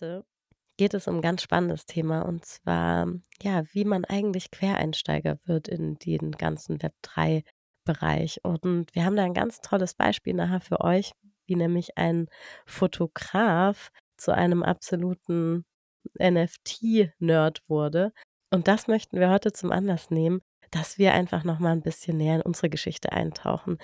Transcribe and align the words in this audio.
Heute 0.00 0.24
geht 0.78 0.94
es 0.94 1.08
um 1.08 1.16
'n 1.16 1.22
ganz 1.22 1.42
spannendes 1.42 1.86
Thema 1.86 2.22
und 2.22 2.44
zwar, 2.46 3.08
ja, 3.42 3.64
wie 3.72 3.84
man 3.84 4.04
eigentlich 4.06 4.50
Quereinsteiger 4.50 5.38
wird 5.44 5.68
in 5.68 5.96
den 5.96 6.32
ganzen 6.32 6.80
Web3-Bereich. 6.82 8.40
Und 8.44 8.94
wir 8.94 9.04
haben 9.04 9.16
da 9.16 9.24
'n 9.24 9.34
ganz 9.34 9.60
tolles 9.60 9.94
Beispiel 9.94 10.34
nachher 10.34 10.60
für 10.60 10.80
euch, 10.80 11.12
wie 11.46 11.56
nämlich 11.56 11.98
ein 11.98 12.28
Fotograf 12.66 13.90
zu 14.16 14.32
einem 14.34 14.62
absoluten 14.62 15.64
NFT-Nerd 16.18 17.62
wurde. 17.68 18.12
Und 18.52 18.68
das 18.68 18.88
möchten 18.88 19.20
wir 19.20 19.30
heute 19.30 19.52
zum 19.52 19.72
Anlass 19.72 20.10
nehmen, 20.10 20.42
dass 20.70 20.98
wir 20.98 21.14
einfach 21.14 21.44
noch 21.44 21.58
mal 21.60 21.72
'n 21.72 21.82
bisschen 21.82 22.16
näher 22.18 22.36
in 22.36 22.42
unsere 22.42 22.70
Geschichte 22.70 23.12
eintauchen. 23.12 23.78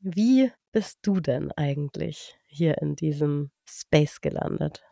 Wie 0.00 0.52
bist 0.72 1.00
du 1.02 1.20
denn 1.20 1.52
eigentlich 1.52 2.38
hier 2.48 2.78
in 2.82 2.96
diesem 2.96 3.50
Space 3.68 4.20
gelandet? 4.22 4.84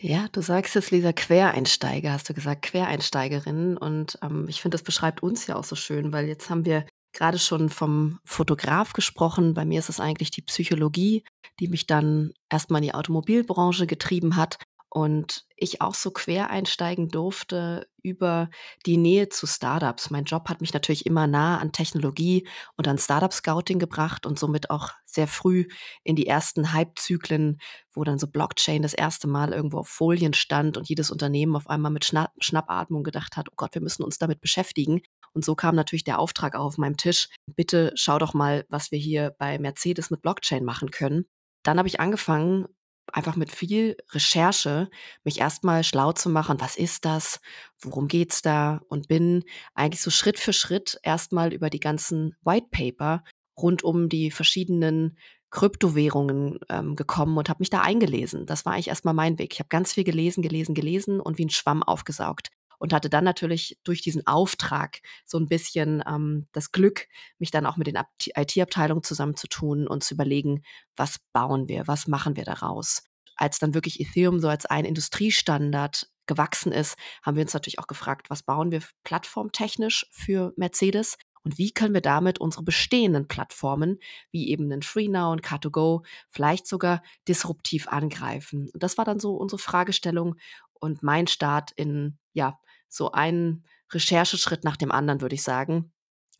Ja, 0.00 0.28
du 0.30 0.40
sagst 0.42 0.76
es, 0.76 0.92
Lisa, 0.92 1.12
Quereinsteiger, 1.12 2.12
hast 2.12 2.28
du 2.28 2.34
gesagt, 2.34 2.62
Quereinsteigerin. 2.62 3.76
Und, 3.76 4.18
ähm, 4.22 4.46
ich 4.48 4.62
finde, 4.62 4.76
das 4.76 4.84
beschreibt 4.84 5.22
uns 5.22 5.46
ja 5.48 5.56
auch 5.56 5.64
so 5.64 5.74
schön, 5.74 6.12
weil 6.12 6.26
jetzt 6.28 6.50
haben 6.50 6.64
wir 6.64 6.86
grade 7.12 7.38
schon 7.38 7.68
vom 7.68 8.20
Fotograf 8.24 8.92
gesprochen. 8.92 9.54
Bei 9.54 9.64
mir 9.64 9.80
ist 9.80 9.88
es 9.88 9.98
eigentlich 9.98 10.30
die 10.30 10.42
Psychologie, 10.42 11.24
die 11.58 11.66
mich 11.66 11.86
dann 11.86 12.32
erst 12.48 12.70
mal 12.70 12.78
in 12.78 12.84
die 12.84 12.94
Automobilbranche 12.94 13.88
getrieben 13.88 14.36
hat 14.36 14.58
und 14.90 15.44
ich 15.56 15.80
auch 15.82 15.94
so 15.94 16.10
quer 16.10 16.50
einsteigen 16.50 17.08
durfte 17.08 17.88
über 18.02 18.48
die 18.86 18.96
Nähe 18.96 19.28
zu 19.28 19.46
Start-ups. 19.46 20.10
Mein 20.10 20.24
Job 20.24 20.48
hat 20.48 20.60
mich 20.60 20.72
natürlich 20.72 21.04
immer 21.06 21.26
nah 21.26 21.58
an 21.58 21.72
Technologie 21.72 22.48
und 22.76 22.88
an 22.88 22.98
Start-up-Scouting 22.98 23.78
gebracht 23.78 24.24
und 24.24 24.38
somit 24.38 24.70
auch 24.70 24.90
sehr 25.04 25.26
früh 25.26 25.66
in 26.04 26.16
die 26.16 26.26
ersten 26.26 26.72
Hypezyklen, 26.72 27.58
wo 27.92 28.04
dann 28.04 28.18
so 28.18 28.26
Blockchain 28.28 28.82
das 28.82 28.94
erste 28.94 29.28
Mal 29.28 29.52
irgendwo 29.52 29.78
auf 29.78 29.88
Folien 29.88 30.32
stand 30.32 30.76
und 30.76 30.88
jedes 30.88 31.10
Unternehmen 31.10 31.56
auf 31.56 31.68
einmal 31.68 31.92
mit 31.92 32.04
Schna 32.04 32.30
Schnappatmung 32.38 33.02
gedacht 33.02 33.36
hat: 33.36 33.48
„Oh 33.50 33.54
Gott, 33.56 33.74
wir 33.74 33.82
müssen 33.82 34.04
uns 34.04 34.18
damit 34.18 34.40
beschäftigen.“ 34.40 35.02
Und 35.34 35.44
so 35.44 35.54
kam 35.54 35.74
natürlich 35.74 36.04
der 36.04 36.18
Auftrag 36.18 36.54
auch 36.54 36.64
auf 36.64 36.78
meinem 36.78 36.96
Tisch: 36.96 37.28
„Bitte 37.46 37.92
schau 37.94 38.18
doch 38.18 38.32
mal, 38.34 38.64
was 38.68 38.90
wir 38.90 38.98
hier 38.98 39.34
bei 39.38 39.58
Mercedes 39.58 40.10
mit 40.10 40.22
Blockchain 40.22 40.64
machen 40.64 40.90
können.“ 40.90 41.26
Dann 41.64 41.78
habe 41.78 41.88
ich 41.88 42.00
angefangen, 42.00 42.66
einfach 43.14 43.36
mit 43.36 43.50
viel 43.52 43.96
Recherche 44.12 44.88
mich 45.24 45.40
erst 45.40 45.64
mal 45.64 45.84
schlau 45.84 46.12
zu 46.12 46.28
machen: 46.30 46.60
„Was 46.60 46.76
ist 46.76 47.04
das? 47.04 47.40
Worum 47.80 48.08
geht's 48.08 48.42
da?“ 48.42 48.80
Und 48.88 49.08
bin 49.08 49.44
eigentlich 49.74 50.02
so 50.02 50.10
Schritt 50.10 50.38
für 50.38 50.52
Schritt 50.52 50.98
erst 51.02 51.32
mal 51.32 51.52
über 51.52 51.70
die 51.70 51.80
ganzen 51.80 52.34
White 52.42 52.68
Paper 52.70 53.24
rund 53.60 53.82
um 53.84 54.08
die 54.08 54.30
verschiedenen 54.30 55.18
Kryptowährungen, 55.50 56.58
ähm, 56.68 56.94
gekommen 56.96 57.38
und 57.38 57.48
habe 57.48 57.60
mich 57.60 57.70
da 57.70 57.80
eingelesen. 57.80 58.46
Das 58.46 58.66
war 58.66 58.74
eigentlich 58.74 58.88
erst 58.88 59.04
mal 59.06 59.14
mein 59.14 59.38
Weg. 59.38 59.54
Ich 59.54 59.60
habe 59.60 59.68
ganz 59.70 59.94
viel 59.94 60.04
gelesen, 60.04 60.42
gelesen, 60.42 60.74
gelesen 60.74 61.20
und 61.20 61.38
wie 61.38 61.44
'n 61.44 61.50
Schwamm 61.50 61.82
aufgesaugt 61.82 62.48
und 62.78 62.92
hatte 62.92 63.10
dann 63.10 63.24
natürlich 63.24 63.78
durch 63.84 64.02
diesen 64.02 64.26
Auftrag 64.26 65.00
so 65.26 65.38
'n 65.38 65.48
bisschen, 65.48 66.02
ähm, 66.06 66.46
das 66.52 66.72
Glück, 66.72 67.06
mich 67.38 67.50
dann 67.50 67.66
auch 67.66 67.76
mit 67.76 67.86
den 67.88 67.96
Abt 67.96 68.28
IT-Abteilungen 68.36 69.02
zusammenzutun 69.04 69.86
und 69.88 70.04
zu 70.04 70.14
überlegen: 70.14 70.62
„Was 70.96 71.18
bauen 71.32 71.68
wir? 71.68 71.86
Was 71.88 72.06
machen 72.08 72.36
wir 72.36 72.44
daraus?“ 72.44 73.02
Als 73.36 73.58
dann 73.58 73.74
wirklich 73.74 74.00
Ethereum 74.00 74.40
so 74.40 74.48
als 74.48 74.66
ein 74.66 74.84
Industriestandard 74.84 76.08
gewachsen 76.26 76.72
ist, 76.72 76.96
haben 77.22 77.36
wir 77.36 77.42
uns 77.42 77.54
natürlich 77.54 77.78
auch 77.78 77.86
gefragt: 77.88 78.30
„Was 78.30 78.42
bauen 78.42 78.70
wir 78.72 78.82
plattformtechnisch 79.04 80.06
für 80.10 80.52
Mercedes 80.56 81.16
und 81.44 81.56
wie 81.58 81.72
können 81.72 81.94
wir 81.94 82.00
damit 82.02 82.40
unsere 82.40 82.64
bestehenden 82.64 83.28
Plattformen, 83.28 83.98
wie 84.32 84.48
eben 84.50 84.68
'nen 84.68 84.82
FreeNow 84.82 85.32
und 85.32 85.42
Car2Go, 85.42 86.02
vielleicht 86.30 86.66
sogar 86.66 87.02
disruptiv 87.28 87.88
angreifen?“ 87.88 88.68
Und 88.72 88.82
das 88.82 88.98
war 88.98 89.04
dann 89.04 89.20
so 89.20 89.34
unsere 89.36 89.58
Fragestellung 89.60 90.36
und 90.80 91.02
mein 91.02 91.26
Start 91.28 91.70
in, 91.76 92.18
ja, 92.34 92.58
so 92.88 93.12
einen 93.12 93.64
Rechercheschritt 93.92 94.64
nach 94.64 94.76
dem 94.76 94.92
anderen, 94.92 95.20
würde 95.20 95.34
ich 95.36 95.42
sagen, 95.42 95.92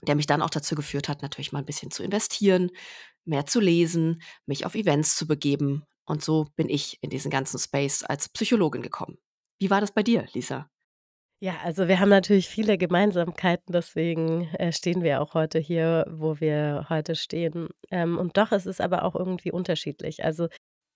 der 0.03 0.15
mich 0.17 0.27
dann 0.27 0.43
auch 0.43 0.51
dazu 0.51 0.75
geführt 0.75 1.09
hat, 1.09 1.23
natürlich 1.23 1.53
mal 1.53 1.61
'n 1.61 1.67
bisschen 1.67 1.91
zu 1.91 2.03
investieren, 2.05 2.71
mehr 3.25 3.47
zu 3.47 3.61
lesen, 3.61 4.23
mich 4.47 4.67
auf 4.67 4.75
Events 4.75 5.17
zu 5.17 5.27
begeben. 5.27 5.85
Und 6.07 6.23
so 6.25 6.47
bin 6.57 6.69
ich 6.71 6.99
in 7.03 7.11
diesen 7.11 7.31
ganzen 7.31 7.59
Space 7.59 8.03
als 8.05 8.29
Psychologin 8.31 8.83
gekommen. 8.83 9.19
Wie 9.61 9.71
war 9.71 9.81
das 9.81 9.93
bei 9.93 10.03
dir, 10.03 10.27
Lisa? 10.35 10.71
Ja, 11.43 11.55
also 11.63 11.87
wir 11.87 12.01
haben 12.01 12.09
natürlich 12.09 12.49
viele 12.49 12.79
Gemeinsamkeiten, 12.79 13.73
deswegen, 13.73 14.49
äh, 14.55 14.73
stehen 14.73 15.03
wir 15.05 15.21
auch 15.23 15.35
heute 15.35 15.61
hier, 15.61 16.05
wo 16.11 16.41
wir 16.41 16.87
heute 16.89 17.15
stehen. 17.15 17.69
Ähm, 17.93 18.19
und 18.19 18.37
doch 18.37 18.51
ist 18.51 18.67
es 18.67 18.81
aber 18.81 19.05
auch 19.05 19.15
irgendwie 19.15 19.53
unterschiedlich. 19.53 20.25
Also, 20.25 20.49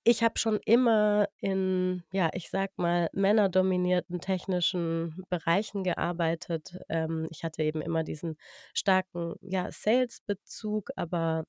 ich 0.05 0.23
habe 0.23 0.39
schon 0.39 0.59
immer 0.65 1.29
in, 1.39 2.03
ja, 2.13 2.31
ich 2.35 2.51
sage 2.51 2.73
mal, 2.77 3.09
männerdominierten 3.13 4.21
technischen 4.21 5.25
Bereichen 5.31 5.85
gearbeitet. 5.85 6.79
Ähm, 6.89 7.29
ich 7.31 7.45
hatte 7.45 7.63
eben 7.63 7.81
immer 7.83 8.03
diesen 8.05 8.37
starken, 8.75 9.35
ja, 9.41 9.71
Sales-Bezug, 9.71 10.91
aber 10.97 11.45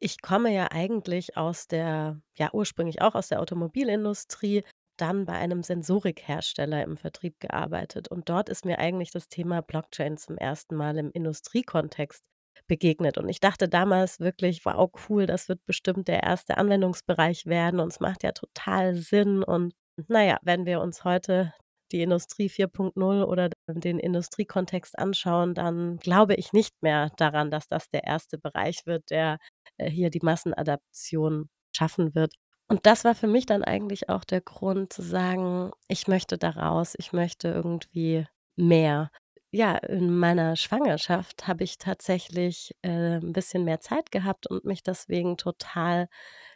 ich 0.00 0.22
komme 0.22 0.52
ja 0.54 0.68
eigentlich 0.72 1.36
aus 1.36 1.68
der 1.68 2.20
ja, 2.36 2.50
ursprünglich 2.52 3.02
auch 3.02 3.14
aus 3.14 3.28
der 3.28 3.40
Automobilindustrie, 3.40 4.64
dann 4.96 5.26
bei 5.26 5.34
einem 5.34 5.62
Sensorikhersteller 5.62 6.82
im 6.84 6.96
Vertrieb 6.96 7.40
gearbeitet. 7.40 8.08
Und 8.08 8.28
dort 8.28 8.48
ist 8.48 8.64
mir 8.64 8.78
eigentlich 8.78 9.10
das 9.12 9.28
Thema 9.28 9.62
Blockchain 9.62 10.16
zum 10.16 10.36
ersten 10.38 10.76
Mal 10.76 10.98
im 10.98 11.10
Industriekontext 11.12 12.24
begegnet. 12.66 13.18
Und 13.18 13.28
ich 13.28 13.40
dachte 13.40 13.68
damals 13.68 14.20
wirklich: 14.20 14.64
„Wow, 14.64 14.90
cool, 15.08 15.26
das 15.26 15.48
wird 15.48 15.64
bestimmt 15.66 16.08
der 16.08 16.22
erste 16.22 16.56
Anwendungsbereich 16.58 17.46
werden 17.46 17.80
und 17.80 17.88
es 17.92 18.00
macht 18.00 18.22
ja 18.22 18.32
total 18.32 18.94
Sinn.“ 18.96 19.42
Und 19.44 19.74
na 20.08 20.24
ja, 20.24 20.38
wenn 20.42 20.66
wir 20.66 20.80
uns 20.80 21.04
heute 21.04 21.52
die 21.92 22.02
Industrie 22.02 22.48
4.0 22.48 23.22
oder 23.24 23.50
den 23.68 23.98
Industriekontext 23.98 24.98
anschauen, 24.98 25.54
dann 25.54 25.98
glaube 25.98 26.34
ich 26.34 26.52
nicht 26.52 26.74
mehr 26.82 27.10
daran, 27.18 27.50
dass 27.50 27.66
das 27.68 27.90
der 27.90 28.04
erste 28.04 28.38
Bereich 28.38 28.86
wird, 28.86 29.10
der, 29.10 29.38
äh, 29.78 29.90
hier 29.90 30.10
die 30.10 30.20
Massenadaption 30.22 31.48
schaffen 31.74 32.14
wird. 32.14 32.34
Und 32.68 32.86
das 32.86 33.04
war 33.04 33.14
für 33.14 33.26
mich 33.26 33.44
dann 33.46 33.62
eigentlich 33.64 34.08
auch 34.08 34.24
der 34.24 34.40
Grund 34.40 34.92
zu 34.92 35.02
sagen: 35.02 35.70
„Ich 35.88 36.08
möchte 36.08 36.38
da 36.38 36.50
raus, 36.50 36.94
ich 36.98 37.12
möchte 37.12 37.48
irgendwie 37.48 38.26
mehr.“ 38.56 39.10
Ja, 39.54 39.76
in 39.76 40.16
meiner 40.18 40.56
Schwangerschaft 40.56 41.46
habe 41.46 41.62
ich 41.62 41.76
tatsächlich, 41.76 42.74
äh, 42.80 43.18
'n 43.20 43.32
bisschen 43.34 43.64
mehr 43.64 43.80
Zeit 43.80 44.10
gehabt 44.10 44.46
und 44.46 44.64
mich 44.64 44.82
deswegen 44.82 45.36
total 45.36 46.08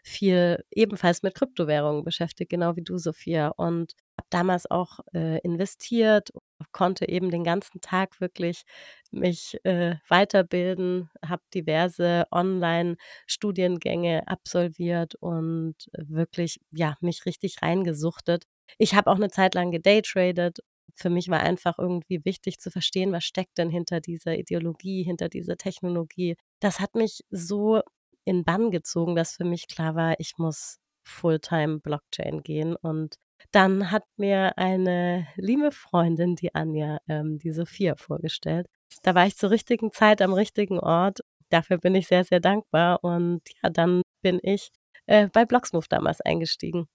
viel 0.03 0.65
ebenfalls 0.71 1.23
mit 1.23 1.34
Kryptowährungen 1.34 2.05
beschäftigt, 2.05 2.49
genau 2.49 2.75
wie 2.75 2.81
du, 2.81 2.97
Sophia. 2.97 3.49
Und 3.49 3.93
habe 4.17 4.29
damals 4.31 4.71
auch, 4.71 5.01
äh, 5.12 5.41
investiert, 5.41 6.31
konnte 6.73 7.07
eben 7.07 7.31
den 7.31 7.45
ganzen 7.45 7.83
Tag 7.83 8.19
wirklich 8.23 8.62
mich, 9.11 9.59
äh, 9.65 9.97
weiterbilden, 10.09 11.11
habe 11.23 11.43
diverse 11.53 12.25
Online-Studiengänge 12.31 14.27
absolviert 14.27 15.17
und 15.17 15.75
wirklich, 15.99 16.61
ja, 16.71 16.95
mich 17.03 17.27
richtig 17.27 17.57
reingesuchtet. 17.61 18.45
Ich 18.78 18.95
habe 18.95 19.11
auch 19.11 19.19
'ne 19.19 19.28
Zeit 19.28 19.53
lang 19.55 19.71
gedaytradet. 19.71 20.61
Für 20.97 21.11
mich 21.11 21.29
war 21.29 21.41
einfach 21.41 21.79
irgendwie 21.79 22.25
wichtig 22.25 22.59
zu 22.59 22.71
verstehen, 22.71 23.12
was 23.12 23.25
steckt 23.25 23.59
denn 23.59 23.71
hinter 23.71 24.01
dieser 24.01 24.37
Ideologie, 24.37 25.03
hinter 25.03 25.29
dieser 25.29 25.57
Technologie. 25.57 26.37
Das 26.61 26.81
hat 26.81 26.95
mich 26.95 27.23
so 27.31 27.83
in 28.25 28.45
Bann 28.45 28.71
gezogen, 28.71 29.15
dass 29.15 29.37
für 29.37 29.45
mich 29.45 29.69
klar 29.69 29.95
war, 29.95 30.19
ich 30.19 30.39
muss 30.39 30.79
Fulltime 31.07 31.79
Blockchain 31.81 32.43
gehen. 32.43 32.77
Und 32.77 33.17
dann 33.53 33.91
hat 33.91 34.05
mir 34.17 34.59
eine 34.59 35.29
liebe 35.37 35.71
Freundin, 35.71 36.34
die 36.34 36.55
Anja, 36.55 36.99
ähm, 37.09 37.39
die 37.39 37.53
Sophia 37.53 37.95
vorgestellt. 37.97 38.67
Da 39.03 39.15
war 39.15 39.27
ich 39.27 39.37
zur 39.37 39.51
richtigen 39.51 39.93
Zeit 39.93 40.23
am 40.23 40.33
richtigen 40.33 40.81
Ort. 40.81 41.21
Dafür 41.51 41.78
bin 41.78 41.95
ich 41.95 42.09
sehr, 42.09 42.25
sehr 42.25 42.41
dankbar. 42.41 43.04
Und 43.04 43.43
ja, 43.63 43.71
dann 43.71 44.03
bin 44.22 44.41
ich, 44.43 44.71
äh, 45.07 45.28
bei 45.28 45.45
Blocksmove 45.45 45.89
damals 45.89 46.21
eingestiegen. 46.21 46.87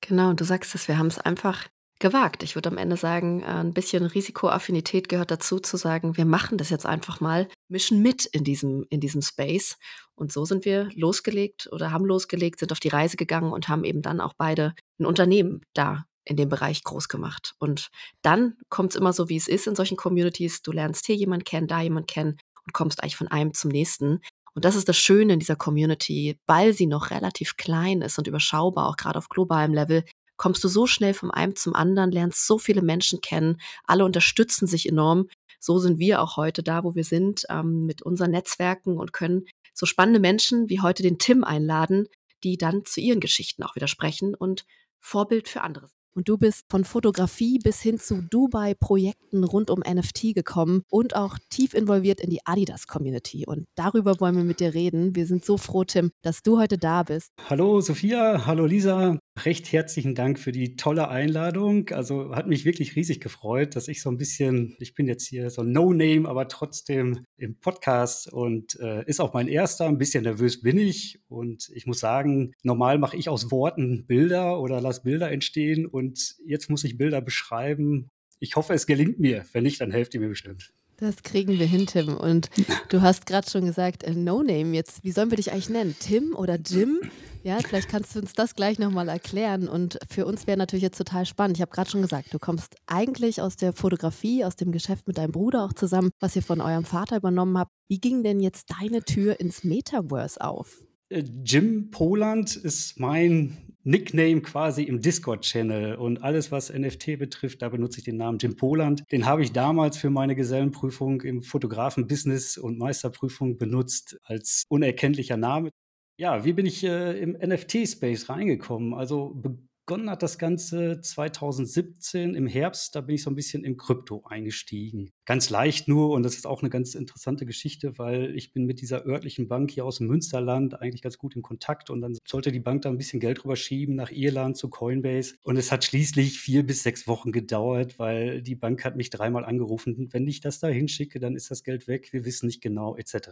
Genau, 0.00 0.32
du 0.32 0.44
sagst 0.44 0.74
es, 0.74 0.88
wir 0.88 0.98
haben's 0.98 1.18
einfach 1.18 1.68
gewagt. 2.02 2.42
Ich 2.42 2.54
würde 2.56 2.70
am 2.70 2.78
Ende 2.78 2.96
sagen, 2.98 3.42
äh, 3.42 3.46
'n 3.62 3.72
bisschen 3.72 4.04
Risikoaffinität 4.04 5.08
gehört 5.08 5.30
dazu, 5.30 5.60
zu 5.60 5.78
sagen: 5.78 6.16
„Wir 6.18 6.26
machen 6.26 6.58
das 6.58 6.70
jetzt 6.70 6.86
einfach 6.86 7.20
mal, 7.20 7.48
mischen 7.70 8.02
mit 8.02 8.26
in 8.26 8.44
diesem 8.44 8.86
in 8.90 9.00
diesem 9.00 9.22
Space.“ 9.22 9.78
Und 10.14 10.32
so 10.32 10.44
sind 10.44 10.66
wir 10.66 10.90
losgelegt 10.94 11.68
oder 11.72 11.92
haben 11.92 12.04
losgelegt, 12.04 12.60
sind 12.60 12.72
auf 12.72 12.80
die 12.80 12.88
Reise 12.90 13.16
gegangen 13.16 13.52
und 13.52 13.68
haben 13.70 13.84
eben 13.84 14.02
dann 14.02 14.20
auch 14.20 14.34
beide 14.36 14.74
'n 15.00 15.06
Unternehmen 15.06 15.62
da 15.74 16.04
in 16.26 16.36
dem 16.36 16.50
Bereich 16.50 16.84
groß 16.84 17.08
gemacht. 17.08 17.54
Und 17.58 17.88
dann 18.22 18.56
kommt's 18.68 18.96
immer 18.96 19.12
so, 19.14 19.28
wie 19.30 19.36
es 19.36 19.48
ist 19.48 19.66
in 19.66 19.74
solchen 19.76 19.96
Communities. 19.96 20.62
Du 20.62 20.72
lernst 20.72 21.06
hier 21.06 21.16
jemand 21.16 21.46
kennen, 21.46 21.66
da 21.68 21.80
jemand 21.80 22.08
kennen 22.08 22.38
und 22.66 22.74
kommst 22.74 23.02
eigentlich 23.02 23.16
von 23.16 23.28
einem 23.28 23.54
zum 23.54 23.70
nächsten. 23.70 24.20
Und 24.54 24.64
das 24.66 24.76
ist 24.76 24.88
das 24.88 24.98
Schöne 24.98 25.32
in 25.34 25.38
dieser 25.40 25.56
Community, 25.56 26.38
weil 26.46 26.74
sie 26.74 26.86
noch 26.86 27.10
relativ 27.10 27.56
klein 27.56 28.02
ist 28.02 28.18
und 28.18 28.26
überschaubar, 28.28 28.88
auch 28.88 28.96
grade 28.96 29.18
auf 29.18 29.28
globalem 29.30 29.72
Level, 29.74 30.04
kommst 30.36 30.62
du 30.64 30.68
so 30.68 30.86
schnell 30.86 31.14
vom 31.14 31.30
einem 31.30 31.56
zum 31.56 31.74
anderen, 31.74 32.10
lernst 32.10 32.46
so 32.46 32.58
viele 32.58 32.82
Menschen 32.82 33.20
kennen, 33.20 33.60
alle 33.84 34.04
unterstützen 34.04 34.66
sich 34.66 34.88
enorm. 34.88 35.28
So 35.60 35.78
sind 35.78 35.98
wir 35.98 36.20
auch 36.20 36.36
heute 36.36 36.62
da, 36.62 36.82
wo 36.82 36.94
wir 36.94 37.04
sind, 37.04 37.44
ähm, 37.48 37.86
mit 37.86 38.02
unseren 38.02 38.32
Netzwerken 38.32 38.98
und 38.98 39.12
können 39.12 39.46
so 39.74 39.86
spannende 39.86 40.20
Menschen 40.20 40.68
wie 40.68 40.80
heute 40.80 41.02
den 41.02 41.18
Tim 41.18 41.44
einladen, 41.44 42.08
die 42.44 42.56
dann 42.56 42.84
zu 42.84 43.00
ihren 43.00 43.20
Geschichten 43.20 43.62
auch 43.62 43.76
wieder 43.76 43.86
sprechen 43.86 44.34
und 44.34 44.64
Vorbild 44.98 45.48
für 45.48 45.62
andere 45.62 45.88
Und 46.14 46.28
du 46.28 46.36
bist 46.36 46.66
von 46.68 46.84
Fotografie 46.84 47.58
bis 47.58 47.80
hin 47.80 47.98
zu 47.98 48.22
Dubai-Projekten 48.22 49.44
rund 49.44 49.70
um 49.70 49.80
NFT 49.80 50.34
gekommen 50.34 50.82
und 50.90 51.16
auch 51.16 51.38
tief 51.48 51.74
involviert 51.74 52.20
in 52.20 52.30
die 52.30 52.44
Adidas-Community. 52.44 53.46
Und 53.46 53.66
darüber 53.74 54.20
wollen 54.20 54.36
wir 54.36 54.44
mit 54.44 54.60
dir 54.60 54.74
reden. 54.74 55.16
Wir 55.16 55.26
sind 55.26 55.44
so 55.44 55.56
froh, 55.56 55.84
Tim, 55.84 56.10
dass 56.22 56.42
du 56.42 56.58
heute 56.58 56.78
da 56.78 57.02
bist. 57.02 57.30
Hallo 57.48 57.80
Sophia, 57.80 58.46
hallo 58.46 58.66
Lisa. 58.66 59.18
Recht 59.38 59.72
herzlichen 59.72 60.14
Dank 60.14 60.38
für 60.38 60.52
die 60.52 60.76
tolle 60.76 61.08
Einladung. 61.08 61.88
Also 61.88 62.36
hat 62.36 62.46
mich 62.46 62.66
wirklich 62.66 62.96
riesig 62.96 63.18
gefreut, 63.20 63.74
dass 63.76 63.88
ich 63.88 64.02
so 64.02 64.10
ein 64.10 64.18
bisschen, 64.18 64.76
ich 64.78 64.94
bin 64.94 65.08
jetzt 65.08 65.26
hier 65.26 65.48
so 65.48 65.62
No-Name, 65.62 66.28
aber 66.28 66.48
trotzdem 66.48 67.24
im 67.38 67.58
Podcast 67.58 68.30
und 68.30 68.78
äh, 68.80 69.02
ist 69.06 69.20
auch 69.20 69.32
mein 69.32 69.48
erster. 69.48 69.86
Ein 69.86 69.96
bisschen 69.96 70.24
nervös 70.24 70.60
bin 70.60 70.76
ich 70.76 71.18
und 71.28 71.70
ich 71.74 71.86
muss 71.86 72.00
sagen, 72.00 72.52
normal 72.62 72.98
mache 72.98 73.16
ich 73.16 73.30
aus 73.30 73.50
Worten 73.50 74.06
Bilder 74.06 74.60
oder 74.60 74.82
lasse 74.82 75.02
Bilder 75.02 75.32
entstehen 75.32 75.86
und 75.86 76.36
jetzt 76.44 76.68
muss 76.68 76.84
ich 76.84 76.98
Bilder 76.98 77.22
beschreiben. 77.22 78.10
Ich 78.38 78.56
hoffe, 78.56 78.74
es 78.74 78.86
gelingt 78.86 79.18
mir. 79.18 79.46
Wenn 79.52 79.62
nicht, 79.62 79.80
dann 79.80 79.92
helft 79.92 80.12
ihr 80.12 80.20
mir 80.20 80.28
bestimmt. 80.28 80.74
Das 81.02 81.24
kriegen 81.24 81.58
wir 81.58 81.66
hin, 81.66 81.88
Tim. 81.88 82.16
Und 82.16 82.48
du 82.88 83.02
hast 83.02 83.26
gerade 83.26 83.50
schon 83.50 83.64
gesagt, 83.64 84.04
äh, 84.04 84.12
No 84.14 84.44
Name. 84.44 84.76
Jetzt, 84.76 85.02
wie 85.02 85.10
sollen 85.10 85.30
wir 85.30 85.36
dich 85.36 85.50
eigentlich 85.50 85.68
nennen? 85.68 85.96
Tim 85.98 86.32
oder 86.36 86.56
Jim? 86.60 87.00
Ja, 87.42 87.58
vielleicht 87.58 87.88
kannst 87.88 88.14
du 88.14 88.20
uns 88.20 88.34
das 88.34 88.54
gleich 88.54 88.78
nochmal 88.78 89.08
erklären. 89.08 89.66
Und 89.66 89.98
für 90.08 90.26
uns 90.26 90.46
wäre 90.46 90.56
natürlich 90.56 90.84
jetzt 90.84 90.98
total 90.98 91.26
spannend. 91.26 91.56
Ich 91.56 91.60
habe 91.60 91.72
gerade 91.72 91.90
schon 91.90 92.02
gesagt, 92.02 92.32
du 92.32 92.38
kommst 92.38 92.76
eigentlich 92.86 93.42
aus 93.42 93.56
der 93.56 93.72
Fotografie, 93.72 94.44
aus 94.44 94.54
dem 94.54 94.70
Geschäft 94.70 95.08
mit 95.08 95.18
deinem 95.18 95.32
Bruder 95.32 95.64
auch 95.64 95.72
zusammen, 95.72 96.10
was 96.20 96.36
ihr 96.36 96.42
von 96.44 96.60
eurem 96.60 96.84
Vater 96.84 97.16
übernommen 97.16 97.58
habt. 97.58 97.72
Wie 97.88 97.98
ging 97.98 98.22
denn 98.22 98.38
jetzt 98.38 98.72
deine 98.80 99.02
Tür 99.02 99.40
ins 99.40 99.64
Metaverse 99.64 100.40
auf? 100.40 100.84
Äh, 101.08 101.24
Jim 101.42 101.90
Poland 101.90 102.54
ist 102.54 103.00
mein 103.00 103.71
Nickname 103.84 104.42
quasi 104.42 104.84
im 104.84 105.00
Discord-Channel 105.00 105.96
und 105.96 106.22
alles, 106.22 106.52
was 106.52 106.72
NFT 106.72 107.18
betrifft, 107.18 107.62
da 107.62 107.68
benutze 107.68 107.98
ich 107.98 108.04
den 108.04 108.16
Namen 108.16 108.38
Jim 108.38 108.56
Poland. 108.56 109.04
Den 109.10 109.26
habe 109.26 109.42
ich 109.42 109.52
damals 109.52 109.96
für 109.96 110.10
meine 110.10 110.36
Gesellenprüfung 110.36 111.22
im 111.22 111.42
Fotografen-Business 111.42 112.58
und 112.58 112.78
Meisterprüfung 112.78 113.58
benutzt 113.58 114.18
als 114.24 114.64
unerkenntlicher 114.68 115.36
Name. 115.36 115.70
Ja, 116.16 116.44
wie 116.44 116.52
bin 116.52 116.66
ich 116.66 116.84
äh, 116.84 117.18
im 117.18 117.32
NFT-Space 117.32 118.28
reingekommen? 118.28 118.94
Also 118.94 119.42
begonnen 119.84 120.10
hat 120.10 120.22
das 120.22 120.38
Ganze 120.38 121.00
2017 121.00 122.34
im 122.34 122.46
Herbst. 122.46 122.94
Da 122.94 123.00
bin 123.00 123.16
ich 123.16 123.22
so 123.22 123.30
ein 123.30 123.34
bisschen 123.34 123.64
im 123.64 123.76
Krypto 123.76 124.22
eingestiegen. 124.24 125.10
Ganz 125.24 125.50
leicht 125.50 125.88
nur 125.88 126.10
und 126.10 126.22
das 126.22 126.34
ist 126.34 126.46
auch 126.46 126.62
eine 126.62 126.70
ganz 126.70 126.94
interessante 126.94 127.46
Geschichte, 127.46 127.98
weil 127.98 128.36
ich 128.36 128.52
bin 128.52 128.64
mit 128.64 128.80
dieser 128.80 129.04
örtlichen 129.04 129.48
Bank 129.48 129.70
hier 129.70 129.84
aus 129.84 129.98
dem 129.98 130.06
Münsterland 130.06 130.80
eigentlich 130.80 131.02
ganz 131.02 131.18
gut 131.18 131.34
in 131.34 131.42
Kontakt 131.42 131.90
und 131.90 132.00
dann 132.00 132.16
sollte 132.26 132.52
die 132.52 132.60
Bank 132.60 132.82
da 132.82 132.90
ein 132.90 132.96
bisschen 132.96 133.18
Geld 133.18 133.44
rüberschieben 133.44 133.96
nach 133.96 134.10
Irland 134.10 134.56
zu 134.56 134.70
Coinbase 134.70 135.34
und 135.42 135.56
es 135.56 135.72
hat 135.72 135.84
schließlich 135.84 136.38
vier 136.38 136.64
bis 136.64 136.82
sechs 136.82 137.08
Wochen 137.08 137.32
gedauert, 137.32 137.98
weil 137.98 138.40
die 138.40 138.54
Bank 138.54 138.84
hat 138.84 138.96
mich 138.96 139.10
dreimal 139.10 139.44
angerufen, 139.44 140.08
wenn 140.12 140.26
ich 140.28 140.40
das 140.40 140.60
da 140.60 140.68
hinschicke, 140.68 141.18
dann 141.18 141.34
ist 141.34 141.50
das 141.50 141.64
Geld 141.64 141.88
weg, 141.88 142.12
wir 142.12 142.24
wissen 142.24 142.46
nicht 142.46 142.62
genau 142.62 142.96
etc. 142.96 143.30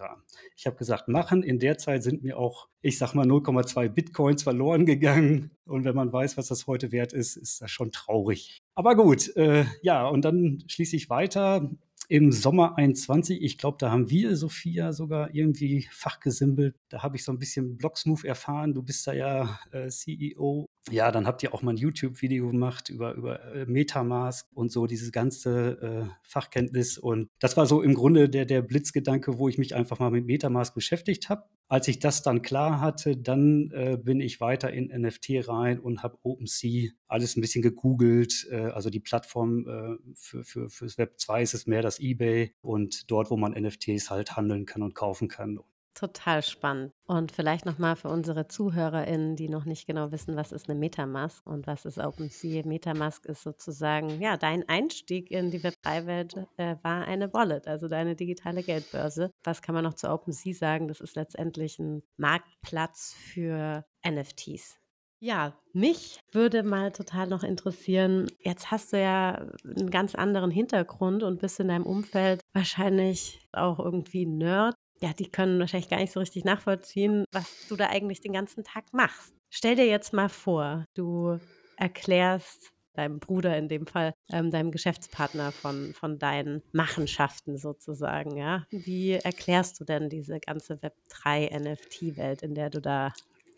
Ich 0.56 0.66
habe 0.66 0.76
gesagt, 0.76 1.08
machen. 1.08 1.42
In 1.42 1.58
der 1.58 1.78
Zeit 1.78 2.02
sind 2.02 2.22
mir 2.22 2.38
auch, 2.38 2.68
ich 2.82 2.98
sag 2.98 3.14
mal 3.14 3.26
0,2 3.26 3.88
Bitcoins 3.88 4.42
verloren 4.42 4.84
gegangen 4.84 5.50
und 5.70 5.84
wenn 5.84 5.94
man 5.94 6.12
weiß, 6.12 6.36
was 6.36 6.48
das 6.48 6.66
heute 6.66 6.92
wert 6.92 7.12
ist, 7.12 7.36
ist 7.36 7.62
das 7.62 7.70
schon 7.70 7.92
traurig. 7.92 8.62
Aber 8.74 8.96
gut, 8.96 9.34
äh, 9.36 9.64
ja, 9.82 10.06
und 10.06 10.24
dann 10.24 10.64
schließe 10.66 10.96
ich 10.96 11.08
weiter 11.08 11.70
im 12.08 12.32
Sommer 12.32 12.76
21. 12.76 13.40
Ich 13.40 13.56
glaube, 13.56 13.76
da 13.78 13.92
haben 13.92 14.10
wir, 14.10 14.36
Sophia, 14.36 14.92
sogar 14.92 15.32
irgendwie 15.32 15.86
fachgesimpelt. 15.92 16.74
Da 16.88 17.04
habe 17.04 17.16
ich 17.16 17.24
so 17.24 17.30
ein 17.30 17.38
bisschen 17.38 17.76
Blocksmove 17.76 18.24
erfahren. 18.24 18.74
Du 18.74 18.82
bist 18.82 19.06
da 19.06 19.12
ja 19.12 19.60
äh, 19.70 19.88
CEO. 19.88 20.68
Ja, 20.88 21.12
dann 21.12 21.26
habt 21.26 21.42
ihr 21.42 21.52
auch 21.52 21.60
mal 21.60 21.72
ein 21.72 21.76
YouTube-Video 21.76 22.48
gemacht 22.48 22.88
über, 22.88 23.14
über 23.14 23.54
äh, 23.54 23.66
Metamask 23.66 24.48
und 24.54 24.72
so 24.72 24.86
dieses 24.86 25.12
ganze 25.12 26.08
äh, 26.08 26.10
Fachkenntnis. 26.22 26.96
Und 26.96 27.28
das 27.38 27.56
war 27.56 27.66
so 27.66 27.82
im 27.82 27.94
Grunde 27.94 28.30
der, 28.30 28.46
der 28.46 28.62
Blitzgedanke, 28.62 29.38
wo 29.38 29.48
ich 29.48 29.58
mich 29.58 29.74
einfach 29.74 29.98
mal 29.98 30.10
mit 30.10 30.24
Metamask 30.24 30.74
beschäftigt 30.74 31.28
habe. 31.28 31.44
Als 31.68 31.86
ich 31.86 31.98
das 31.98 32.22
dann 32.22 32.40
klar 32.40 32.80
hatte, 32.80 33.16
dann 33.16 33.70
äh, 33.72 33.98
bin 34.02 34.20
ich 34.20 34.40
weiter 34.40 34.72
in 34.72 34.86
NFT 34.86 35.46
rein 35.48 35.78
und 35.78 36.02
habe 36.02 36.18
OpenSea 36.22 36.90
alles 37.06 37.36
ein 37.36 37.42
bisschen 37.42 37.62
gegoogelt. 37.62 38.48
Äh, 38.50 38.70
also 38.70 38.88
die 38.88 39.00
Plattform 39.00 39.68
äh, 39.68 40.14
für, 40.14 40.44
für, 40.44 40.70
fürs 40.70 40.96
Web 40.96 41.20
2 41.20 41.42
ist 41.42 41.54
es 41.54 41.66
mehr 41.66 41.82
das 41.82 42.00
eBay 42.00 42.54
und 42.62 43.10
dort, 43.10 43.30
wo 43.30 43.36
man 43.36 43.52
NFTs 43.52 44.10
halt 44.10 44.34
handeln 44.36 44.64
kann 44.64 44.82
und 44.82 44.94
kaufen 44.94 45.28
kann. 45.28 45.60
Total 46.00 46.42
spannend. 46.42 46.94
Und 47.06 47.30
vielleicht 47.30 47.66
nochmal 47.66 47.94
für 47.94 48.08
unsere 48.08 48.48
ZuhörerInnen, 48.48 49.36
die 49.36 49.50
noch 49.50 49.66
nicht 49.66 49.86
genau 49.86 50.10
wissen, 50.12 50.34
was 50.34 50.50
ist 50.50 50.70
eine 50.70 50.78
Metamask 50.78 51.46
und 51.46 51.66
was 51.66 51.84
ist 51.84 51.98
OpenSea. 51.98 52.66
Metamask 52.66 53.26
ist 53.26 53.42
sozusagen, 53.42 54.18
ja, 54.18 54.38
dein 54.38 54.66
Einstieg 54.66 55.30
in 55.30 55.50
die 55.50 55.60
Web3-Welt 55.60 56.46
äh, 56.56 56.76
war 56.82 57.04
eine 57.04 57.34
Wallet, 57.34 57.68
also 57.68 57.86
deine 57.86 58.16
digitale 58.16 58.62
Geldbörse. 58.62 59.30
Was 59.44 59.60
kann 59.60 59.74
man 59.74 59.84
noch 59.84 59.92
zu 59.92 60.10
OpenSea 60.10 60.54
sagen? 60.54 60.88
Das 60.88 61.02
ist 61.02 61.16
letztendlich 61.16 61.78
ein 61.78 62.02
Marktplatz 62.16 63.14
für 63.14 63.84
NFTs. 64.02 64.78
Ja, 65.22 65.52
mich 65.74 66.18
würde 66.32 66.62
mal 66.62 66.92
total 66.92 67.26
noch 67.26 67.42
interessieren, 67.42 68.26
jetzt 68.38 68.70
hast 68.70 68.94
du 68.94 68.98
ja 68.98 69.50
einen 69.64 69.90
ganz 69.90 70.14
anderen 70.14 70.50
Hintergrund 70.50 71.22
und 71.22 71.40
bist 71.42 71.60
in 71.60 71.68
deinem 71.68 71.84
Umfeld 71.84 72.40
wahrscheinlich 72.54 73.46
auch 73.52 73.78
irgendwie 73.78 74.24
Nerd 74.24 74.76
ja, 75.02 75.12
die 75.12 75.30
können 75.30 75.58
wahrscheinlich 75.58 75.88
gar 75.88 75.98
nicht 75.98 76.12
so 76.12 76.20
richtig 76.20 76.44
nachvollziehen, 76.44 77.24
was 77.32 77.66
du 77.68 77.76
da 77.76 77.88
eigentlich 77.88 78.20
den 78.20 78.32
ganzen 78.32 78.64
Tag 78.64 78.92
machst. 78.92 79.34
Stell 79.48 79.76
dir 79.76 79.86
jetzt 79.86 80.12
mal 80.12 80.28
vor, 80.28 80.84
du 80.94 81.38
erklärst 81.76 82.72
deinem 82.94 83.18
Bruder 83.18 83.56
in 83.56 83.68
dem 83.68 83.86
Fall, 83.86 84.12
ähm, 84.30 84.50
deinem 84.50 84.70
Geschäftspartner 84.70 85.52
von, 85.52 85.94
von 85.94 86.18
deinen 86.18 86.62
Machenschaften 86.72 87.56
sozusagen, 87.56 88.36
ja. 88.36 88.66
Wie 88.70 89.12
erklärst 89.12 89.80
du 89.80 89.84
denn 89.84 90.08
diese 90.08 90.40
ganze 90.40 90.74
Web3-NFT-Welt, 90.74 92.42
in 92.42 92.54
der 92.54 92.68
du 92.68 92.80
da 92.80 93.12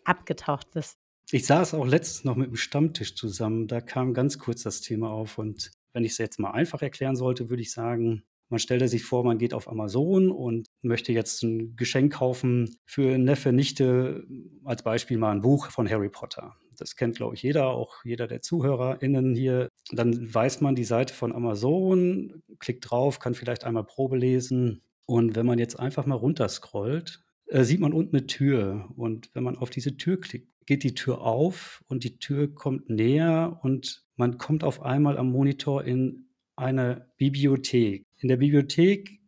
abgetaucht 0.05 0.71
bist? 0.71 0.97
Ich 1.31 1.45
saß 1.45 1.73
auch 1.73 1.85
letztens 1.85 2.25
noch 2.25 2.35
mit 2.35 2.49
dem 2.49 2.55
Stammtisch 2.55 3.15
zusammen, 3.15 3.67
da 3.67 3.81
kam 3.81 4.13
ganz 4.13 4.37
kurz 4.37 4.63
das 4.63 4.81
Thema 4.81 5.09
auf 5.09 5.37
und 5.37 5.71
wenn 5.93 6.03
ich 6.03 6.13
es 6.13 6.17
jetzt 6.17 6.39
mal 6.39 6.51
einfach 6.51 6.81
erklären 6.81 7.15
sollte, 7.15 7.49
würde 7.49 7.61
ich 7.61 7.71
sagen, 7.71 8.23
man 8.53 8.59
stellte 8.59 8.87
sich 8.87 9.03
vor, 9.03 9.23
man 9.23 9.39
geht 9.39 9.55
auf 9.55 9.67
Amazon 9.67 10.29
und 10.29 10.67
möchte 10.83 11.11
jetzt 11.11 11.41
ein 11.41 11.75
Geschenk 11.75 12.13
kaufen 12.13 12.77
für 12.85 13.17
Neffe, 13.17 13.51
Nichte, 13.51 14.27
als 14.63 14.83
Beispiel 14.83 15.17
mal 15.17 15.31
ein 15.31 15.41
Buch 15.41 15.71
von 15.71 15.89
Harry 15.89 16.09
Potter. 16.09 16.55
Das 16.77 16.95
kennt, 16.95 17.15
glaube 17.15 17.33
ich, 17.33 17.41
jeder, 17.41 17.69
auch 17.69 18.05
jeder 18.05 18.27
der 18.27 18.43
ZuhörerInnen 18.43 19.33
hier. 19.33 19.69
Dann 19.91 20.31
weiß 20.31 20.61
man 20.61 20.75
die 20.75 20.83
Seite 20.83 21.15
von 21.15 21.33
Amazon, 21.33 22.43
klickt 22.59 22.87
drauf, 22.91 23.17
kann 23.17 23.33
vielleicht 23.33 23.63
einmal 23.63 23.85
Probe 23.85 24.17
lesen. 24.17 24.83
Und 25.07 25.35
wenn 25.35 25.47
man 25.47 25.57
jetzt 25.57 25.79
einfach 25.79 26.05
mal 26.05 26.13
runterscrollt, 26.13 27.23
äh, 27.47 27.63
sieht 27.63 27.79
man 27.79 27.91
unten 27.91 28.17
eine 28.17 28.27
Tür. 28.27 28.87
Und 28.95 29.31
wenn 29.33 29.43
man 29.43 29.57
auf 29.57 29.71
diese 29.71 29.97
Tür 29.97 30.19
klickt, 30.19 30.47
geht 30.67 30.83
die 30.83 30.93
Tür 30.93 31.21
auf 31.21 31.83
und 31.87 32.03
die 32.03 32.19
Tür 32.19 32.53
kommt 32.53 32.87
näher 32.87 33.59
und 33.63 34.05
man 34.15 34.37
kommt 34.37 34.63
auf 34.63 34.83
einmal 34.83 35.17
am 35.17 35.31
Monitor 35.31 35.83
in 35.83 36.27
eine 36.55 37.07
Bibliothek. 37.17 38.05
In 38.23 38.29
der 38.29 38.37
Bibliothek 38.37 39.19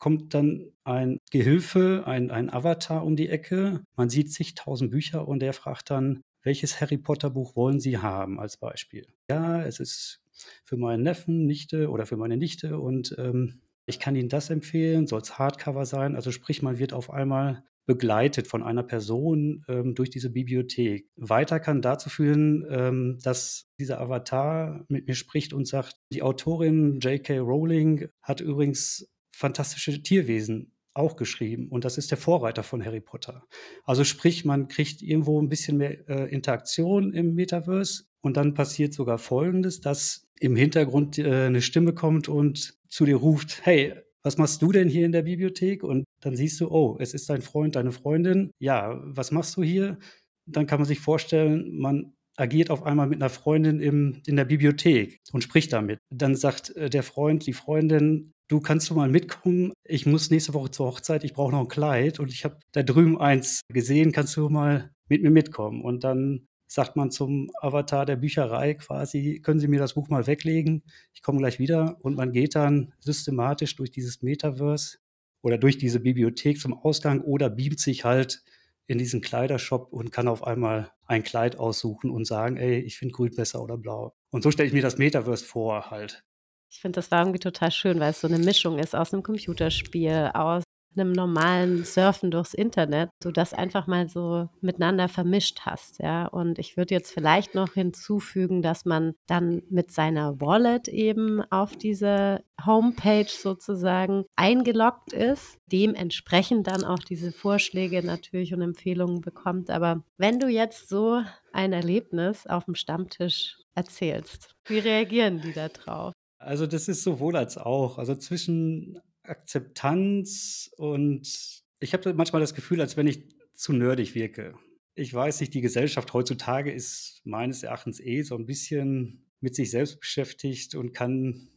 kommt 0.00 0.34
dann 0.34 0.72
ein 0.82 1.20
Gehilfe, 1.30 2.02
ein, 2.04 2.32
ein 2.32 2.52
Avatar 2.52 3.04
um 3.04 3.14
die 3.14 3.28
Ecke. 3.28 3.84
Man 3.94 4.10
sieht 4.10 4.32
zigtausend 4.32 4.90
Bücher 4.90 5.28
und 5.28 5.38
der 5.38 5.52
fragt 5.52 5.90
dann, 5.90 6.20
welches 6.42 6.80
Harry 6.80 6.98
Potter 6.98 7.30
Buch 7.30 7.54
wollen 7.54 7.78
Sie 7.78 7.98
haben 7.98 8.40
als 8.40 8.56
Beispiel? 8.56 9.06
Ja, 9.30 9.62
es 9.62 9.78
ist 9.78 10.20
für 10.64 10.76
meinen 10.76 11.04
Neffen, 11.04 11.46
Nichte 11.46 11.90
oder 11.90 12.06
für 12.06 12.16
meine 12.16 12.36
Nichte 12.36 12.80
und 12.80 13.14
ähm, 13.18 13.60
ich 13.86 14.00
kann 14.00 14.16
Ihnen 14.16 14.28
das 14.28 14.50
empfehlen, 14.50 15.06
soll 15.06 15.20
es 15.20 15.38
Hardcover 15.38 15.86
sein. 15.86 16.16
Also 16.16 16.32
sprich, 16.32 16.60
man 16.60 16.80
wird 16.80 16.92
auf 16.92 17.10
einmal 17.10 17.62
begleitet 17.86 18.46
von 18.46 18.62
einer 18.62 18.82
Person 18.82 19.64
ähm, 19.68 19.94
durch 19.94 20.10
diese 20.10 20.30
Bibliothek. 20.30 21.06
Weiter 21.16 21.60
kann 21.60 21.82
dazu 21.82 22.08
führen, 22.08 22.64
ähm, 22.70 23.18
dass 23.22 23.68
dieser 23.78 24.00
Avatar 24.00 24.84
mit 24.88 25.06
mir 25.06 25.14
spricht 25.14 25.52
und 25.52 25.66
sagt, 25.66 25.96
die 26.12 26.22
Autorin 26.22 27.00
J.K. 27.00 27.38
Rowling 27.38 28.08
hat 28.22 28.40
übrigens 28.40 29.10
fantastische 29.32 30.02
Tierwesen 30.02 30.72
auch 30.94 31.16
geschrieben 31.16 31.68
und 31.68 31.84
das 31.84 31.98
ist 31.98 32.12
der 32.12 32.18
Vorreiter 32.18 32.62
von 32.62 32.84
Harry 32.84 33.00
Potter. 33.00 33.44
Also 33.84 34.04
sprich, 34.04 34.44
man 34.44 34.68
kriegt 34.68 35.02
irgendwo 35.02 35.42
ein 35.42 35.48
bisschen 35.48 35.76
mehr 35.76 36.08
äh, 36.08 36.32
Interaktion 36.32 37.12
im 37.12 37.34
Metaverse 37.34 38.04
und 38.20 38.36
dann 38.36 38.54
passiert 38.54 38.94
sogar 38.94 39.18
Folgendes, 39.18 39.80
dass 39.80 40.28
im 40.38 40.56
Hintergrund 40.56 41.18
äh, 41.18 41.46
eine 41.46 41.62
Stimme 41.62 41.94
kommt 41.94 42.28
und 42.28 42.78
zu 42.88 43.04
dir 43.04 43.16
ruft, 43.16 43.66
hey, 43.66 43.94
was 44.22 44.38
machst 44.38 44.62
du 44.62 44.72
denn 44.72 44.88
hier 44.88 45.04
in 45.04 45.12
der 45.12 45.22
Bibliothek? 45.22 45.82
Und 45.82 46.04
dann 46.24 46.36
siehst 46.36 46.60
du, 46.60 46.70
oh, 46.70 46.96
es 46.98 47.14
ist 47.14 47.28
dein 47.28 47.42
Freund, 47.42 47.76
deine 47.76 47.92
Freundin. 47.92 48.50
Ja, 48.58 49.00
was 49.04 49.30
machst 49.30 49.56
du 49.56 49.62
hier? 49.62 49.98
Dann 50.46 50.66
kann 50.66 50.78
man 50.80 50.88
sich 50.88 51.00
vorstellen, 51.00 51.78
man 51.78 52.14
agiert 52.36 52.70
auf 52.70 52.82
einmal 52.82 53.06
mit 53.06 53.22
einer 53.22 53.30
Freundin 53.30 53.80
im, 53.80 54.22
in 54.26 54.36
der 54.36 54.44
Bibliothek 54.44 55.20
und 55.32 55.42
spricht 55.42 55.72
damit. 55.72 55.98
Dann 56.10 56.34
sagt 56.34 56.74
äh, 56.76 56.90
der 56.90 57.02
Freund, 57.02 57.46
die 57.46 57.52
Freundin, 57.52 58.32
du 58.48 58.60
kannst 58.60 58.90
du 58.90 58.94
mal 58.94 59.08
mitkommen, 59.08 59.72
ich 59.84 60.06
muss 60.06 60.30
nächste 60.30 60.54
Woche 60.54 60.70
zur 60.70 60.86
Hochzeit, 60.86 61.24
ich 61.24 61.34
brauche 61.34 61.52
noch 61.52 61.60
ein 61.60 61.68
Kleid 61.68 62.18
und 62.20 62.32
ich 62.32 62.44
habe 62.44 62.58
da 62.72 62.82
drüben 62.82 63.20
eins 63.20 63.60
gesehen, 63.68 64.12
kannst 64.12 64.36
du 64.36 64.48
mal 64.48 64.90
mit 65.08 65.22
mir 65.22 65.30
mitkommen? 65.30 65.82
Und 65.82 66.04
dann 66.04 66.46
sagt 66.66 66.96
man 66.96 67.10
zum 67.10 67.50
Avatar 67.60 68.04
der 68.06 68.16
Bücherei 68.16 68.74
quasi, 68.74 69.40
können 69.42 69.60
Sie 69.60 69.68
mir 69.68 69.78
das 69.78 69.94
Buch 69.94 70.08
mal 70.08 70.26
weglegen, 70.26 70.82
ich 71.12 71.22
komme 71.22 71.38
gleich 71.38 71.58
wieder 71.58 71.98
und 72.00 72.16
man 72.16 72.32
geht 72.32 72.56
dann 72.56 72.92
systematisch 72.98 73.76
durch 73.76 73.90
dieses 73.90 74.22
Metaverse 74.22 74.98
oder 75.44 75.58
durch 75.58 75.76
diese 75.76 76.00
Bibliothek 76.00 76.58
zum 76.58 76.72
Ausgang 76.72 77.20
oder 77.20 77.50
beamt 77.50 77.78
sich 77.78 78.04
halt 78.04 78.42
in 78.86 78.96
diesen 78.96 79.20
Kleidershop 79.20 79.92
und 79.92 80.10
kann 80.10 80.26
auf 80.26 80.42
einmal 80.42 80.90
ein 81.06 81.22
Kleid 81.22 81.58
aussuchen 81.58 82.10
und 82.10 82.26
sagen, 82.26 82.56
ey, 82.56 82.78
ich 82.78 82.96
finde 82.96 83.12
grün 83.12 83.34
besser 83.36 83.62
oder 83.62 83.76
blau. 83.76 84.14
Und 84.30 84.42
so 84.42 84.50
stelle 84.50 84.68
ich 84.68 84.72
mir 84.72 84.80
das 84.80 84.96
Metaverse 84.96 85.44
vor 85.44 85.90
halt. 85.90 86.24
Ich 86.70 86.80
finde, 86.80 86.96
das 86.96 87.10
war 87.10 87.20
irgendwie 87.20 87.40
total 87.40 87.70
schön, 87.70 88.00
weil 88.00 88.12
es 88.12 88.22
so 88.22 88.26
eine 88.26 88.38
Mischung 88.38 88.78
ist 88.78 88.96
aus 88.96 89.12
einem 89.12 89.22
Computerspiel, 89.22 90.30
aus 90.32 90.64
einem 90.98 91.12
normalen 91.12 91.84
Surfen 91.84 92.30
durchs 92.30 92.54
Internet, 92.54 93.10
du 93.20 93.30
das 93.30 93.52
einfach 93.52 93.86
mal 93.86 94.08
so 94.08 94.48
miteinander 94.60 95.08
vermischt 95.08 95.60
hast, 95.62 95.98
ja. 96.00 96.26
Und 96.26 96.58
ich 96.58 96.76
würde 96.76 96.94
jetzt 96.94 97.12
vielleicht 97.12 97.54
noch 97.54 97.74
hinzufügen, 97.74 98.62
dass 98.62 98.84
man 98.84 99.14
dann 99.26 99.62
mit 99.70 99.90
seiner 99.90 100.40
Wallet 100.40 100.88
eben 100.88 101.42
auf 101.50 101.76
diese 101.76 102.42
Homepage 102.64 103.28
sozusagen 103.28 104.24
eingeloggt 104.36 105.12
ist, 105.12 105.58
dementsprechend 105.70 106.66
dann 106.66 106.84
auch 106.84 107.00
diese 107.00 107.32
Vorschläge 107.32 108.04
natürlich 108.04 108.54
und 108.54 108.62
Empfehlungen 108.62 109.20
bekommt. 109.20 109.70
Aber 109.70 110.04
wenn 110.16 110.38
du 110.38 110.48
jetzt 110.48 110.88
so 110.88 111.22
ein 111.52 111.72
Erlebnis 111.72 112.46
auf 112.46 112.64
dem 112.64 112.74
Stammtisch 112.74 113.58
erzählst, 113.74 114.54
wie 114.66 114.78
reagieren 114.78 115.40
die 115.40 115.52
da 115.52 115.68
drauf? 115.68 116.12
Also 116.38 116.66
das 116.66 116.88
ist 116.88 117.02
sowohl 117.02 117.36
als 117.36 117.56
auch. 117.56 117.98
Also 117.98 118.14
zwischen 118.14 119.00
Akzeptanz 119.24 120.70
und 120.76 121.62
ich 121.80 121.92
habe 121.92 122.14
manchmal 122.14 122.40
das 122.40 122.54
Gefühl, 122.54 122.80
als 122.80 122.96
wenn 122.96 123.06
ich 123.06 123.22
zu 123.54 123.72
nerdig 123.72 124.14
wirke. 124.14 124.54
Ich 124.94 125.12
weiß 125.12 125.40
nicht, 125.40 125.54
die 125.54 125.60
Gesellschaft 125.60 126.12
heutzutage 126.12 126.72
ist 126.72 127.20
meines 127.24 127.62
Erachtens 127.62 128.00
eh 128.00 128.22
so 128.22 128.36
ein 128.36 128.46
bisschen 128.46 129.26
mit 129.40 129.54
sich 129.54 129.70
selbst 129.70 130.00
beschäftigt 130.00 130.74
und 130.74 130.92
kann 130.92 131.48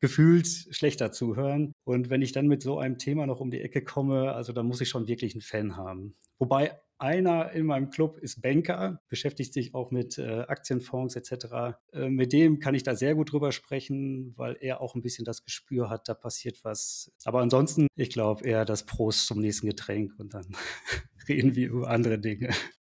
gefühlt 0.00 0.46
schlechter 0.46 1.12
zuhören. 1.12 1.72
Und 1.84 2.10
wenn 2.10 2.22
ich 2.22 2.32
dann 2.32 2.46
mit 2.46 2.62
so 2.62 2.78
einem 2.78 2.98
Thema 2.98 3.26
noch 3.26 3.40
um 3.40 3.50
die 3.50 3.60
Ecke 3.60 3.84
komme, 3.84 4.32
also 4.32 4.52
da 4.52 4.62
muss 4.62 4.80
ich 4.80 4.88
schon 4.88 5.08
wirklich 5.08 5.34
einen 5.34 5.42
Fan 5.42 5.76
haben. 5.76 6.14
Wobei 6.38 6.80
einer 7.00 7.52
in 7.52 7.66
meinem 7.66 7.90
Club 7.90 8.18
ist 8.18 8.42
Banker, 8.42 9.00
beschäftigt 9.08 9.52
sich 9.54 9.74
auch 9.74 9.90
mit 9.90 10.18
äh, 10.18 10.40
Aktienfonds 10.42 11.16
etc. 11.16 11.76
Äh, 11.92 12.08
mit 12.08 12.32
dem 12.32 12.58
kann 12.58 12.74
ich 12.74 12.82
da 12.82 12.94
sehr 12.94 13.14
gut 13.14 13.32
drüber 13.32 13.52
sprechen, 13.52 14.34
weil 14.36 14.56
er 14.60 14.80
auch 14.80 14.94
ein 14.94 15.02
bisschen 15.02 15.24
das 15.24 15.42
Gespür 15.42 15.88
hat, 15.88 16.08
da 16.08 16.14
passiert 16.14 16.62
was. 16.62 17.10
Aber 17.24 17.40
ansonsten, 17.40 17.86
ich 17.96 18.10
glaube 18.10 18.44
eher 18.46 18.64
das 18.64 18.84
Prost 18.84 19.26
zum 19.26 19.40
nächsten 19.40 19.66
Getränk 19.66 20.12
und 20.18 20.34
dann 20.34 20.46
reden 21.28 21.56
wir 21.56 21.70
über 21.70 21.88
andere 21.88 22.18
Dinge. 22.18 22.50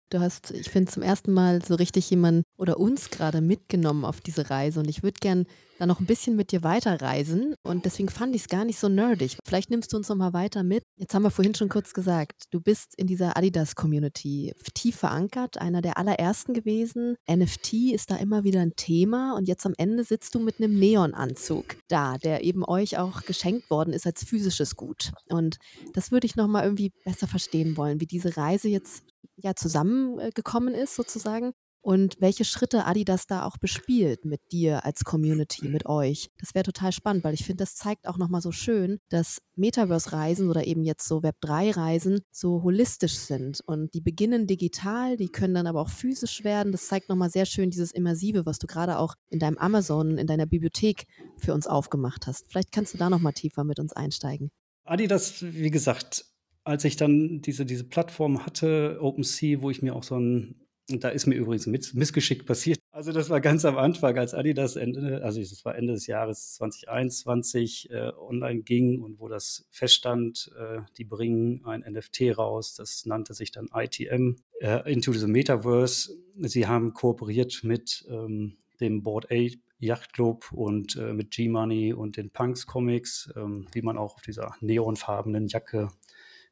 Du 0.09 0.19
hast, 0.19 0.49
ich 0.51 0.69
finde, 0.69 0.91
zum 0.91 1.03
ersten 1.03 1.31
Mal 1.31 1.63
so 1.63 1.75
richtig 1.75 2.09
jemanden 2.09 2.41
oder 2.57 2.79
uns 2.79 3.11
gerade 3.11 3.41
mitgenommen 3.41 4.05
auf 4.05 4.21
diese 4.21 4.49
Reise. 4.49 4.79
Und 4.79 4.89
ich 4.89 5.03
würde 5.03 5.19
gern 5.21 5.45
da 5.79 5.85
noch 5.85 5.99
ein 5.99 6.05
bisschen 6.05 6.35
mit 6.35 6.51
dir 6.51 6.63
weiterreisen. 6.63 7.55
Und 7.63 7.85
deswegen 7.85 8.09
fand 8.09 8.35
ich 8.35 8.43
es 8.43 8.47
gar 8.49 8.65
nicht 8.65 8.77
so 8.77 8.89
nerdig. 8.89 9.37
Vielleicht 9.45 9.69
nimmst 9.69 9.93
du 9.93 9.97
uns 9.97 10.09
noch 10.09 10.17
mal 10.17 10.33
weiter 10.33 10.63
mit. 10.63 10.83
Jetzt 10.97 11.13
haben 11.13 11.23
wir 11.23 11.31
vorhin 11.31 11.55
schon 11.55 11.69
kurz 11.69 11.93
gesagt, 11.93 12.43
du 12.51 12.59
bist 12.59 12.93
in 12.97 13.07
dieser 13.07 13.37
Adidas-Community 13.37 14.53
tief 14.73 14.97
verankert, 14.97 15.57
einer 15.57 15.81
der 15.81 15.97
allerersten 15.97 16.53
gewesen. 16.53 17.15
NFT 17.29 17.93
ist 17.93 18.11
da 18.11 18.17
immer 18.17 18.43
wieder 18.43 18.59
ein 18.59 18.75
Thema. 18.75 19.35
Und 19.37 19.47
jetzt 19.47 19.65
am 19.65 19.73
Ende 19.77 20.03
sitzt 20.03 20.35
du 20.35 20.39
mit 20.39 20.59
einem 20.59 20.77
Neonanzug 20.77 21.77
da, 21.87 22.17
der 22.17 22.43
eben 22.43 22.65
euch 22.65 22.97
auch 22.97 23.21
geschenkt 23.23 23.69
worden 23.69 23.93
ist 23.93 24.05
als 24.05 24.23
physisches 24.23 24.75
Gut. 24.75 25.11
Und 25.29 25.57
das 25.93 26.11
würde 26.11 26.27
ich 26.27 26.35
noch 26.35 26.47
mal 26.47 26.63
irgendwie 26.63 26.91
besser 27.05 27.27
verstehen 27.27 27.77
wollen, 27.77 28.01
wie 28.01 28.05
diese 28.05 28.35
Reise 28.35 28.67
jetzt 28.67 29.03
ja 29.37 29.55
zusammengekommen 29.55 30.73
ist 30.73 30.95
sozusagen 30.95 31.53
und 31.89 32.17
welche 32.19 32.45
Schritte 32.45 32.85
Adidas 32.85 33.25
da 33.25 33.47
auch 33.47 33.57
bespielt 33.57 34.23
mit 34.23 34.41
dir 34.51 34.85
als 34.85 35.03
Community, 35.03 35.67
mit 35.69 35.87
euch. 35.87 36.29
Das 36.37 36.53
wäre 36.53 36.61
total 36.61 36.91
spannend, 36.91 37.23
weil 37.23 37.33
ich 37.33 37.43
finde, 37.43 37.63
das 37.63 37.73
zeigt 37.73 38.07
auch 38.07 38.19
nochmal 38.19 38.41
so 38.41 38.51
schön, 38.51 38.99
dass 39.09 39.41
Metaverse-Reisen 39.55 40.51
oder 40.51 40.67
eben 40.67 40.83
jetzt 40.83 41.07
so 41.07 41.21
Web3-Reisen 41.23 42.19
so 42.29 42.61
holistisch 42.61 43.15
sind 43.15 43.61
und 43.65 43.91
die 43.95 44.01
beginnen 44.01 44.45
digital, 44.45 45.17
die 45.17 45.29
können 45.29 45.55
dann 45.55 45.65
aber 45.65 45.81
auch 45.81 45.89
physisch 45.89 46.43
werden. 46.43 46.71
Das 46.71 46.85
zeigt 46.85 47.09
nochmal 47.09 47.31
sehr 47.31 47.47
schön 47.47 47.71
dieses 47.71 47.91
Immersive, 47.91 48.45
was 48.45 48.59
du 48.59 48.67
gerade 48.67 48.99
auch 48.99 49.15
in 49.31 49.39
deinem 49.39 49.57
Amazon, 49.57 50.19
in 50.19 50.27
deiner 50.27 50.45
Bibliothek 50.45 51.05
für 51.37 51.55
uns 51.55 51.65
aufgemacht 51.65 52.27
hast. 52.27 52.45
Vielleicht 52.51 52.71
kannst 52.71 52.93
du 52.93 52.99
da 52.99 53.09
nochmal 53.09 53.33
tiefer 53.33 53.63
mit 53.63 53.79
uns 53.79 53.93
einsteigen. 53.93 54.51
Adidas, 54.83 55.41
wie 55.41 55.71
gesagt, 55.71 56.25
als 56.63 56.85
ich 56.85 56.97
dann 56.97 57.41
diese, 57.41 57.65
diese 57.65 57.85
Plattform 57.85 58.45
hatte, 58.45 58.99
OpenSea, 59.01 59.63
wo 59.63 59.71
ich 59.71 59.81
mir 59.81 59.95
auch 59.95 60.03
so 60.03 60.19
ein, 60.19 60.68
da 60.89 61.09
ist 61.09 61.27
mir 61.27 61.35
übrigens 61.35 61.67
ein 61.67 61.71
Missgeschick 61.71 62.45
passiert. 62.45 62.79
Also 62.91 63.11
das 63.11 63.29
war 63.29 63.39
ganz 63.39 63.65
am 63.65 63.77
Anfang, 63.77 64.17
als 64.17 64.33
Adidas 64.33 64.75
Ende, 64.75 65.21
also 65.23 65.39
das 65.39 65.63
war 65.63 65.75
Ende 65.75 65.93
des 65.93 66.07
Jahres 66.07 66.55
2021 66.55 67.91
äh, 67.91 68.11
online 68.17 68.61
ging 68.63 69.01
und 69.01 69.19
wo 69.19 69.27
das 69.27 69.67
feststand, 69.69 70.51
äh, 70.57 70.81
die 70.97 71.05
bringen 71.05 71.63
ein 71.65 71.81
NFT 71.81 72.37
raus, 72.37 72.73
das 72.75 73.05
nannte 73.05 73.33
sich 73.33 73.51
dann 73.51 73.69
ITM, 73.73 74.37
äh, 74.59 74.91
Into 74.91 75.13
the 75.13 75.27
Metaverse. 75.27 76.17
Sie 76.41 76.67
haben 76.67 76.93
kooperiert 76.93 77.61
mit 77.63 78.05
ähm, 78.09 78.57
dem 78.81 79.03
Board 79.03 79.31
A 79.31 79.47
Yacht 79.79 80.13
Club 80.13 80.51
und 80.51 80.95
äh, 80.97 81.13
mit 81.13 81.31
G-Money 81.31 81.93
und 81.93 82.17
den 82.17 82.31
Punks 82.31 82.67
Comics, 82.67 83.31
ähm, 83.35 83.67
wie 83.71 83.81
man 83.81 83.97
auch 83.97 84.15
auf 84.15 84.21
dieser 84.21 84.55
neonfarbenen 84.59 85.47
Jacke 85.47 85.89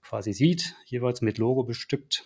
quasi 0.02 0.32
sieht, 0.32 0.76
jeweils 0.86 1.22
mit 1.22 1.38
Logo 1.38 1.64
bestückt. 1.64 2.26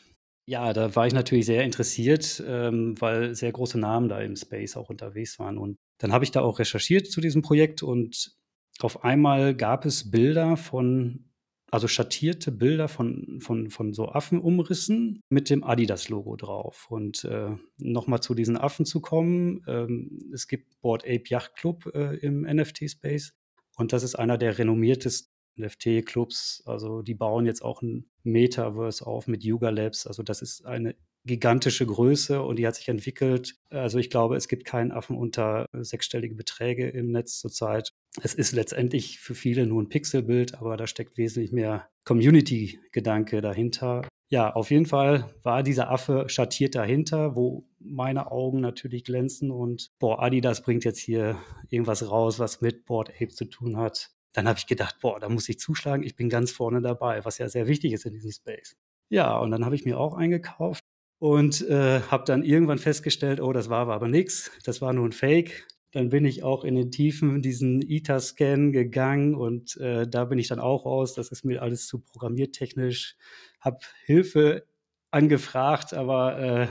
Ja, 0.51 0.73
da 0.73 0.93
war 0.97 1.07
ich 1.07 1.13
natürlich 1.13 1.45
sehr 1.45 1.63
interessiert, 1.63 2.43
ähm, 2.45 2.99
weil 2.99 3.33
sehr 3.35 3.53
große 3.53 3.79
Namen 3.79 4.09
da 4.09 4.19
im 4.19 4.35
Space 4.35 4.75
auch 4.75 4.89
unterwegs 4.89 5.39
waren. 5.39 5.57
Und 5.57 5.77
dann 5.97 6.11
habe 6.11 6.25
ich 6.25 6.31
da 6.31 6.41
auch 6.41 6.59
recherchiert 6.59 7.07
zu 7.07 7.21
diesem 7.21 7.41
Projekt 7.41 7.83
und 7.83 8.35
auf 8.81 9.05
einmal 9.05 9.55
gab 9.55 9.85
es 9.85 10.11
Bilder 10.11 10.57
von, 10.57 11.29
also 11.71 11.87
schattierte 11.87 12.51
Bilder 12.51 12.89
von, 12.89 13.39
von, 13.39 13.69
von 13.69 13.93
so 13.93 14.09
Affenumrissen 14.09 15.21
mit 15.29 15.49
dem 15.49 15.63
Adidas-Logo 15.63 16.35
drauf. 16.35 16.87
Und 16.89 17.23
äh, 17.23 17.51
nochmal 17.77 18.19
zu 18.19 18.35
diesen 18.35 18.57
Affen 18.57 18.85
zu 18.85 18.99
kommen, 18.99 19.63
ähm, 19.69 20.31
es 20.33 20.49
gibt 20.49 20.81
Board 20.81 21.05
Ape 21.05 21.29
Yacht 21.29 21.55
Club 21.55 21.89
äh, 21.95 22.17
im 22.17 22.41
NFT-Space. 22.41 23.31
Und 23.77 23.93
das 23.93 24.03
ist 24.03 24.15
einer 24.15 24.37
der 24.37 24.57
renommiertesten 24.57 25.30
NFT-Clubs, 25.57 26.63
also 26.65 27.01
die 27.01 27.15
bauen 27.15 27.45
jetzt 27.45 27.63
auch 27.63 27.81
ein 27.81 28.09
Metaverse 28.23 29.05
auf 29.05 29.27
mit 29.27 29.43
Yuga 29.43 29.69
Labs. 29.69 30.07
Also 30.07 30.23
das 30.23 30.41
ist 30.41 30.65
eine 30.65 30.95
gigantische 31.25 31.85
Größe 31.85 32.41
und 32.41 32.57
die 32.57 32.65
hat 32.65 32.75
sich 32.75 32.89
entwickelt. 32.89 33.55
Also 33.69 33.99
ich 33.99 34.09
glaube, 34.09 34.35
es 34.35 34.47
gibt 34.47 34.65
keinen 34.65 34.91
Affen 34.91 35.15
unter 35.15 35.65
sechsstellige 35.73 36.35
Beträge 36.35 36.89
im 36.89 37.11
Netz 37.11 37.39
zurzeit. 37.39 37.89
Es 38.21 38.33
ist 38.33 38.53
letztendlich 38.53 39.19
für 39.19 39.35
viele 39.35 39.67
nur 39.67 39.81
ein 39.81 39.89
Pixelbild, 39.89 40.55
aber 40.55 40.77
da 40.77 40.87
steckt 40.87 41.17
wesentlich 41.17 41.51
mehr 41.51 41.89
Community-Gedanke 42.05 43.41
dahinter. 43.41 44.07
Ja, 44.29 44.53
auf 44.53 44.71
jeden 44.71 44.85
Fall 44.85 45.29
war 45.43 45.61
dieser 45.61 45.91
Affe 45.91 46.25
schattiert 46.27 46.75
dahinter, 46.75 47.35
wo 47.35 47.67
meine 47.79 48.31
Augen 48.31 48.61
natürlich 48.61 49.03
glänzen 49.03 49.51
und 49.51 49.91
boah, 49.99 50.23
Adidas 50.23 50.63
bringt 50.63 50.85
jetzt 50.85 50.99
hier 50.99 51.37
irgendwas 51.69 52.09
raus, 52.09 52.39
was 52.39 52.61
mit 52.61 52.85
Board 52.85 53.09
Ape 53.09 53.29
zu 53.29 53.45
tun 53.45 53.77
hat 53.77 54.09
dann 54.33 54.47
habe 54.47 54.59
ich 54.59 54.67
gedacht, 54.67 54.97
boah, 55.01 55.19
da 55.19 55.29
muss 55.29 55.49
ich 55.49 55.59
zuschlagen, 55.59 56.03
ich 56.03 56.15
bin 56.15 56.29
ganz 56.29 56.51
vorne 56.51 56.81
dabei, 56.81 57.23
was 57.25 57.37
ja 57.37 57.49
sehr 57.49 57.67
wichtig 57.67 57.93
ist 57.93 58.05
in 58.05 58.13
diesem 58.13 58.31
Space. 58.31 58.77
Ja, 59.09 59.37
und 59.37 59.51
dann 59.51 59.65
habe 59.65 59.75
ich 59.75 59.85
mir 59.85 59.99
auch 59.99 60.15
eingekauft 60.15 60.83
und 61.19 61.67
äh, 61.69 62.01
habe 62.01 62.23
dann 62.25 62.43
irgendwann 62.43 62.77
festgestellt, 62.77 63.41
oh, 63.41 63.53
das 63.53 63.69
war 63.69 63.87
aber 63.87 64.07
nichts, 64.07 64.51
das 64.63 64.81
war 64.81 64.93
nur 64.93 65.07
ein 65.07 65.11
Fake. 65.11 65.67
Dann 65.91 66.07
bin 66.07 66.23
ich 66.23 66.43
auch 66.43 66.63
in 66.63 66.75
den 66.75 66.89
Tiefen 66.89 67.41
diesen 67.41 67.81
ITA-Scan 67.81 68.71
gegangen 68.71 69.35
und 69.35 69.75
äh, 69.77 70.07
da 70.07 70.23
bin 70.25 70.39
ich 70.39 70.47
dann 70.47 70.59
auch 70.59 70.85
raus. 70.85 71.13
Das 71.13 71.29
ist 71.31 71.43
mir 71.43 71.61
alles 71.61 71.85
zu 71.85 71.99
programmiertechnisch. 71.99 73.17
Habe 73.59 73.79
Hilfe 74.05 74.65
angefragt, 75.11 75.93
aber 75.93 76.39
äh, 76.39 76.67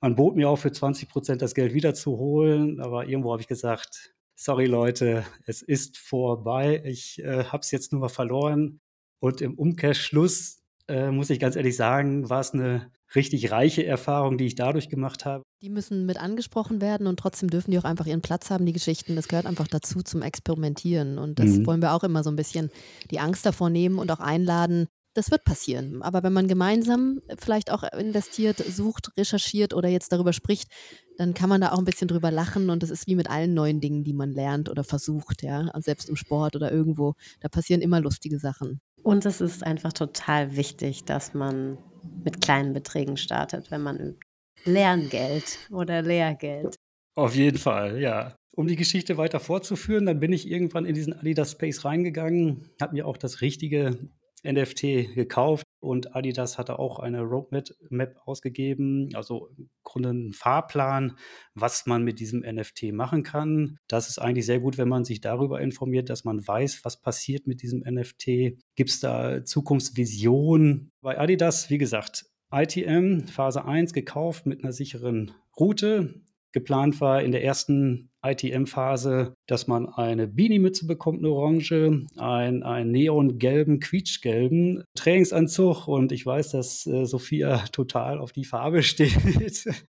man 0.00 0.16
bot 0.16 0.36
mir 0.36 0.48
auch 0.48 0.56
für 0.56 0.72
20 0.72 1.10
Prozent 1.10 1.42
das 1.42 1.54
Geld 1.54 1.74
wiederzuholen. 1.74 2.80
Aber 2.80 3.06
irgendwo 3.06 3.32
habe 3.32 3.42
ich 3.42 3.48
gesagt, 3.48 4.14
sorry 4.34 4.66
Leute, 4.66 5.24
es 5.46 5.62
ist 5.62 5.98
vorbei. 5.98 6.82
Ich 6.84 7.22
äh, 7.22 7.44
habe 7.44 7.60
es 7.60 7.70
jetzt 7.70 7.92
nur 7.92 8.00
mal 8.00 8.08
verloren. 8.08 8.80
Und 9.20 9.40
im 9.40 9.54
Umkehrschluss 9.54 10.62
äh, 10.88 11.10
muss 11.10 11.30
ich 11.30 11.38
ganz 11.38 11.56
ehrlich 11.56 11.76
sagen, 11.76 12.28
war 12.28 12.40
es 12.40 12.52
eine 12.52 12.90
richtig 13.14 13.50
reiche 13.50 13.84
Erfahrung, 13.84 14.38
die 14.38 14.46
ich 14.46 14.54
dadurch 14.54 14.88
gemacht 14.88 15.24
habe. 15.24 15.42
Die 15.62 15.68
müssen 15.68 16.06
mit 16.06 16.18
angesprochen 16.18 16.80
werden 16.80 17.06
und 17.06 17.18
trotzdem 17.18 17.50
dürfen 17.50 17.70
die 17.70 17.78
auch 17.78 17.84
einfach 17.84 18.06
ihren 18.06 18.22
Platz 18.22 18.50
haben, 18.50 18.66
die 18.66 18.72
Geschichten. 18.72 19.14
Das 19.14 19.28
gehört 19.28 19.46
einfach 19.46 19.68
dazu 19.68 20.02
zum 20.02 20.22
Experimentieren. 20.22 21.18
Und 21.18 21.38
das 21.38 21.50
mhm. 21.50 21.66
wollen 21.66 21.82
wir 21.82 21.92
auch 21.92 22.02
immer 22.02 22.24
so 22.24 22.30
ein 22.30 22.36
bisschen 22.36 22.70
die 23.10 23.20
Angst 23.20 23.46
davor 23.46 23.70
nehmen 23.70 23.98
und 23.98 24.10
auch 24.10 24.20
einladen, 24.20 24.88
das 25.14 25.30
wird 25.30 25.44
passieren. 25.44 26.02
Aber 26.02 26.22
wenn 26.22 26.32
man 26.32 26.48
gemeinsam 26.48 27.20
vielleicht 27.38 27.70
auch 27.70 27.82
investiert, 27.82 28.58
sucht, 28.58 29.10
recherchiert 29.16 29.74
oder 29.74 29.88
jetzt 29.88 30.12
darüber 30.12 30.32
spricht, 30.32 30.70
dann 31.18 31.34
kann 31.34 31.48
man 31.48 31.60
da 31.60 31.72
auch 31.72 31.78
ein 31.78 31.84
bisschen 31.84 32.08
drüber 32.08 32.30
lachen 32.30 32.70
und 32.70 32.82
das 32.82 32.90
ist 32.90 33.06
wie 33.06 33.14
mit 33.14 33.28
allen 33.28 33.54
neuen 33.54 33.80
Dingen, 33.80 34.04
die 34.04 34.14
man 34.14 34.30
lernt 34.30 34.68
oder 34.68 34.84
versucht, 34.84 35.42
ja, 35.42 35.70
selbst 35.80 36.08
im 36.08 36.16
Sport 36.16 36.56
oder 36.56 36.72
irgendwo, 36.72 37.14
da 37.40 37.48
passieren 37.48 37.82
immer 37.82 38.00
lustige 38.00 38.38
Sachen. 38.38 38.80
Und 39.02 39.26
es 39.26 39.40
ist 39.40 39.64
einfach 39.64 39.92
total 39.92 40.56
wichtig, 40.56 41.04
dass 41.04 41.34
man 41.34 41.78
mit 42.24 42.40
kleinen 42.40 42.72
Beträgen 42.72 43.16
startet, 43.16 43.70
wenn 43.70 43.82
man 43.82 43.98
übt. 43.98 44.26
Lerngeld 44.64 45.58
oder 45.70 46.02
Lehrgeld. 46.02 46.76
Auf 47.14 47.34
jeden 47.34 47.58
Fall, 47.58 48.00
ja. 48.00 48.36
Um 48.54 48.66
die 48.66 48.76
Geschichte 48.76 49.16
weiter 49.16 49.40
fortzuführen, 49.40 50.06
dann 50.06 50.20
bin 50.20 50.32
ich 50.32 50.48
irgendwann 50.48 50.84
in 50.84 50.94
diesen 50.94 51.14
Adidas 51.14 51.52
Space 51.52 51.84
reingegangen, 51.84 52.68
habe 52.80 52.94
mir 52.94 53.06
auch 53.06 53.16
das 53.16 53.40
richtige 53.40 53.98
NFT 54.44 55.14
gekauft 55.14 55.66
und 55.80 56.14
Adidas 56.14 56.58
hatte 56.58 56.78
auch 56.78 56.98
eine 56.98 57.22
Roadmap 57.22 58.16
ausgegeben, 58.24 59.08
also 59.14 59.48
im 59.56 59.68
Grunde 59.82 60.10
einen 60.10 60.32
Fahrplan, 60.32 61.16
was 61.54 61.86
man 61.86 62.04
mit 62.04 62.20
diesem 62.20 62.40
NFT 62.40 62.92
machen 62.92 63.22
kann. 63.22 63.78
Das 63.88 64.08
ist 64.08 64.18
eigentlich 64.18 64.46
sehr 64.46 64.60
gut, 64.60 64.78
wenn 64.78 64.88
man 64.88 65.04
sich 65.04 65.20
darüber 65.20 65.60
informiert, 65.60 66.10
dass 66.10 66.24
man 66.24 66.46
weiß, 66.46 66.84
was 66.84 67.00
passiert 67.00 67.46
mit 67.46 67.62
diesem 67.62 67.80
NFT. 67.80 68.58
Gibt 68.76 68.90
es 68.90 69.00
da 69.00 69.44
Zukunftsvisionen? 69.44 70.90
Bei 71.00 71.18
Adidas, 71.18 71.70
wie 71.70 71.78
gesagt, 71.78 72.26
ITM 72.52 73.26
Phase 73.28 73.64
1 73.64 73.92
gekauft 73.92 74.46
mit 74.46 74.62
einer 74.62 74.72
sicheren 74.72 75.32
Route. 75.58 76.22
Geplant 76.52 77.00
war 77.00 77.22
in 77.22 77.32
der 77.32 77.42
ersten 77.42 78.10
ITM-Phase, 78.24 79.34
dass 79.46 79.66
man 79.66 79.88
eine 79.88 80.28
Beanie-Mütze 80.28 80.86
bekommt, 80.86 81.18
eine 81.18 81.30
orange, 81.30 82.06
ein, 82.16 82.62
einen 82.62 82.92
neongelben, 82.92 83.80
quietschgelben 83.80 84.84
Trainingsanzug 84.94 85.88
und 85.88 86.12
ich 86.12 86.24
weiß, 86.24 86.50
dass 86.50 86.86
äh, 86.86 87.04
Sophia 87.04 87.64
total 87.72 88.18
auf 88.18 88.32
die 88.32 88.44
Farbe 88.44 88.82
steht. 88.82 89.16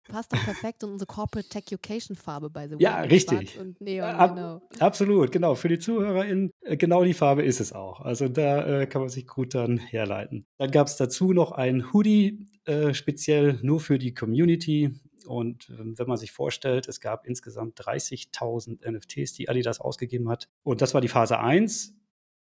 Passt 0.09 0.33
doch 0.33 0.43
perfekt 0.43 0.83
in 0.83 0.89
unsere 0.89 1.07
Corporate 1.07 1.47
Tech 1.49 1.63
Education 1.67 2.15
Farbe 2.15 2.49
bei 2.49 2.67
The 2.67 2.75
Ja, 2.79 3.01
richtig. 3.01 3.51
Schwarz 3.51 3.65
und 3.65 3.81
Neon, 3.81 4.09
Ab, 4.09 4.35
genau. 4.35 4.61
Absolut, 4.79 5.31
genau. 5.31 5.55
Für 5.55 5.67
die 5.67 5.79
ZuhörerInnen, 5.79 6.51
äh, 6.61 6.77
genau 6.77 7.03
die 7.03 7.13
Farbe 7.13 7.43
ist 7.43 7.59
es 7.59 7.73
auch. 7.73 8.01
Also 8.01 8.27
da 8.27 8.81
äh, 8.81 8.87
kann 8.87 9.01
man 9.01 9.09
sich 9.09 9.27
gut 9.27 9.53
dann 9.53 9.77
herleiten. 9.77 10.45
Dann 10.57 10.71
gab 10.71 10.87
es 10.87 10.97
dazu 10.97 11.33
noch 11.33 11.51
ein 11.51 11.93
Hoodie, 11.93 12.45
äh, 12.65 12.93
speziell 12.93 13.59
nur 13.61 13.79
für 13.79 13.97
die 13.97 14.13
Community 14.13 14.91
und 15.27 15.69
ähm, 15.69 15.97
wenn 15.97 16.07
man 16.07 16.17
sich 16.17 16.31
vorstellt, 16.31 16.87
es 16.87 17.01
gab 17.01 17.25
insgesamt 17.25 17.79
30.000 17.79 18.89
NFTs, 18.89 19.33
die 19.33 19.49
Adidas 19.49 19.79
ausgegeben 19.79 20.29
hat. 20.29 20.49
Und 20.63 20.81
das 20.81 20.93
war 20.93 21.01
die 21.01 21.07
Phase 21.07 21.39
1. 21.39 21.93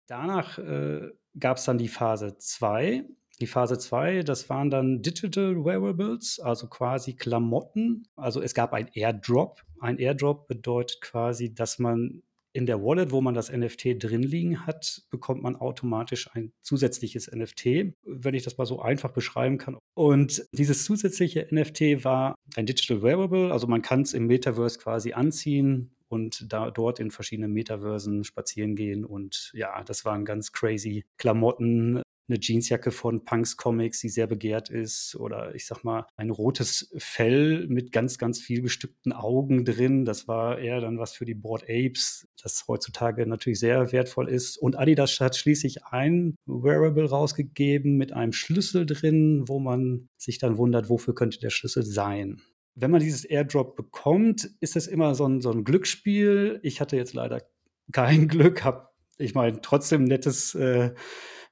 Danach 0.07 0.57
äh, 0.57 1.09
gab 1.37 1.57
es 1.57 1.65
dann 1.65 1.77
die 1.77 1.89
Phase 1.89 2.37
2. 2.37 3.05
Die 3.39 3.47
Phase 3.47 3.77
2, 3.77 4.23
das 4.23 4.49
waren 4.49 4.71
dann 4.71 5.03
Digital 5.03 5.63
Wearables, 5.63 6.39
also 6.39 6.67
quasi 6.67 7.13
Klamotten. 7.13 8.07
Also 8.15 8.41
es 8.41 8.55
gab 8.55 8.73
ein 8.73 8.89
Airdrop. 8.93 9.61
Ein 9.79 9.99
Airdrop 9.99 10.47
bedeutet 10.47 11.01
quasi, 11.01 11.53
dass 11.53 11.77
man 11.77 12.23
in 12.57 12.65
der 12.65 12.81
Wallet, 12.81 13.11
wo 13.11 13.21
man 13.21 13.35
das 13.35 13.51
NFT 13.51 14.03
drin 14.03 14.23
liegen 14.23 14.65
hat, 14.65 15.03
bekommt 15.11 15.43
man 15.43 15.55
automatisch 15.55 16.27
ein 16.33 16.51
zusätzliches 16.63 17.31
NFT, 17.31 17.93
wenn 18.03 18.33
ich 18.33 18.41
das 18.41 18.57
mal 18.57 18.65
so 18.65 18.81
einfach 18.81 19.11
beschreiben 19.11 19.59
kann. 19.59 19.77
Und 19.93 20.43
dieses 20.51 20.83
zusätzliche 20.83 21.47
NFT 21.51 22.03
war 22.03 22.33
ein 22.55 22.65
Digital 22.65 23.03
Wearable, 23.03 23.51
also 23.51 23.67
man 23.67 23.83
kann 23.83 24.01
es 24.01 24.13
im 24.15 24.25
Metaverse 24.25 24.79
quasi 24.79 25.13
anziehen 25.13 25.91
und 26.09 26.51
da 26.51 26.71
dort 26.71 26.99
in 26.99 27.11
verschiedenen 27.11 27.53
Metaversen 27.53 28.23
spazieren 28.23 28.75
gehen. 28.75 29.05
Und 29.05 29.51
ja, 29.53 29.83
das 29.83 30.03
waren 30.03 30.25
ganz 30.25 30.51
crazy 30.51 31.05
Klamotten, 31.17 32.01
eine 32.27 32.39
Jeansjacke 32.39 32.91
von 32.91 33.23
Punks 33.23 33.57
Comics, 33.57 33.99
die 34.01 34.09
sehr 34.09 34.27
begehrt 34.27 34.69
ist, 34.69 35.15
oder 35.15 35.55
ich 35.55 35.65
sag 35.65 35.83
mal, 35.83 36.05
ein 36.15 36.29
rotes 36.29 36.93
Fell 36.97 37.67
mit 37.67 37.91
ganz, 37.91 38.17
ganz 38.17 38.39
viel 38.39 38.61
bestückten 38.61 39.13
Augen 39.13 39.65
drin. 39.65 40.05
Das 40.05 40.27
war 40.27 40.59
eher 40.59 40.81
dann 40.81 40.99
was 40.99 41.13
für 41.13 41.25
die 41.25 41.35
Board 41.35 41.63
Apes, 41.63 42.27
das 42.41 42.65
heutzutage 42.67 43.25
natürlich 43.25 43.59
sehr 43.59 43.91
wertvoll 43.91 44.29
ist. 44.29 44.57
Und 44.57 44.77
Adidas 44.77 45.19
hat 45.19 45.35
schließlich 45.35 45.85
ein 45.85 46.35
Wearable 46.45 47.09
rausgegeben 47.09 47.97
mit 47.97 48.13
einem 48.13 48.33
Schlüssel 48.33 48.85
drin, 48.85 49.43
wo 49.47 49.59
man 49.59 50.09
sich 50.17 50.37
dann 50.39 50.57
wundert, 50.57 50.89
wofür 50.89 51.15
könnte 51.15 51.39
der 51.39 51.49
Schlüssel 51.49 51.83
sein 51.83 52.41
wenn 52.79 52.91
man 52.91 53.01
dieses 53.01 53.25
Airdrop 53.25 53.75
bekommt, 53.75 54.51
ist 54.59 54.75
es 54.75 54.85
immer 54.85 55.15
so 55.15 55.25
ein, 55.25 55.41
so 55.41 55.51
ein 55.51 55.63
Glücksspiel. 55.63 56.59
Ich 56.61 56.79
hatte 56.79 56.95
jetzt 56.95 57.15
leider 57.15 57.41
kein 57.91 58.27
Glück, 58.27 58.63
habe, 58.63 58.89
ich 59.17 59.33
meine, 59.33 59.61
trotzdem 59.61 60.03
nettes 60.03 60.53
äh, 60.53 60.91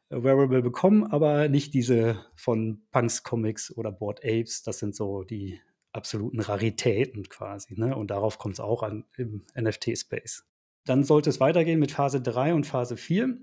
Wearable 0.09 0.61
bekommen, 0.61 1.03
aber 1.03 1.49
nicht 1.49 1.73
diese 1.73 2.25
von 2.35 2.83
Punks 2.91 3.23
Comics 3.23 3.75
oder 3.75 3.91
Board 3.91 4.23
Apes. 4.23 4.63
Das 4.63 4.79
sind 4.79 4.95
so 4.95 5.23
die 5.23 5.59
absoluten 5.91 6.39
Raritäten 6.39 7.27
quasi. 7.29 7.79
Ne? 7.79 7.95
Und 7.95 8.11
darauf 8.11 8.37
kommt 8.37 8.55
es 8.55 8.59
auch 8.59 8.83
an 8.83 9.05
im 9.17 9.43
NFT-Space. 9.59 10.45
Dann 10.85 11.03
sollte 11.03 11.29
es 11.29 11.39
weitergehen 11.39 11.79
mit 11.79 11.91
Phase 11.91 12.21
3 12.21 12.53
und 12.53 12.65
Phase 12.65 12.97
4. 12.97 13.37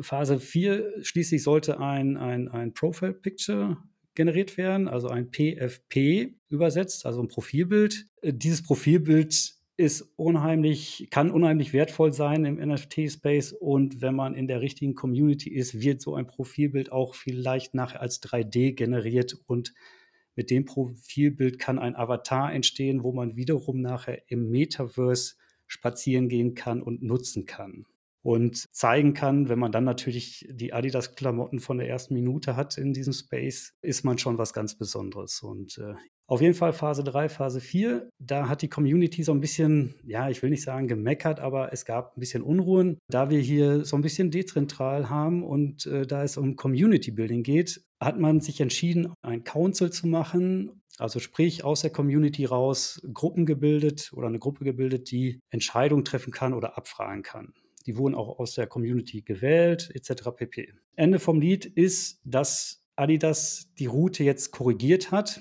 Phase 0.00 0.40
4 0.40 1.04
schließlich 1.04 1.42
sollte 1.42 1.78
ein, 1.78 2.16
ein, 2.16 2.48
ein 2.48 2.74
Profile 2.74 3.14
Picture 3.14 3.76
generiert 4.14 4.56
werden, 4.56 4.88
also 4.88 5.08
ein 5.08 5.30
PFP 5.30 6.34
übersetzt, 6.48 7.06
also 7.06 7.22
ein 7.22 7.28
Profilbild. 7.28 8.06
Dieses 8.22 8.62
Profilbild 8.62 9.54
ist 9.78 10.12
unheimlich, 10.16 11.06
kann 11.10 11.30
unheimlich 11.30 11.72
wertvoll 11.72 12.12
sein 12.12 12.44
im 12.44 12.56
NFT-Space 12.56 13.52
und 13.52 14.02
wenn 14.02 14.14
man 14.14 14.34
in 14.34 14.48
der 14.48 14.60
richtigen 14.60 14.96
Community 14.96 15.50
ist, 15.50 15.80
wird 15.80 16.00
so 16.02 16.16
ein 16.16 16.26
Profilbild 16.26 16.90
auch 16.90 17.14
vielleicht 17.14 17.74
nachher 17.74 18.02
als 18.02 18.20
3D 18.20 18.74
generiert 18.74 19.36
und 19.46 19.72
mit 20.34 20.50
dem 20.50 20.64
Profilbild 20.64 21.60
kann 21.60 21.78
ein 21.78 21.94
Avatar 21.94 22.52
entstehen, 22.52 23.04
wo 23.04 23.12
man 23.12 23.36
wiederum 23.36 23.80
nachher 23.80 24.20
im 24.26 24.50
Metaverse 24.50 25.36
spazieren 25.68 26.28
gehen 26.28 26.54
kann 26.54 26.82
und 26.82 27.02
nutzen 27.02 27.46
kann 27.46 27.86
und 28.22 28.66
zeigen 28.72 29.14
kann, 29.14 29.48
wenn 29.48 29.58
man 29.58 29.72
dann 29.72 29.84
natürlich 29.84 30.46
die 30.50 30.72
Adidas-Klamotten 30.72 31.60
von 31.60 31.78
der 31.78 31.88
ersten 31.88 32.14
Minute 32.14 32.56
hat 32.56 32.78
in 32.78 32.92
diesem 32.92 33.12
Space, 33.12 33.74
ist 33.82 34.04
man 34.04 34.18
schon 34.18 34.38
was 34.38 34.52
ganz 34.52 34.76
Besonderes. 34.76 35.42
Und 35.42 35.78
äh, 35.78 35.94
auf 36.30 36.42
jeden 36.42 36.54
Fall 36.54 36.74
Phase 36.74 37.02
3, 37.02 37.30
Phase 37.30 37.60
4, 37.60 38.10
da 38.18 38.50
hat 38.50 38.60
die 38.60 38.68
Community 38.68 39.22
so 39.22 39.32
ein 39.32 39.40
bisschen, 39.40 39.94
ja, 40.04 40.28
ich 40.28 40.42
will 40.42 40.50
nicht 40.50 40.62
sagen 40.62 40.86
gemeckert, 40.86 41.40
aber 41.40 41.72
es 41.72 41.86
gab 41.86 42.16
ein 42.16 42.20
bisschen 42.20 42.42
Unruhen. 42.42 42.98
Da 43.08 43.30
wir 43.30 43.40
hier 43.40 43.86
so 43.86 43.96
ein 43.96 44.02
bisschen 44.02 44.30
dezentral 44.30 45.08
haben 45.08 45.42
und 45.42 45.86
äh, 45.86 46.06
da 46.06 46.22
es 46.22 46.36
um 46.36 46.54
Community 46.56 47.12
Building 47.12 47.42
geht, 47.42 47.82
hat 47.98 48.18
man 48.18 48.40
sich 48.40 48.60
entschieden, 48.60 49.14
ein 49.22 49.42
Council 49.42 49.90
zu 49.90 50.06
machen, 50.06 50.82
also 50.98 51.18
sprich 51.18 51.64
aus 51.64 51.80
der 51.80 51.90
Community 51.90 52.44
raus 52.44 53.00
Gruppen 53.14 53.46
gebildet 53.46 54.10
oder 54.12 54.26
eine 54.26 54.38
Gruppe 54.38 54.64
gebildet, 54.64 55.10
die 55.10 55.40
Entscheidungen 55.50 56.04
treffen 56.04 56.32
kann 56.32 56.52
oder 56.52 56.76
abfragen 56.76 57.22
kann. 57.22 57.54
Die 57.86 57.96
wurden 57.96 58.14
auch 58.14 58.38
aus 58.38 58.54
der 58.54 58.66
Community 58.66 59.22
gewählt, 59.22 59.90
etc. 59.94 60.30
pp. 60.36 60.72
Ende 60.96 61.18
vom 61.18 61.40
Lied 61.40 61.64
ist, 61.64 62.20
dass 62.24 62.82
Adidas 62.96 63.70
die 63.78 63.86
Route 63.86 64.24
jetzt 64.24 64.50
korrigiert 64.50 65.10
hat. 65.10 65.40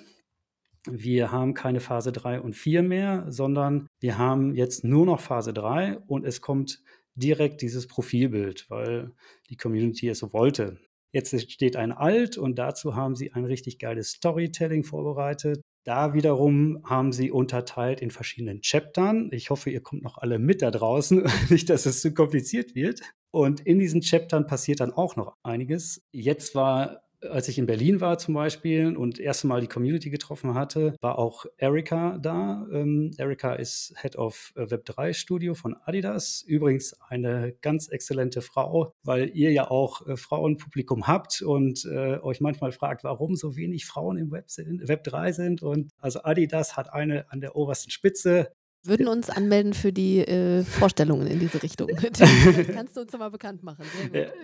Wir 0.90 1.32
haben 1.32 1.54
keine 1.54 1.80
Phase 1.80 2.12
3 2.12 2.40
und 2.42 2.56
4 2.56 2.84
mehr, 2.84 3.26
sondern 3.28 3.88
wir 4.00 4.18
haben 4.18 4.56
jetzt 4.56 4.84
nur 4.84 5.06
noch 5.06 5.20
Phase 5.20 5.54
3 5.54 5.98
und 6.08 6.26
es 6.26 6.40
kommt 6.40 6.82
direkt 7.16 7.62
dieses 7.62 7.88
Profilbild, 7.88 8.70
weil 8.70 9.12
die 9.50 9.58
Community 9.58 10.08
es 10.08 10.20
so 10.20 10.32
wollte. 10.34 10.80
Jetzt 11.12 11.52
steht 11.52 11.76
ein 11.76 11.92
Alt 11.92 12.38
und 12.38 12.60
dazu 12.60 12.96
haben 12.96 13.16
sie 13.16 13.34
ein 13.34 13.46
richtig 13.46 13.80
geiles 13.80 14.12
Storytelling 14.12 14.84
vorbereitet. 14.84 15.62
Da 15.88 16.14
wiederum 16.14 16.84
haben 16.84 17.14
sie 17.14 17.32
unterteilt 17.32 18.02
in 18.02 18.12
verschiedenen 18.12 18.60
Chaptern. 18.62 19.30
Ich 19.32 19.52
hoffe, 19.52 19.70
ihr 19.70 19.82
kommt 19.82 20.04
noch 20.04 20.18
alle 20.18 20.38
mit 20.38 20.62
da 20.62 20.70
draußen, 20.70 21.24
nicht, 21.50 21.70
dass 21.70 21.86
es 21.86 22.02
zu 22.02 22.14
kompliziert 22.14 22.76
wird. 22.76 23.00
Und 23.32 23.62
in 23.62 23.80
diesen 23.80 24.02
Chaptern 24.02 24.48
passiert 24.48 24.82
dann 24.82 24.92
auch 24.92 25.16
noch 25.16 25.38
einiges. 25.44 26.06
Jetzt 26.12 26.56
war 26.56 27.07
als 27.22 27.48
ich 27.48 27.58
in 27.58 27.66
Berlin 27.66 28.02
war 28.02 28.18
zum 28.18 28.34
Beispiel 28.34 28.96
und 28.96 29.20
erste 29.20 29.48
Mal 29.48 29.62
die 29.62 29.68
Community 29.68 30.10
getroffen 30.10 30.54
hatte, 30.54 30.96
war 31.02 31.18
auch 31.18 31.46
Erika 31.58 32.18
da. 32.20 32.66
Ähm, 32.72 33.12
Erika 33.18 33.54
ist 33.54 33.94
Head 34.02 34.16
of 34.18 34.54
äh, 34.56 34.64
Web3 34.64 35.14
Studio 35.14 35.54
von 35.54 35.76
Adidas. 35.86 36.44
Übrigens 36.46 36.96
eine 37.02 37.54
ganz 37.62 37.88
exzellente 37.88 38.42
Frau, 38.42 38.94
weil 39.04 39.30
ihr 39.34 39.52
ja 39.52 39.70
auch 39.70 40.06
äh, 40.08 40.16
Frauenpublikum 40.16 41.08
habt 41.08 41.42
und 41.42 41.86
äh, 41.86 42.20
euch 42.20 42.42
manchmal 42.42 42.72
fragt, 42.72 43.04
warum 43.04 43.36
so 43.36 43.56
wenig 43.56 43.86
Frauen 43.86 44.18
im 44.18 44.32
Web, 44.32 44.50
sind, 44.50 44.88
Web 44.88 45.04
3 45.04 45.32
sind. 45.32 45.64
Und 45.64 45.90
also 46.00 46.24
Adidas 46.24 46.78
hat 46.78 46.94
eine 46.94 47.32
an 47.32 47.42
der 47.42 47.56
obersten 47.56 47.92
Spitze 47.92 48.52
würden 48.84 49.08
uns 49.08 49.30
anmelden 49.30 49.74
für 49.74 49.92
die 49.92 50.20
äh, 50.20 50.64
Vorstellungen 50.64 51.28
in 51.28 51.40
diese 51.40 51.62
Richtung. 51.62 51.90
kannst 52.74 52.96
du 52.96 53.02
uns 53.02 53.12
nochmal 53.12 53.32
bekannt 53.32 53.62
machen. 53.62 53.84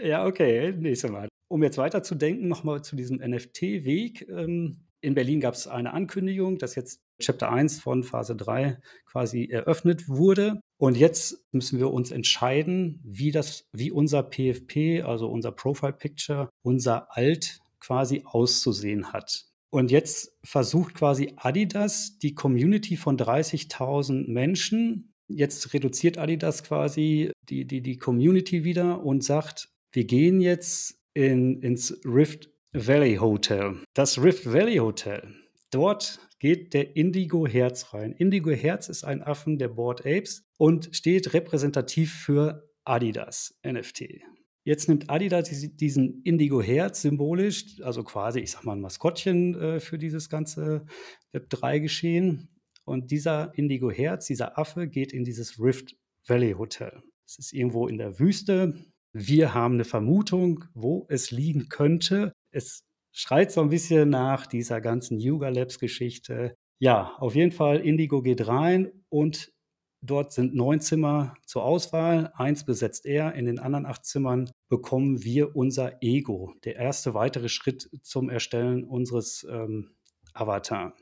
Ja, 0.04 0.26
okay, 0.26 0.74
nächstes 0.74 1.10
Mal. 1.10 1.30
Um 1.54 1.62
jetzt 1.62 1.78
weiterzudenken, 1.78 2.48
nochmal 2.48 2.84
zu 2.84 2.96
diesem 2.96 3.18
NFT-Weg. 3.18 4.28
Ähm, 4.28 4.78
in 5.02 5.14
Berlin 5.14 5.40
gab 5.40 5.54
es 5.54 5.68
eine 5.68 5.94
Ankündigung, 5.94 6.58
dass 6.58 6.74
jetzt 6.74 7.00
Chapter 7.22 7.52
1 7.52 7.80
von 7.80 8.02
Phase 8.02 8.36
3 8.36 8.80
quasi 9.06 9.46
eröffnet 9.52 10.10
wurde. 10.10 10.60
Und 10.78 10.98
jetzt 10.98 11.46
müssen 11.52 11.78
wir 11.78 11.94
uns 11.94 12.10
entscheiden, 12.10 13.00
wie 13.04 13.30
das, 13.30 13.68
wie 13.72 13.92
unser 13.92 14.24
PFP, 14.24 15.04
also 15.04 15.30
unser 15.30 15.52
Profile 15.52 15.94
Picture, 15.94 16.50
unser 16.64 17.16
Alt 17.16 17.60
quasi 17.80 18.24
auszusehen 18.26 19.14
hat. 19.14 19.46
Und 19.70 19.92
jetzt 19.92 20.36
versucht 20.44 20.96
quasi 20.96 21.34
Adidas 21.36 22.18
die 22.18 22.34
Community 22.34 22.98
von 22.98 23.16
30.000 23.16 24.28
Menschen, 24.28 25.14
jetzt 25.28 25.72
reduziert 25.72 26.18
Adidas 26.18 26.64
quasi 26.64 27.32
die, 27.48 27.66
die, 27.66 27.82
die 27.84 28.00
Community 28.00 28.64
wieder 28.64 29.06
und 29.06 29.24
sagt, 29.24 29.70
wir 29.92 30.06
gehen 30.06 30.42
jetzt 30.42 31.03
in, 31.14 31.62
ins 31.62 32.00
Rift 32.06 32.50
Valley 32.74 33.16
Hotel. 33.16 33.76
Das 33.94 34.22
Rift 34.22 34.52
Valley 34.52 34.78
Hotel, 34.78 35.34
dort 35.72 36.20
geht 36.40 36.74
der 36.74 36.96
Indigo 36.96 37.48
Herz 37.48 37.94
rein. 37.94 38.14
Indigo 38.14 38.52
Herz 38.52 38.90
ist 38.90 39.04
ein 39.04 39.22
Affen 39.22 39.58
der 39.58 39.70
Board 39.70 40.02
Apes 40.02 40.44
und 40.58 40.90
steht 40.96 41.34
repräsentativ 41.34 42.14
für 42.14 42.70
Adidas 42.84 43.60
NFT. 43.66 44.22
Jetzt 44.66 44.88
nimmt 44.88 45.10
Adidas 45.10 45.50
diesen 45.50 46.22
Indigo 46.24 46.62
Herz 46.62 47.02
symbolisch, 47.02 47.82
also 47.82 48.04
quasi, 48.04 48.40
ich 48.40 48.52
sag 48.52 48.64
mal, 48.64 48.74
ein 48.74 48.82
Maskottchen 48.82 49.56
äh, 49.56 49.80
für 49.80 49.98
dieses 49.98 50.30
ganze 50.30 50.86
Web3-Geschehen. 51.34 52.50
Und 52.86 53.12
dieser 53.12 53.54
Indigo 53.58 53.92
Herz, 53.92 54.26
dieser 54.26 54.58
Affe, 54.58 54.88
geht 54.88 55.14
in 55.14 55.24
dieses 55.24 55.60
Rift 55.60 55.96
Valley 56.28 56.54
Hotel. 56.54 57.04
Es 57.26 57.40
ist 57.40 57.54
irgendwo 57.54 57.88
in 57.88 57.98
der 57.98 58.20
Wüste. 58.20 58.74
Wir 59.14 59.54
haben 59.54 59.76
eine 59.76 59.86
Vermutung, 59.86 60.66
wo 60.74 61.06
es 61.08 61.30
liegen 61.30 61.70
könnte. 61.70 62.34
Es 62.52 62.84
schreit 63.12 63.52
so 63.52 63.62
ein 63.62 63.70
bisschen 63.70 64.10
nach 64.10 64.48
dieser 64.48 64.82
ganzen 64.82 65.20
Yuga 65.20 65.50
Labs 65.50 65.78
Geschichte. 65.80 66.56
Ja, 66.80 67.16
auf 67.20 67.36
jeden 67.36 67.52
Fall, 67.52 67.80
Indigo 67.80 68.24
geht 68.24 68.48
rein 68.48 68.92
und 69.10 69.54
dort 70.02 70.34
sind 70.34 70.56
neun 70.56 70.82
Zimmer 70.82 71.36
zur 71.46 71.64
Auswahl. 71.64 72.32
Eins 72.36 72.66
besetzt 72.66 73.06
er. 73.06 73.36
In 73.36 73.46
den 73.46 73.60
anderen 73.60 73.86
acht 73.86 74.04
Zimmern 74.04 74.50
bekommen 74.68 75.24
wir 75.24 75.56
unser 75.56 76.02
Ego. 76.02 76.54
Der 76.66 76.76
erste 76.76 77.14
weitere 77.14 77.50
Schritt 77.50 77.90
zum 78.02 78.30
Erstellen 78.30 78.84
unseres 78.84 79.46
ähm, 79.50 79.92
Avatar. 80.34 80.96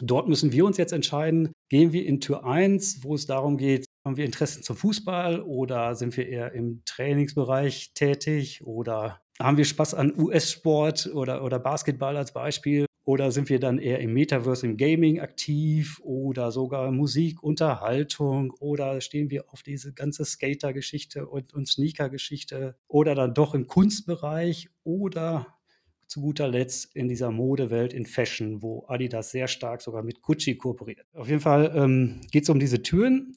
Dort 0.00 0.28
müssen 0.28 0.52
wir 0.52 0.64
uns 0.64 0.76
jetzt 0.76 0.92
entscheiden, 0.92 1.52
gehen 1.68 1.92
wir 1.92 2.04
in 2.04 2.20
Tür 2.20 2.44
1, 2.44 3.02
wo 3.02 3.14
es 3.14 3.26
darum 3.26 3.56
geht, 3.56 3.86
haben 4.08 4.16
wir 4.16 4.24
Interessen 4.24 4.62
zum 4.62 4.74
Fußball 4.74 5.42
oder 5.42 5.94
sind 5.94 6.16
wir 6.16 6.26
eher 6.26 6.52
im 6.52 6.80
Trainingsbereich 6.86 7.92
tätig 7.92 8.64
oder 8.64 9.20
haben 9.38 9.58
wir 9.58 9.66
Spaß 9.66 9.92
an 9.92 10.18
US-Sport 10.18 11.10
oder, 11.14 11.44
oder 11.44 11.58
Basketball 11.58 12.16
als 12.16 12.32
Beispiel? 12.32 12.86
Oder 13.04 13.30
sind 13.30 13.50
wir 13.50 13.60
dann 13.60 13.78
eher 13.78 14.00
im 14.00 14.14
Metaverse, 14.14 14.66
im 14.66 14.78
Gaming 14.78 15.20
aktiv 15.20 16.00
oder 16.02 16.52
sogar 16.52 16.90
Musik, 16.90 17.42
Unterhaltung 17.42 18.50
oder 18.60 19.00
stehen 19.02 19.30
wir 19.30 19.52
auf 19.52 19.62
diese 19.62 19.92
ganze 19.92 20.24
Skater-Geschichte 20.24 21.26
und, 21.26 21.52
und 21.52 21.68
Sneaker-Geschichte 21.68 22.76
oder 22.86 23.14
dann 23.14 23.34
doch 23.34 23.54
im 23.54 23.66
Kunstbereich 23.66 24.70
oder 24.84 25.58
zu 26.06 26.22
guter 26.22 26.48
Letzt 26.48 26.96
in 26.96 27.08
dieser 27.08 27.30
Modewelt 27.30 27.92
in 27.92 28.06
Fashion, 28.06 28.62
wo 28.62 28.86
Adidas 28.88 29.30
sehr 29.30 29.48
stark 29.48 29.82
sogar 29.82 30.02
mit 30.02 30.22
Gucci 30.22 30.56
kooperiert. 30.56 31.06
Auf 31.12 31.28
jeden 31.28 31.40
Fall 31.40 31.70
ähm, 31.74 32.22
geht 32.30 32.44
es 32.44 32.48
um 32.48 32.58
diese 32.58 32.82
Türen. 32.82 33.36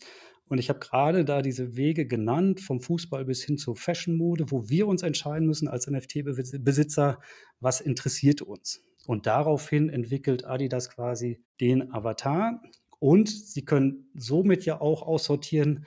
Und 0.52 0.58
ich 0.58 0.68
habe 0.68 0.80
gerade 0.80 1.24
da 1.24 1.42
diese 1.42 1.78
Wege 1.78 2.06
genannt, 2.06 2.60
vom 2.60 2.82
Fußball 2.82 3.24
bis 3.24 3.42
hin 3.42 3.58
zur 3.58 3.78
Fashion-Mode, 3.78 4.52
wo 4.52 4.68
wir 4.68 4.86
uns 4.86 5.02
entscheiden 5.02 5.48
müssen 5.48 5.70
als 5.70 5.90
NFT-Besitzer, 5.90 7.22
was 7.62 7.80
interessiert 7.80 8.42
uns. 8.42 8.84
Und 9.08 9.28
daraufhin 9.28 9.88
entwickelt 9.88 10.44
Adidas 10.44 10.90
quasi 10.90 11.42
den 11.62 11.94
Avatar. 11.94 12.62
Und 13.00 13.30
sie 13.30 13.64
können 13.64 14.10
somit 14.14 14.66
ja 14.66 14.82
auch 14.82 15.04
aussortieren, 15.04 15.86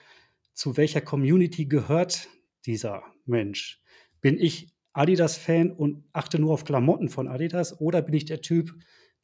zu 0.55 0.77
welcher 0.77 1.01
Community 1.01 1.67
gehört 1.67 2.27
dieser 2.65 3.03
Mensch. 3.27 3.83
Bin 4.19 4.39
ich 4.39 4.73
Adidas-Fan 4.93 5.69
und 5.73 6.05
achte 6.11 6.39
nur 6.39 6.53
auf 6.53 6.63
Klamotten 6.63 7.09
von 7.09 7.27
Adidas 7.27 7.79
oder 7.79 8.01
bin 8.01 8.15
ich 8.15 8.25
der 8.25 8.41
Typ, 8.41 8.73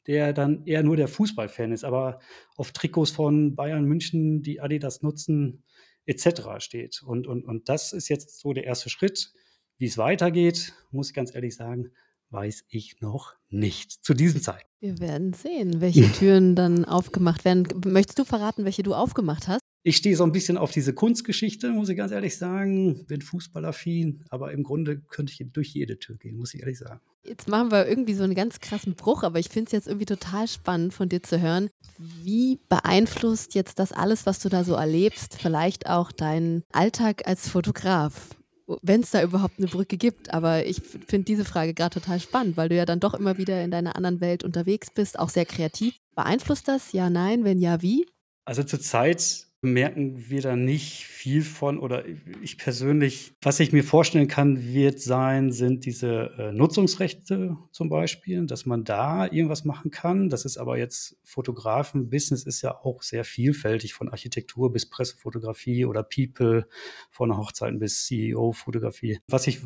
der 0.06 0.32
dann 0.32 0.64
eher 0.66 0.82
nur 0.82 0.96
der 0.96 1.08
Fußballfan 1.08 1.72
ist, 1.72 1.84
aber 1.84 2.20
auf 2.56 2.72
Trikots 2.72 3.10
von 3.10 3.54
Bayern 3.54 3.84
München, 3.84 4.42
die 4.42 4.60
Adidas 4.60 5.02
nutzen, 5.02 5.64
etc. 6.06 6.58
steht. 6.58 7.02
Und, 7.02 7.26
und, 7.26 7.44
und 7.44 7.68
das 7.68 7.92
ist 7.92 8.08
jetzt 8.08 8.40
so 8.40 8.52
der 8.52 8.64
erste 8.64 8.90
Schritt. 8.90 9.32
Wie 9.78 9.86
es 9.86 9.98
weitergeht, 9.98 10.74
muss 10.90 11.08
ich 11.08 11.14
ganz 11.14 11.34
ehrlich 11.34 11.54
sagen, 11.54 11.92
weiß 12.30 12.64
ich 12.68 13.00
noch 13.00 13.34
nicht 13.48 13.92
zu 13.92 14.14
diesem 14.14 14.40
Zeitpunkt. 14.40 14.72
Wir 14.80 14.98
werden 14.98 15.32
sehen, 15.32 15.80
welche 15.80 16.10
Türen 16.18 16.56
dann 16.56 16.84
aufgemacht 16.84 17.44
werden. 17.44 17.68
Möchtest 17.86 18.18
du 18.18 18.24
verraten, 18.24 18.64
welche 18.64 18.82
du 18.82 18.94
aufgemacht 18.94 19.48
hast? 19.48 19.61
Ich 19.84 19.96
stehe 19.96 20.16
so 20.16 20.22
ein 20.22 20.30
bisschen 20.30 20.58
auf 20.58 20.70
diese 20.70 20.92
Kunstgeschichte, 20.92 21.70
muss 21.70 21.88
ich 21.88 21.96
ganz 21.96 22.12
ehrlich 22.12 22.36
sagen. 22.36 23.04
Bin 23.06 23.20
Fußballaffin, 23.20 24.22
aber 24.30 24.52
im 24.52 24.62
Grunde 24.62 25.00
könnte 25.00 25.32
ich 25.32 25.44
durch 25.52 25.70
jede 25.70 25.98
Tür 25.98 26.16
gehen, 26.16 26.36
muss 26.36 26.54
ich 26.54 26.60
ehrlich 26.60 26.78
sagen. 26.78 27.00
Jetzt 27.24 27.48
machen 27.48 27.72
wir 27.72 27.88
irgendwie 27.88 28.14
so 28.14 28.22
einen 28.22 28.36
ganz 28.36 28.60
krassen 28.60 28.94
Bruch, 28.94 29.24
aber 29.24 29.40
ich 29.40 29.48
finde 29.48 29.66
es 29.66 29.72
jetzt 29.72 29.88
irgendwie 29.88 30.06
total 30.06 30.46
spannend 30.46 30.94
von 30.94 31.08
dir 31.08 31.22
zu 31.22 31.40
hören. 31.40 31.68
Wie 31.98 32.60
beeinflusst 32.68 33.56
jetzt 33.56 33.80
das 33.80 33.90
alles, 33.90 34.24
was 34.24 34.38
du 34.38 34.48
da 34.48 34.62
so 34.62 34.74
erlebst, 34.74 35.38
vielleicht 35.40 35.88
auch 35.88 36.12
deinen 36.12 36.62
Alltag 36.72 37.26
als 37.26 37.48
Fotograf? 37.48 38.36
Wenn 38.82 39.00
es 39.00 39.10
da 39.10 39.22
überhaupt 39.22 39.58
eine 39.58 39.66
Brücke 39.66 39.96
gibt. 39.96 40.32
Aber 40.32 40.64
ich 40.64 40.80
finde 40.80 41.24
diese 41.24 41.44
Frage 41.44 41.74
gerade 41.74 42.00
total 42.00 42.20
spannend, 42.20 42.56
weil 42.56 42.68
du 42.68 42.76
ja 42.76 42.86
dann 42.86 43.00
doch 43.00 43.14
immer 43.14 43.36
wieder 43.36 43.62
in 43.64 43.72
deiner 43.72 43.96
anderen 43.96 44.20
Welt 44.20 44.44
unterwegs 44.44 44.90
bist, 44.94 45.18
auch 45.18 45.28
sehr 45.28 45.44
kreativ. 45.44 45.96
Beeinflusst 46.14 46.68
das? 46.68 46.92
Ja, 46.92 47.10
nein? 47.10 47.42
Wenn 47.42 47.58
ja, 47.58 47.82
wie? 47.82 48.06
Also 48.44 48.62
zurzeit 48.62 49.48
merken 49.62 50.28
wir 50.28 50.42
da 50.42 50.56
nicht 50.56 51.06
viel 51.06 51.42
von 51.42 51.78
oder 51.78 52.04
ich 52.42 52.58
persönlich, 52.58 53.32
was 53.40 53.60
ich 53.60 53.72
mir 53.72 53.84
vorstellen 53.84 54.26
kann, 54.26 54.74
wird 54.74 54.98
sein, 54.98 55.52
sind 55.52 55.84
diese 55.86 56.32
äh, 56.36 56.52
Nutzungsrechte 56.52 57.56
zum 57.70 57.88
Beispiel, 57.88 58.44
dass 58.46 58.66
man 58.66 58.82
da 58.82 59.26
irgendwas 59.26 59.64
machen 59.64 59.92
kann. 59.92 60.30
Das 60.30 60.44
ist 60.44 60.58
aber 60.58 60.78
jetzt 60.78 61.16
Fotografen-Business 61.22 62.42
ist 62.42 62.62
ja 62.62 62.76
auch 62.76 63.02
sehr 63.02 63.24
vielfältig 63.24 63.94
von 63.94 64.08
Architektur 64.08 64.72
bis 64.72 64.90
Pressefotografie 64.90 65.86
oder 65.86 66.02
People, 66.02 66.66
von 67.10 67.36
Hochzeiten 67.36 67.78
bis 67.78 68.06
CEO-Fotografie. 68.06 69.20
Was 69.28 69.46
ich 69.46 69.60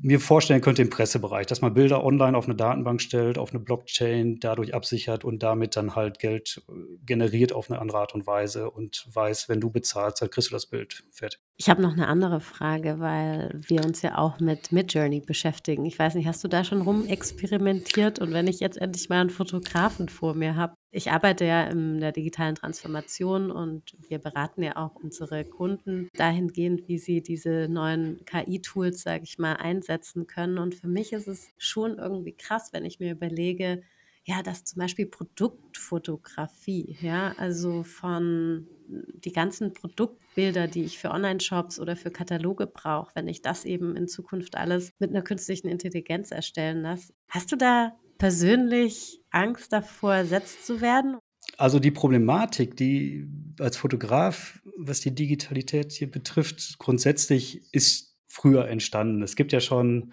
mir 0.00 0.20
vorstellen 0.20 0.60
könnte 0.60 0.82
im 0.82 0.90
Pressebereich, 0.90 1.46
dass 1.46 1.60
man 1.60 1.74
Bilder 1.74 2.04
online 2.04 2.38
auf 2.38 2.44
eine 2.44 2.54
Datenbank 2.54 3.02
stellt, 3.02 3.36
auf 3.36 3.50
eine 3.50 3.58
Blockchain, 3.58 4.38
dadurch 4.38 4.74
absichert 4.74 5.24
und 5.24 5.42
damit 5.42 5.74
dann 5.74 5.96
halt 5.96 6.20
Geld 6.20 6.62
äh, 6.68 6.72
generiert 7.04 7.52
auf 7.52 7.68
eine 7.68 7.80
andere 7.80 7.98
Art 7.98 8.14
und 8.14 8.28
Weise 8.28 8.70
und 8.70 9.08
weiß, 9.12 9.39
heißt, 9.40 9.48
wenn 9.48 9.60
du 9.60 9.70
bezahlst, 9.70 10.22
dann 10.22 10.30
kriegst 10.30 10.50
du 10.50 10.54
das 10.54 10.66
Bild 10.66 11.04
fertig. 11.10 11.40
Ich 11.56 11.68
habe 11.68 11.82
noch 11.82 11.92
eine 11.92 12.08
andere 12.08 12.40
Frage, 12.40 13.00
weil 13.00 13.60
wir 13.66 13.84
uns 13.84 14.02
ja 14.02 14.16
auch 14.18 14.40
mit 14.40 14.72
Midjourney 14.72 15.20
beschäftigen. 15.20 15.84
Ich 15.84 15.98
weiß 15.98 16.14
nicht, 16.14 16.26
hast 16.26 16.42
du 16.42 16.48
da 16.48 16.64
schon 16.64 16.82
rumexperimentiert? 16.82 18.18
Und 18.18 18.32
wenn 18.32 18.46
ich 18.46 18.60
jetzt 18.60 18.78
endlich 18.78 19.08
mal 19.08 19.20
einen 19.20 19.30
Fotografen 19.30 20.08
vor 20.08 20.34
mir 20.34 20.56
habe, 20.56 20.74
ich 20.92 21.10
arbeite 21.10 21.44
ja 21.44 21.64
in 21.64 22.00
der 22.00 22.12
digitalen 22.12 22.56
Transformation 22.56 23.50
und 23.50 23.96
wir 24.08 24.18
beraten 24.18 24.62
ja 24.62 24.76
auch 24.76 24.96
unsere 24.96 25.44
Kunden 25.44 26.08
dahingehend, 26.14 26.88
wie 26.88 26.98
sie 26.98 27.22
diese 27.22 27.68
neuen 27.68 28.24
KI-Tools, 28.24 29.02
sage 29.02 29.24
ich 29.24 29.38
mal, 29.38 29.54
einsetzen 29.54 30.26
können. 30.26 30.58
Und 30.58 30.74
für 30.74 30.88
mich 30.88 31.12
ist 31.12 31.28
es 31.28 31.50
schon 31.58 31.98
irgendwie 31.98 32.32
krass, 32.32 32.70
wenn 32.72 32.84
ich 32.84 32.98
mir 32.98 33.12
überlege, 33.12 33.82
ja, 34.24 34.42
dass 34.42 34.64
zum 34.64 34.80
Beispiel 34.80 35.06
Produktfotografie, 35.06 36.98
ja, 37.00 37.34
also 37.38 37.82
von 37.82 38.66
die 38.90 39.32
ganzen 39.32 39.72
Produktbilder, 39.72 40.66
die 40.66 40.82
ich 40.82 40.98
für 40.98 41.10
Online-Shops 41.10 41.78
oder 41.78 41.96
für 41.96 42.10
Kataloge 42.10 42.66
brauche, 42.66 43.14
wenn 43.14 43.28
ich 43.28 43.42
das 43.42 43.64
eben 43.64 43.96
in 43.96 44.08
Zukunft 44.08 44.56
alles 44.56 44.92
mit 44.98 45.10
einer 45.10 45.22
künstlichen 45.22 45.68
Intelligenz 45.68 46.30
erstellen 46.30 46.82
lasse. 46.82 47.12
Hast 47.28 47.52
du 47.52 47.56
da 47.56 47.92
persönlich 48.18 49.22
Angst 49.30 49.72
davor, 49.72 50.14
ersetzt 50.14 50.66
zu 50.66 50.80
werden? 50.80 51.18
Also 51.56 51.78
die 51.78 51.90
Problematik, 51.90 52.76
die 52.76 53.26
als 53.58 53.76
Fotograf, 53.76 54.60
was 54.76 55.00
die 55.00 55.14
Digitalität 55.14 55.92
hier 55.92 56.10
betrifft, 56.10 56.78
grundsätzlich 56.78 57.72
ist 57.72 58.16
früher 58.28 58.68
entstanden. 58.68 59.22
Es 59.22 59.36
gibt 59.36 59.52
ja 59.52 59.60
schon 59.60 60.12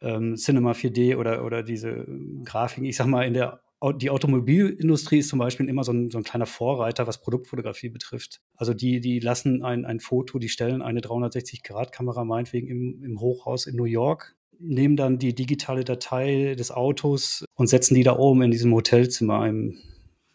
ähm, 0.00 0.36
Cinema 0.36 0.72
4D 0.72 1.16
oder, 1.16 1.44
oder 1.44 1.62
diese 1.62 2.06
Grafiken, 2.44 2.84
ich 2.84 2.96
sag 2.96 3.06
mal, 3.06 3.26
in 3.26 3.34
der 3.34 3.62
die 3.96 4.10
Automobilindustrie 4.10 5.18
ist 5.18 5.28
zum 5.28 5.38
Beispiel 5.38 5.68
immer 5.68 5.84
so 5.84 5.92
ein, 5.92 6.10
so 6.10 6.18
ein, 6.18 6.24
kleiner 6.24 6.46
Vorreiter, 6.46 7.06
was 7.06 7.20
Produktfotografie 7.20 7.88
betrifft. 7.88 8.40
Also 8.56 8.74
die, 8.74 9.00
die 9.00 9.20
lassen 9.20 9.64
ein, 9.64 9.86
ein 9.86 10.00
Foto, 10.00 10.38
die 10.38 10.50
stellen 10.50 10.82
eine 10.82 11.00
360-Grad-Kamera 11.00 12.24
meinetwegen 12.24 12.68
im, 12.68 13.02
im 13.02 13.20
Hochhaus 13.20 13.66
in 13.66 13.76
New 13.76 13.84
York, 13.84 14.36
nehmen 14.58 14.96
dann 14.96 15.18
die 15.18 15.34
digitale 15.34 15.84
Datei 15.84 16.54
des 16.58 16.70
Autos 16.70 17.44
und 17.54 17.68
setzen 17.68 17.94
die 17.94 18.02
da 18.02 18.16
oben 18.16 18.42
in 18.42 18.50
diesem 18.50 18.74
Hotelzimmer 18.74 19.46
im 19.46 19.78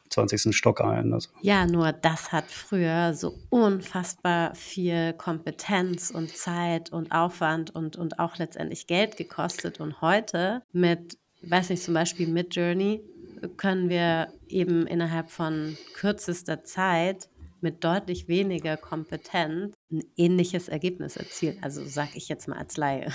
20. 0.10 0.56
Stock 0.56 0.82
ein. 0.82 1.14
Also. 1.14 1.30
Ja, 1.42 1.66
nur 1.66 1.92
das 1.92 2.32
hat 2.32 2.46
früher 2.46 3.14
so 3.14 3.36
unfassbar 3.50 4.56
viel 4.56 5.14
Kompetenz 5.14 6.10
und 6.10 6.36
Zeit 6.36 6.92
und 6.92 7.12
Aufwand 7.12 7.74
und, 7.74 7.96
und 7.96 8.20
auch 8.20 8.38
letztendlich 8.38 8.88
Geld 8.88 9.18
gekostet. 9.18 9.80
Und 9.80 10.02
heute 10.02 10.64
mit, 10.72 11.18
weiß 11.42 11.70
nicht, 11.70 11.84
zum 11.84 11.94
Beispiel 11.94 12.28
mit 12.28 12.56
Journey 12.56 13.02
können 13.50 13.90
wir 13.90 14.28
eben 14.48 14.88
innerhalb 14.88 15.30
von 15.30 15.78
kürzester 15.96 16.64
Zeit 16.64 17.30
mit 17.62 17.84
deutlich 17.84 18.28
weniger 18.28 18.78
Kompetenz 18.78 19.74
ein 19.92 20.04
ähnliches 20.18 20.68
Ergebnis 20.68 21.18
erzielen. 21.18 21.58
Also 21.62 21.84
sage 21.86 22.12
ich 22.16 22.28
jetzt 22.30 22.48
mal 22.48 22.58
als 22.58 22.78
Laie 22.78 23.12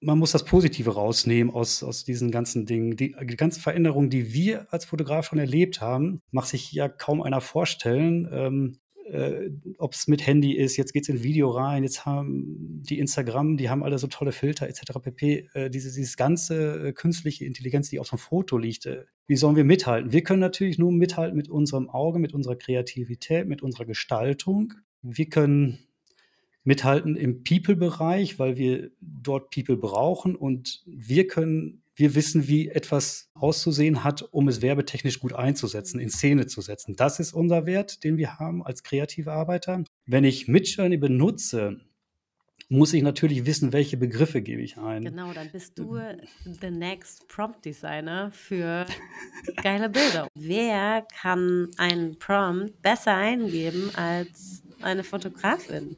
man 0.00 0.18
muss 0.18 0.32
das 0.32 0.44
Positive 0.44 0.94
rausnehmen 0.94 1.52
aus, 1.52 1.82
aus 1.82 2.04
diesen 2.04 2.30
ganzen 2.30 2.66
Dingen. 2.66 2.96
Die, 2.96 3.14
die 3.22 3.36
ganzen 3.36 3.60
Veränderungen, 3.60 4.10
die 4.10 4.32
wir 4.32 4.66
als 4.72 4.86
Fotograf 4.86 5.26
schon 5.26 5.38
erlebt 5.38 5.80
haben, 5.80 6.20
macht 6.30 6.48
sich 6.48 6.72
ja 6.72 6.88
kaum 6.88 7.22
einer 7.22 7.40
vorstellen. 7.40 8.28
Ähm, 8.32 8.78
äh, 9.10 9.50
ob 9.78 9.94
es 9.94 10.08
mit 10.08 10.26
Handy 10.26 10.52
ist, 10.52 10.76
jetzt 10.76 10.92
geht 10.92 11.02
es 11.02 11.08
in 11.08 11.22
Video 11.22 11.50
rein, 11.50 11.82
jetzt 11.82 12.06
haben 12.06 12.82
die 12.82 12.98
Instagram, 12.98 13.56
die 13.56 13.68
haben 13.68 13.82
alle 13.82 13.98
so 13.98 14.06
tolle 14.06 14.32
Filter 14.32 14.68
etc. 14.68 15.00
pp. 15.02 15.48
Äh, 15.54 15.70
diese, 15.70 15.92
dieses 15.92 16.16
ganze 16.16 16.88
äh, 16.88 16.92
künstliche 16.92 17.44
Intelligenz, 17.44 17.90
die 17.90 17.98
auf 17.98 18.06
so 18.06 18.12
einem 18.12 18.20
Foto 18.20 18.56
liegt, 18.56 18.86
äh, 18.86 19.04
wie 19.26 19.36
sollen 19.36 19.56
wir 19.56 19.64
mithalten? 19.64 20.12
Wir 20.12 20.22
können 20.22 20.40
natürlich 20.40 20.78
nur 20.78 20.92
mithalten 20.92 21.36
mit 21.36 21.48
unserem 21.48 21.90
Auge, 21.90 22.18
mit 22.18 22.34
unserer 22.34 22.56
Kreativität, 22.56 23.46
mit 23.46 23.62
unserer 23.62 23.84
Gestaltung. 23.84 24.74
Wir 25.02 25.28
können 25.28 25.78
mithalten 26.62 27.16
im 27.16 27.42
People-Bereich, 27.42 28.38
weil 28.38 28.56
wir 28.56 28.90
dort 29.00 29.50
People 29.50 29.76
brauchen 29.76 30.36
und 30.36 30.82
wir 30.86 31.26
können 31.26 31.82
wir 32.00 32.14
wissen, 32.14 32.48
wie 32.48 32.68
etwas 32.68 33.30
auszusehen 33.34 34.02
hat, 34.02 34.22
um 34.22 34.48
es 34.48 34.62
werbetechnisch 34.62 35.20
gut 35.20 35.34
einzusetzen, 35.34 36.00
in 36.00 36.08
Szene 36.08 36.46
zu 36.46 36.62
setzen. 36.62 36.96
Das 36.96 37.20
ist 37.20 37.34
unser 37.34 37.66
Wert, 37.66 38.02
den 38.02 38.16
wir 38.16 38.38
haben 38.38 38.64
als 38.64 38.82
kreative 38.82 39.32
Arbeiter. 39.32 39.84
Wenn 40.06 40.24
ich 40.24 40.48
Midjourney 40.48 40.96
benutze, 40.96 41.78
muss 42.70 42.94
ich 42.94 43.02
natürlich 43.02 43.44
wissen, 43.44 43.72
welche 43.72 43.96
Begriffe 43.96 44.40
gebe 44.40 44.62
ich 44.62 44.78
ein. 44.78 45.04
Genau, 45.04 45.32
dann 45.32 45.50
bist 45.52 45.78
du 45.78 45.98
the 46.44 46.70
next 46.70 47.28
Prompt 47.28 47.64
Designer 47.64 48.30
für 48.32 48.86
geile 49.62 49.90
Bilder. 49.90 50.26
Wer 50.34 51.06
kann 51.20 51.68
einen 51.76 52.18
Prompt 52.18 52.80
besser 52.80 53.14
eingeben 53.14 53.90
als 53.94 54.62
eine 54.80 55.04
Fotografin? 55.04 55.96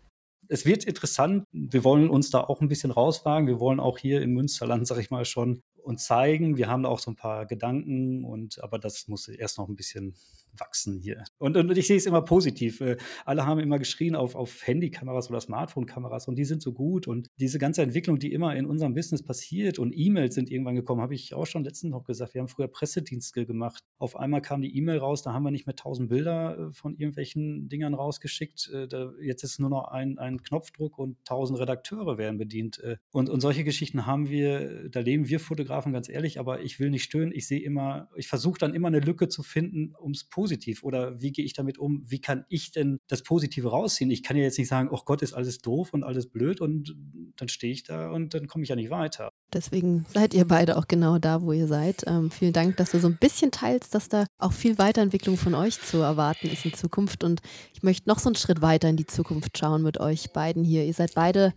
es 0.52 0.66
wird 0.66 0.84
interessant. 0.84 1.46
Wir 1.52 1.82
wollen 1.82 2.10
uns 2.10 2.28
da 2.28 2.40
auch 2.40 2.60
ein 2.60 2.68
bisschen 2.68 2.90
rauswagen. 2.90 3.46
Wir 3.46 3.58
wollen 3.58 3.80
auch 3.80 3.96
hier 3.96 4.20
im 4.20 4.34
Münsterland, 4.34 4.86
sag 4.86 4.98
ich 4.98 5.10
mal, 5.10 5.24
schon 5.24 5.62
uns 5.82 6.04
zeigen. 6.04 6.56
Wir 6.56 6.68
haben 6.68 6.86
auch 6.86 6.98
so 6.98 7.10
ein 7.10 7.16
paar 7.16 7.46
Gedanken 7.46 8.24
und 8.24 8.62
aber 8.62 8.78
das 8.78 9.08
muss 9.08 9.28
erst 9.28 9.58
noch 9.58 9.68
ein 9.68 9.76
bisschen 9.76 10.14
wachsen 10.58 10.98
hier. 10.98 11.24
Und, 11.38 11.56
und 11.56 11.76
ich 11.76 11.86
sehe 11.86 11.96
es 11.96 12.06
immer 12.06 12.22
positiv. 12.22 12.80
Äh, 12.80 12.96
alle 13.24 13.46
haben 13.46 13.60
immer 13.60 13.78
geschrien 13.78 14.14
auf, 14.14 14.34
auf 14.34 14.66
Handykameras 14.66 15.30
oder 15.30 15.40
Smartphone-Kameras 15.40 16.28
und 16.28 16.36
die 16.36 16.44
sind 16.44 16.62
so 16.62 16.72
gut. 16.72 17.06
Und 17.06 17.28
diese 17.38 17.58
ganze 17.58 17.82
Entwicklung, 17.82 18.18
die 18.18 18.32
immer 18.32 18.54
in 18.56 18.66
unserem 18.66 18.94
Business 18.94 19.22
passiert 19.22 19.78
und 19.78 19.92
E-Mails 19.96 20.34
sind 20.34 20.50
irgendwann 20.50 20.74
gekommen, 20.74 21.00
habe 21.00 21.14
ich 21.14 21.34
auch 21.34 21.46
schon 21.46 21.64
letztens 21.64 21.92
noch 21.92 22.04
gesagt. 22.04 22.34
Wir 22.34 22.40
haben 22.40 22.48
früher 22.48 22.68
Pressedienste 22.68 23.46
gemacht. 23.46 23.82
Auf 23.98 24.16
einmal 24.16 24.42
kam 24.42 24.62
die 24.62 24.76
E-Mail 24.76 24.98
raus, 24.98 25.22
da 25.22 25.32
haben 25.32 25.42
wir 25.42 25.50
nicht 25.50 25.66
mehr 25.66 25.76
tausend 25.76 26.08
Bilder 26.08 26.58
äh, 26.58 26.72
von 26.72 26.94
irgendwelchen 26.94 27.68
Dingern 27.68 27.94
rausgeschickt. 27.94 28.70
Äh, 28.72 28.88
jetzt 29.22 29.42
ist 29.42 29.58
nur 29.58 29.70
noch 29.70 29.88
ein, 29.88 30.18
ein 30.18 30.42
Knopfdruck 30.42 30.98
und 30.98 31.24
tausend 31.24 31.58
Redakteure 31.58 32.18
werden 32.18 32.38
bedient. 32.38 32.80
Und, 33.10 33.28
und 33.28 33.40
solche 33.40 33.64
Geschichten 33.64 34.06
haben 34.06 34.28
wir, 34.28 34.88
da 34.88 35.00
leben 35.00 35.28
wir 35.28 35.40
Fotografen 35.40 35.92
ganz 35.92 36.08
ehrlich, 36.08 36.38
aber 36.38 36.62
ich 36.62 36.80
will 36.80 36.90
nicht 36.90 37.04
stören. 37.04 37.32
Ich 37.32 37.46
sehe 37.46 37.60
immer, 37.60 38.08
ich 38.16 38.28
versuche 38.28 38.58
dann 38.58 38.74
immer 38.74 38.88
eine 38.88 39.00
Lücke 39.00 39.28
zu 39.28 39.42
finden, 39.42 39.94
um 39.98 40.12
es 40.12 40.24
positiv 40.24 40.41
positiv 40.42 40.82
oder 40.82 41.20
wie 41.22 41.30
gehe 41.30 41.44
ich 41.44 41.52
damit 41.52 41.78
um? 41.78 42.02
Wie 42.04 42.20
kann 42.20 42.44
ich 42.48 42.72
denn 42.72 42.98
das 43.06 43.22
Positive 43.22 43.68
rausziehen? 43.68 44.10
Ich 44.10 44.24
kann 44.24 44.36
ja 44.36 44.42
jetzt 44.42 44.58
nicht 44.58 44.66
sagen, 44.66 44.88
oh 44.90 44.98
Gott, 45.04 45.22
ist 45.22 45.34
alles 45.34 45.58
doof 45.58 45.92
und 45.92 46.02
alles 46.02 46.26
blöd 46.26 46.60
und 46.60 46.96
dann 47.36 47.48
stehe 47.48 47.72
ich 47.72 47.84
da 47.84 48.10
und 48.10 48.34
dann 48.34 48.48
komme 48.48 48.64
ich 48.64 48.70
ja 48.70 48.74
nicht 48.74 48.90
weiter. 48.90 49.30
Deswegen 49.52 50.04
seid 50.12 50.34
ihr 50.34 50.44
beide 50.44 50.76
auch 50.76 50.88
genau 50.88 51.18
da, 51.18 51.42
wo 51.42 51.52
ihr 51.52 51.68
seid. 51.68 52.02
Ähm, 52.08 52.32
vielen 52.32 52.52
Dank, 52.52 52.76
dass 52.76 52.90
du 52.90 52.98
so 52.98 53.06
ein 53.06 53.18
bisschen 53.20 53.52
teilst, 53.52 53.94
dass 53.94 54.08
da 54.08 54.26
auch 54.38 54.52
viel 54.52 54.78
Weiterentwicklung 54.78 55.36
von 55.36 55.54
euch 55.54 55.80
zu 55.80 55.98
erwarten 55.98 56.48
ist 56.48 56.64
in 56.64 56.74
Zukunft. 56.74 57.22
Und 57.22 57.40
ich 57.72 57.84
möchte 57.84 58.08
noch 58.08 58.18
so 58.18 58.28
einen 58.28 58.34
Schritt 58.34 58.62
weiter 58.62 58.88
in 58.88 58.96
die 58.96 59.06
Zukunft 59.06 59.56
schauen 59.56 59.84
mit 59.84 60.00
euch 60.00 60.32
beiden 60.32 60.64
hier. 60.64 60.84
Ihr 60.84 60.94
seid 60.94 61.14
beide 61.14 61.54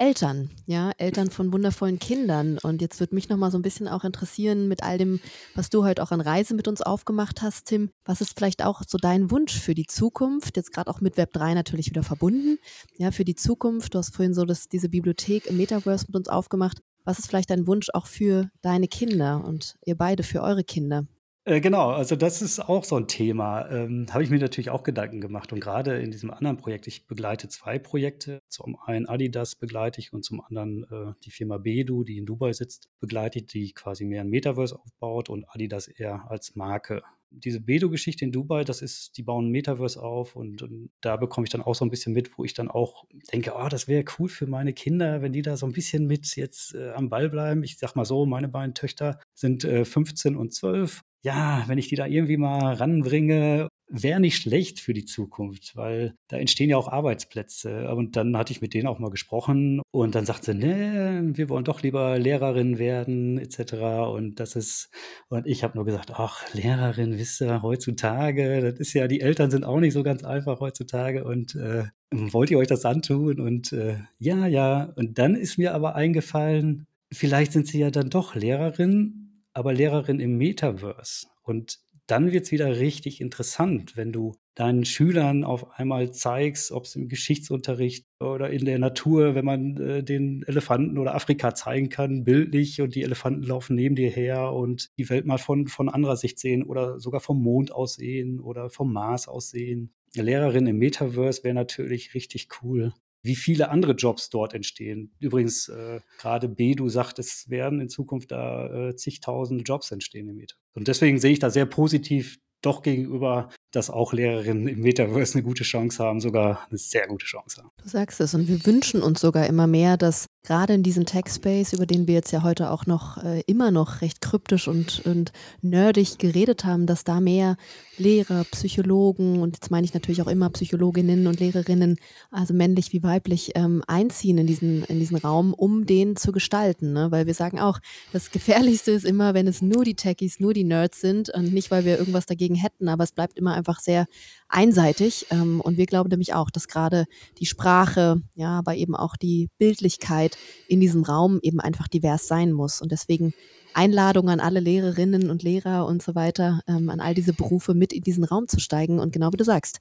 Eltern, 0.00 0.50
ja, 0.64 0.92
Eltern 0.96 1.28
von 1.28 1.52
wundervollen 1.52 1.98
Kindern. 1.98 2.58
Und 2.62 2.80
jetzt 2.80 3.00
würde 3.00 3.16
mich 3.16 3.28
noch 3.28 3.36
mal 3.36 3.50
so 3.50 3.58
ein 3.58 3.62
bisschen 3.62 3.88
auch 3.88 4.04
interessieren 4.04 4.68
mit 4.68 4.84
all 4.84 4.96
dem, 4.96 5.18
was 5.56 5.70
du 5.70 5.84
heute 5.84 6.04
auch 6.04 6.12
an 6.12 6.20
Reise 6.20 6.54
mit 6.54 6.68
uns 6.68 6.82
aufgemacht 6.82 7.42
hast, 7.42 7.66
Tim. 7.66 7.90
Was 8.04 8.20
ist 8.20 8.36
vielleicht 8.36 8.64
auch 8.64 8.82
so 8.86 8.96
dein 8.96 9.32
Wunsch 9.32 9.58
für 9.58 9.74
die 9.74 9.86
Zukunft? 9.86 10.56
Jetzt 10.56 10.72
gerade 10.72 10.88
auch 10.88 11.00
mit 11.00 11.16
Web 11.16 11.32
3 11.32 11.54
natürlich 11.54 11.90
wieder 11.90 12.04
verbunden. 12.04 12.58
Ja, 12.96 13.10
für 13.10 13.24
die 13.24 13.34
Zukunft. 13.34 13.92
Du 13.92 13.98
hast 13.98 14.14
vorhin 14.14 14.34
so 14.34 14.44
das, 14.44 14.68
diese 14.68 14.88
Bibliothek 14.88 15.46
im 15.46 15.56
Metaverse 15.56 16.04
mit 16.06 16.14
uns 16.14 16.28
aufgemacht. 16.28 16.80
Was 17.04 17.18
ist 17.18 17.26
vielleicht 17.26 17.50
dein 17.50 17.66
Wunsch 17.66 17.88
auch 17.92 18.06
für 18.06 18.50
deine 18.62 18.86
Kinder 18.86 19.44
und 19.44 19.78
ihr 19.84 19.96
beide 19.96 20.22
für 20.22 20.42
eure 20.42 20.62
Kinder? 20.62 21.06
Äh, 21.48 21.62
genau, 21.62 21.88
also 21.88 22.14
das 22.14 22.42
ist 22.42 22.60
auch 22.60 22.84
so 22.84 22.96
ein 22.96 23.08
Thema. 23.08 23.70
Ähm, 23.70 24.04
Habe 24.10 24.22
ich 24.22 24.28
mir 24.28 24.38
natürlich 24.38 24.68
auch 24.68 24.82
Gedanken 24.82 25.22
gemacht. 25.22 25.50
Und 25.50 25.60
gerade 25.60 25.98
in 25.98 26.10
diesem 26.10 26.30
anderen 26.30 26.58
Projekt, 26.58 26.86
ich 26.86 27.06
begleite 27.06 27.48
zwei 27.48 27.78
Projekte. 27.78 28.42
Zum 28.48 28.76
einen 28.84 29.06
Adidas 29.06 29.54
begleite 29.54 29.98
ich 29.98 30.12
und 30.12 30.26
zum 30.26 30.42
anderen 30.42 30.84
äh, 30.90 31.14
die 31.24 31.30
Firma 31.30 31.56
Bedu, 31.56 32.04
die 32.04 32.18
in 32.18 32.26
Dubai 32.26 32.52
sitzt, 32.52 32.90
begleite 33.00 33.38
ich, 33.38 33.46
die 33.46 33.72
quasi 33.72 34.04
mehr 34.04 34.20
ein 34.20 34.28
Metaverse 34.28 34.78
aufbaut 34.78 35.30
und 35.30 35.46
Adidas 35.48 35.88
eher 35.88 36.30
als 36.30 36.54
Marke. 36.54 37.02
Diese 37.30 37.60
Bedo-Geschichte 37.60 38.26
in 38.26 38.32
Dubai, 38.32 38.64
das 38.64 38.82
ist, 38.82 39.16
die 39.16 39.22
bauen 39.22 39.46
ein 39.46 39.50
Metaverse 39.50 40.02
auf 40.02 40.36
und, 40.36 40.62
und, 40.62 40.90
da 41.00 41.16
bekomme 41.16 41.46
ich 41.46 41.50
dann 41.50 41.62
auch 41.62 41.74
so 41.74 41.84
ein 41.84 41.90
bisschen 41.90 42.12
mit, 42.12 42.36
wo 42.36 42.44
ich 42.44 42.52
dann 42.52 42.68
auch 42.70 43.04
denke, 43.32 43.54
oh, 43.56 43.68
das 43.68 43.88
wäre 43.88 44.04
cool 44.18 44.28
für 44.28 44.46
meine 44.46 44.74
Kinder, 44.74 45.22
wenn 45.22 45.32
die 45.32 45.42
da 45.42 45.56
so 45.56 45.64
ein 45.64 45.72
bisschen 45.72 46.06
mit 46.06 46.36
jetzt 46.36 46.74
äh, 46.74 46.90
am 46.90 47.08
Ball 47.08 47.30
bleiben. 47.30 47.62
Ich 47.62 47.78
sag 47.78 47.96
mal 47.96 48.04
so, 48.04 48.26
meine 48.26 48.48
beiden 48.48 48.74
Töchter 48.74 49.18
sind 49.34 49.64
äh, 49.64 49.86
15 49.86 50.36
und 50.36 50.52
12 50.52 51.02
ja, 51.22 51.64
wenn 51.66 51.78
ich 51.78 51.88
die 51.88 51.96
da 51.96 52.06
irgendwie 52.06 52.36
mal 52.36 52.74
ranbringe, 52.74 53.68
wäre 53.90 54.20
nicht 54.20 54.36
schlecht 54.36 54.80
für 54.80 54.92
die 54.92 55.04
Zukunft, 55.04 55.74
weil 55.74 56.14
da 56.28 56.36
entstehen 56.36 56.70
ja 56.70 56.76
auch 56.76 56.88
Arbeitsplätze. 56.88 57.88
Und 57.94 58.16
dann 58.16 58.36
hatte 58.36 58.52
ich 58.52 58.60
mit 58.60 58.74
denen 58.74 58.86
auch 58.86 58.98
mal 58.98 59.10
gesprochen 59.10 59.80
und 59.90 60.14
dann 60.14 60.26
sagte 60.26 60.52
sie, 60.52 60.58
nee, 60.58 61.36
wir 61.36 61.48
wollen 61.48 61.64
doch 61.64 61.82
lieber 61.82 62.18
Lehrerin 62.18 62.78
werden, 62.78 63.38
etc. 63.38 63.72
Und 64.12 64.40
das 64.40 64.56
ist, 64.56 64.90
und 65.28 65.46
ich 65.46 65.64
habe 65.64 65.76
nur 65.76 65.86
gesagt, 65.86 66.12
ach, 66.14 66.42
Lehrerin, 66.54 67.18
wisst 67.18 67.40
ihr, 67.40 67.62
heutzutage, 67.62 68.60
das 68.60 68.78
ist 68.78 68.92
ja, 68.92 69.08
die 69.08 69.20
Eltern 69.20 69.50
sind 69.50 69.64
auch 69.64 69.80
nicht 69.80 69.94
so 69.94 70.02
ganz 70.02 70.22
einfach 70.24 70.60
heutzutage 70.60 71.24
und 71.24 71.54
äh, 71.54 71.84
wollt 72.10 72.50
ihr 72.50 72.58
euch 72.58 72.68
das 72.68 72.84
antun? 72.84 73.40
Und 73.40 73.72
äh, 73.72 73.98
ja, 74.18 74.46
ja. 74.46 74.92
Und 74.96 75.18
dann 75.18 75.34
ist 75.34 75.58
mir 75.58 75.74
aber 75.74 75.94
eingefallen, 75.94 76.86
vielleicht 77.12 77.52
sind 77.52 77.66
sie 77.66 77.80
ja 77.80 77.90
dann 77.90 78.10
doch 78.10 78.34
Lehrerin 78.34 79.27
aber 79.58 79.72
Lehrerin 79.72 80.20
im 80.20 80.38
Metaverse. 80.38 81.26
Und 81.42 81.80
dann 82.06 82.32
wird 82.32 82.46
es 82.46 82.52
wieder 82.52 82.78
richtig 82.78 83.20
interessant, 83.20 83.96
wenn 83.96 84.12
du 84.12 84.34
deinen 84.54 84.84
Schülern 84.84 85.44
auf 85.44 85.78
einmal 85.78 86.10
zeigst, 86.10 86.72
ob 86.72 86.84
es 86.84 86.96
im 86.96 87.08
Geschichtsunterricht 87.08 88.06
oder 88.18 88.50
in 88.50 88.64
der 88.64 88.78
Natur, 88.78 89.34
wenn 89.34 89.44
man 89.44 89.76
äh, 89.76 90.02
den 90.02 90.42
Elefanten 90.46 90.96
oder 90.96 91.14
Afrika 91.14 91.54
zeigen 91.54 91.90
kann, 91.90 92.24
bildlich 92.24 92.80
und 92.80 92.94
die 92.94 93.02
Elefanten 93.02 93.42
laufen 93.42 93.76
neben 93.76 93.94
dir 93.94 94.10
her 94.10 94.52
und 94.52 94.90
die 94.98 95.10
Welt 95.10 95.26
mal 95.26 95.38
von, 95.38 95.66
von 95.68 95.88
anderer 95.88 96.16
Sicht 96.16 96.38
sehen 96.38 96.62
oder 96.62 96.98
sogar 96.98 97.20
vom 97.20 97.42
Mond 97.42 97.72
aus 97.72 97.94
sehen 97.94 98.40
oder 98.40 98.70
vom 98.70 98.92
Mars 98.92 99.28
aus 99.28 99.50
sehen. 99.50 99.92
Eine 100.16 100.24
Lehrerin 100.24 100.66
im 100.66 100.78
Metaverse 100.78 101.44
wäre 101.44 101.54
natürlich 101.54 102.14
richtig 102.14 102.48
cool 102.62 102.94
wie 103.22 103.36
viele 103.36 103.70
andere 103.70 103.92
Jobs 103.92 104.30
dort 104.30 104.54
entstehen. 104.54 105.12
Übrigens, 105.18 105.68
äh, 105.68 106.00
gerade 106.18 106.48
Bedu 106.48 106.88
sagt, 106.88 107.18
es 107.18 107.48
werden 107.50 107.80
in 107.80 107.88
Zukunft 107.88 108.30
da 108.30 108.88
äh, 108.88 108.96
zigtausende 108.96 109.64
Jobs 109.64 109.90
entstehen 109.90 110.28
im 110.28 110.36
Meta. 110.36 110.56
Und 110.74 110.88
deswegen 110.88 111.18
sehe 111.18 111.32
ich 111.32 111.38
da 111.38 111.50
sehr 111.50 111.66
positiv 111.66 112.38
doch 112.62 112.82
gegenüber, 112.82 113.50
dass 113.72 113.90
auch 113.90 114.12
Lehrerinnen 114.12 114.66
im 114.68 114.80
Metaverse 114.80 115.34
eine 115.34 115.42
gute 115.42 115.64
Chance 115.64 116.02
haben, 116.02 116.20
sogar 116.20 116.66
eine 116.70 116.78
sehr 116.78 117.06
gute 117.06 117.26
Chance 117.26 117.62
haben. 117.62 117.70
Du 117.82 117.88
sagst 117.88 118.20
es 118.20 118.34
und 118.34 118.48
wir 118.48 118.64
wünschen 118.64 119.02
uns 119.02 119.20
sogar 119.20 119.46
immer 119.46 119.66
mehr, 119.66 119.96
dass 119.96 120.26
gerade 120.42 120.72
in 120.72 120.82
diesem 120.82 121.04
Tech-Space, 121.04 121.74
über 121.74 121.84
den 121.84 122.06
wir 122.06 122.14
jetzt 122.14 122.32
ja 122.32 122.42
heute 122.42 122.70
auch 122.70 122.86
noch 122.86 123.22
äh, 123.22 123.42
immer 123.46 123.70
noch 123.70 124.00
recht 124.00 124.22
kryptisch 124.22 124.66
und, 124.66 125.04
und 125.04 125.32
nerdig 125.60 126.18
geredet 126.18 126.64
haben, 126.64 126.86
dass 126.86 127.04
da 127.04 127.20
mehr 127.20 127.58
Lehrer, 127.98 128.44
Psychologen 128.44 129.40
und 129.40 129.56
jetzt 129.56 129.70
meine 129.70 129.84
ich 129.84 129.92
natürlich 129.92 130.22
auch 130.22 130.28
immer 130.28 130.48
Psychologinnen 130.50 131.26
und 131.26 131.40
Lehrerinnen, 131.40 131.96
also 132.30 132.54
männlich 132.54 132.94
wie 132.94 133.02
weiblich, 133.02 133.52
ähm, 133.56 133.82
einziehen 133.86 134.38
in 134.38 134.46
diesen, 134.46 134.84
in 134.84 134.98
diesen 134.98 135.18
Raum, 135.18 135.52
um 135.52 135.84
den 135.84 136.16
zu 136.16 136.32
gestalten. 136.32 136.94
Ne? 136.94 137.10
Weil 137.10 137.26
wir 137.26 137.34
sagen 137.34 137.58
auch, 137.58 137.80
das 138.12 138.30
Gefährlichste 138.30 138.92
ist 138.92 139.04
immer, 139.04 139.34
wenn 139.34 139.46
es 139.46 139.60
nur 139.60 139.84
die 139.84 139.96
Techies, 139.96 140.40
nur 140.40 140.54
die 140.54 140.64
Nerds 140.64 141.00
sind 141.00 141.28
und 141.28 141.52
nicht, 141.52 141.70
weil 141.70 141.84
wir 141.84 141.98
irgendwas 141.98 142.24
dagegen 142.24 142.54
hätten, 142.54 142.88
aber 142.88 143.04
es 143.04 143.12
bleibt 143.12 143.36
immer 143.36 143.57
einfach 143.58 143.80
sehr 143.80 144.06
einseitig. 144.48 145.26
Ähm, 145.30 145.60
und 145.60 145.76
wir 145.76 145.86
glauben 145.86 146.08
nämlich 146.08 146.34
auch, 146.34 146.50
dass 146.50 146.68
gerade 146.68 147.04
die 147.38 147.46
Sprache, 147.46 148.22
ja, 148.34 148.58
aber 148.58 148.76
eben 148.76 148.96
auch 148.96 149.16
die 149.16 149.50
Bildlichkeit 149.58 150.38
in 150.68 150.80
diesem 150.80 151.02
Raum 151.02 151.38
eben 151.42 151.60
einfach 151.60 151.88
divers 151.88 152.26
sein 152.26 152.52
muss. 152.52 152.80
Und 152.80 152.92
deswegen 152.92 153.34
Einladung 153.74 154.28
an 154.30 154.40
alle 154.40 154.60
Lehrerinnen 154.60 155.30
und 155.30 155.42
Lehrer 155.42 155.86
und 155.86 156.02
so 156.02 156.14
weiter, 156.14 156.62
ähm, 156.66 156.90
an 156.90 157.00
all 157.00 157.14
diese 157.14 157.32
Berufe 157.32 157.74
mit 157.74 157.92
in 157.92 158.02
diesen 158.02 158.24
Raum 158.24 158.48
zu 158.48 158.58
steigen 158.60 158.98
und 158.98 159.12
genau 159.12 159.32
wie 159.32 159.36
du 159.36 159.44
sagst, 159.44 159.78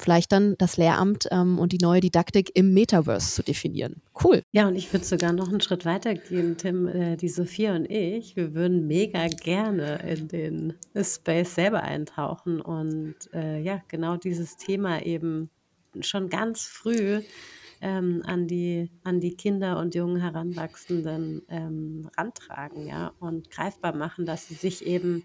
vielleicht 0.00 0.32
dann 0.32 0.56
das 0.58 0.76
Lehramt 0.76 1.28
ähm, 1.30 1.58
und 1.58 1.72
die 1.72 1.78
neue 1.78 2.00
Didaktik 2.00 2.50
im 2.54 2.72
Metaverse 2.72 3.34
zu 3.34 3.42
definieren. 3.42 4.02
Cool. 4.22 4.42
Ja, 4.52 4.68
und 4.68 4.76
ich 4.76 4.92
würde 4.92 5.04
sogar 5.04 5.32
noch 5.32 5.48
einen 5.48 5.60
Schritt 5.60 5.84
weiter 5.84 6.14
gehen, 6.14 6.56
Tim. 6.56 6.86
Äh, 6.88 7.16
die 7.16 7.28
Sophia 7.28 7.74
und 7.74 7.90
ich, 7.90 8.36
wir 8.36 8.54
würden 8.54 8.86
mega 8.86 9.28
gerne 9.28 10.00
in 10.08 10.28
den 10.28 10.74
Space 11.02 11.54
selber 11.54 11.82
eintauchen 11.82 12.60
und 12.60 13.14
äh, 13.32 13.60
ja, 13.60 13.82
genau 13.88 14.16
dieses 14.16 14.56
Thema 14.56 15.02
eben 15.02 15.50
schon 16.00 16.28
ganz 16.28 16.62
früh 16.62 17.20
ähm, 17.80 18.22
an, 18.24 18.46
die, 18.46 18.90
an 19.04 19.20
die 19.20 19.34
Kinder 19.34 19.78
und 19.78 19.94
jungen 19.94 20.20
Heranwachsenden 20.20 21.42
ähm, 21.48 22.10
rantragen, 22.16 22.86
ja, 22.86 23.12
und 23.20 23.50
greifbar 23.50 23.94
machen, 23.94 24.26
dass 24.26 24.46
sie 24.46 24.54
sich 24.54 24.86
eben 24.86 25.24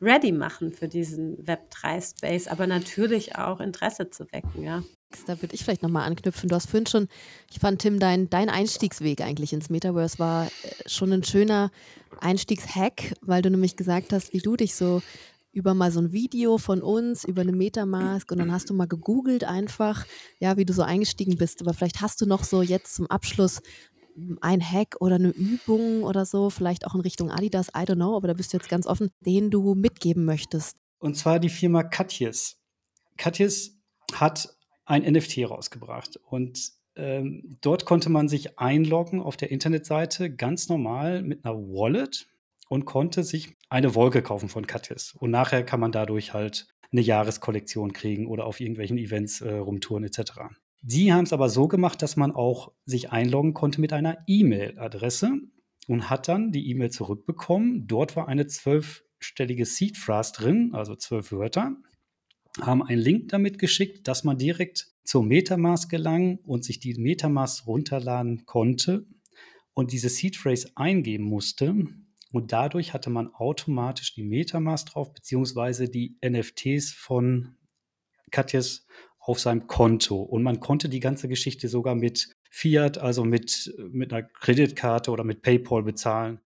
ready 0.00 0.32
machen 0.32 0.72
für 0.72 0.88
diesen 0.88 1.44
Web3-Space, 1.44 2.48
aber 2.48 2.66
natürlich 2.66 3.36
auch 3.36 3.60
Interesse 3.60 4.10
zu 4.10 4.24
wecken, 4.32 4.62
ja. 4.62 4.82
Da 5.26 5.40
würde 5.40 5.54
ich 5.54 5.62
vielleicht 5.62 5.82
nochmal 5.82 6.06
anknüpfen. 6.06 6.48
Du 6.48 6.56
hast 6.56 6.68
vorhin 6.68 6.86
schon, 6.86 7.08
ich 7.50 7.60
fand, 7.60 7.80
Tim, 7.80 8.00
dein, 8.00 8.28
dein 8.30 8.48
Einstiegsweg 8.48 9.20
eigentlich 9.20 9.52
ins 9.52 9.70
Metaverse 9.70 10.18
war 10.18 10.46
äh, 10.46 10.50
schon 10.88 11.12
ein 11.12 11.22
schöner 11.22 11.70
Einstiegshack, 12.20 13.14
weil 13.20 13.42
du 13.42 13.50
nämlich 13.50 13.76
gesagt 13.76 14.12
hast, 14.12 14.32
wie 14.32 14.40
du 14.40 14.56
dich 14.56 14.74
so 14.74 15.02
über 15.54 15.72
mal 15.72 15.92
so 15.92 16.00
ein 16.00 16.12
Video 16.12 16.58
von 16.58 16.82
uns, 16.82 17.24
über 17.24 17.42
eine 17.42 17.52
Metamask 17.52 18.30
und 18.30 18.38
dann 18.38 18.52
hast 18.52 18.70
du 18.70 18.74
mal 18.74 18.88
gegoogelt 18.88 19.44
einfach, 19.44 20.04
ja, 20.40 20.56
wie 20.56 20.64
du 20.64 20.72
so 20.72 20.82
eingestiegen 20.82 21.36
bist. 21.36 21.60
Aber 21.62 21.72
vielleicht 21.72 22.00
hast 22.00 22.20
du 22.20 22.26
noch 22.26 22.42
so 22.42 22.60
jetzt 22.60 22.96
zum 22.96 23.06
Abschluss 23.06 23.62
ein 24.40 24.60
Hack 24.60 24.96
oder 25.00 25.16
eine 25.16 25.30
Übung 25.30 26.02
oder 26.02 26.24
so, 26.24 26.50
vielleicht 26.50 26.86
auch 26.86 26.94
in 26.94 27.00
Richtung 27.00 27.30
Adidas, 27.30 27.68
I 27.68 27.80
don't 27.80 27.96
know, 27.96 28.16
aber 28.16 28.28
da 28.28 28.34
bist 28.34 28.52
du 28.52 28.56
jetzt 28.56 28.68
ganz 28.68 28.86
offen, 28.86 29.10
den 29.20 29.50
du 29.50 29.74
mitgeben 29.74 30.24
möchtest. 30.24 30.76
Und 30.98 31.16
zwar 31.16 31.38
die 31.38 31.48
Firma 31.48 31.82
Katjes. 31.82 32.56
Katjes 33.16 33.78
hat 34.12 34.56
ein 34.84 35.02
NFT 35.02 35.38
rausgebracht 35.48 36.18
und 36.28 36.72
ähm, 36.96 37.58
dort 37.60 37.84
konnte 37.86 38.10
man 38.10 38.28
sich 38.28 38.58
einloggen 38.58 39.20
auf 39.20 39.36
der 39.36 39.50
Internetseite 39.50 40.34
ganz 40.34 40.68
normal 40.68 41.22
mit 41.22 41.44
einer 41.44 41.56
Wallet 41.56 42.28
und 42.68 42.84
konnte 42.84 43.24
sich 43.24 43.56
eine 43.68 43.94
Wolke 43.94 44.22
kaufen 44.22 44.48
von 44.48 44.66
Katjes. 44.66 45.14
Und 45.18 45.30
nachher 45.30 45.64
kann 45.64 45.80
man 45.80 45.92
dadurch 45.92 46.32
halt 46.32 46.68
eine 46.92 47.00
Jahreskollektion 47.00 47.92
kriegen 47.92 48.26
oder 48.26 48.46
auf 48.46 48.60
irgendwelchen 48.60 48.98
Events 48.98 49.40
äh, 49.40 49.54
rumtouren 49.54 50.04
etc. 50.04 50.32
Die 50.86 51.14
haben 51.14 51.24
es 51.24 51.32
aber 51.32 51.48
so 51.48 51.66
gemacht, 51.66 52.02
dass 52.02 52.16
man 52.16 52.30
auch 52.32 52.70
sich 52.84 53.10
einloggen 53.10 53.54
konnte 53.54 53.80
mit 53.80 53.94
einer 53.94 54.18
E-Mail-Adresse 54.26 55.32
und 55.88 56.10
hat 56.10 56.28
dann 56.28 56.52
die 56.52 56.68
E-Mail 56.68 56.90
zurückbekommen. 56.90 57.86
Dort 57.86 58.16
war 58.16 58.28
eine 58.28 58.48
zwölfstellige 58.48 59.64
Seed 59.64 59.96
Phrase 59.96 60.34
drin, 60.34 60.74
also 60.74 60.94
zwölf 60.94 61.32
Wörter, 61.32 61.74
haben 62.60 62.82
einen 62.82 63.00
Link 63.00 63.30
damit 63.30 63.58
geschickt, 63.58 64.06
dass 64.08 64.24
man 64.24 64.36
direkt 64.36 64.88
zur 65.04 65.24
Metamask 65.24 65.90
gelangen 65.90 66.38
und 66.44 66.64
sich 66.64 66.80
die 66.80 66.92
Metamask 66.92 67.66
runterladen 67.66 68.44
konnte 68.44 69.06
und 69.72 69.90
diese 69.90 70.10
Seed 70.10 70.36
Phrase 70.36 70.70
eingeben 70.74 71.24
musste. 71.24 71.74
Und 72.30 72.52
dadurch 72.52 72.92
hatte 72.92 73.08
man 73.08 73.32
automatisch 73.32 74.12
die 74.12 74.22
Metamask 74.22 74.90
drauf, 74.90 75.14
beziehungsweise 75.14 75.88
die 75.88 76.18
NFTs 76.22 76.92
von 76.92 77.56
Katjes 78.30 78.86
auf 79.26 79.40
seinem 79.40 79.66
Konto. 79.66 80.20
Und 80.20 80.42
man 80.42 80.60
konnte 80.60 80.88
die 80.88 81.00
ganze 81.00 81.28
Geschichte 81.28 81.68
sogar 81.68 81.94
mit 81.94 82.30
Fiat, 82.50 82.98
also 82.98 83.24
mit, 83.24 83.74
mit 83.90 84.12
einer 84.12 84.22
Kreditkarte 84.22 85.10
oder 85.10 85.24
mit 85.24 85.42
PayPal 85.42 85.82
bezahlen. 85.82 86.40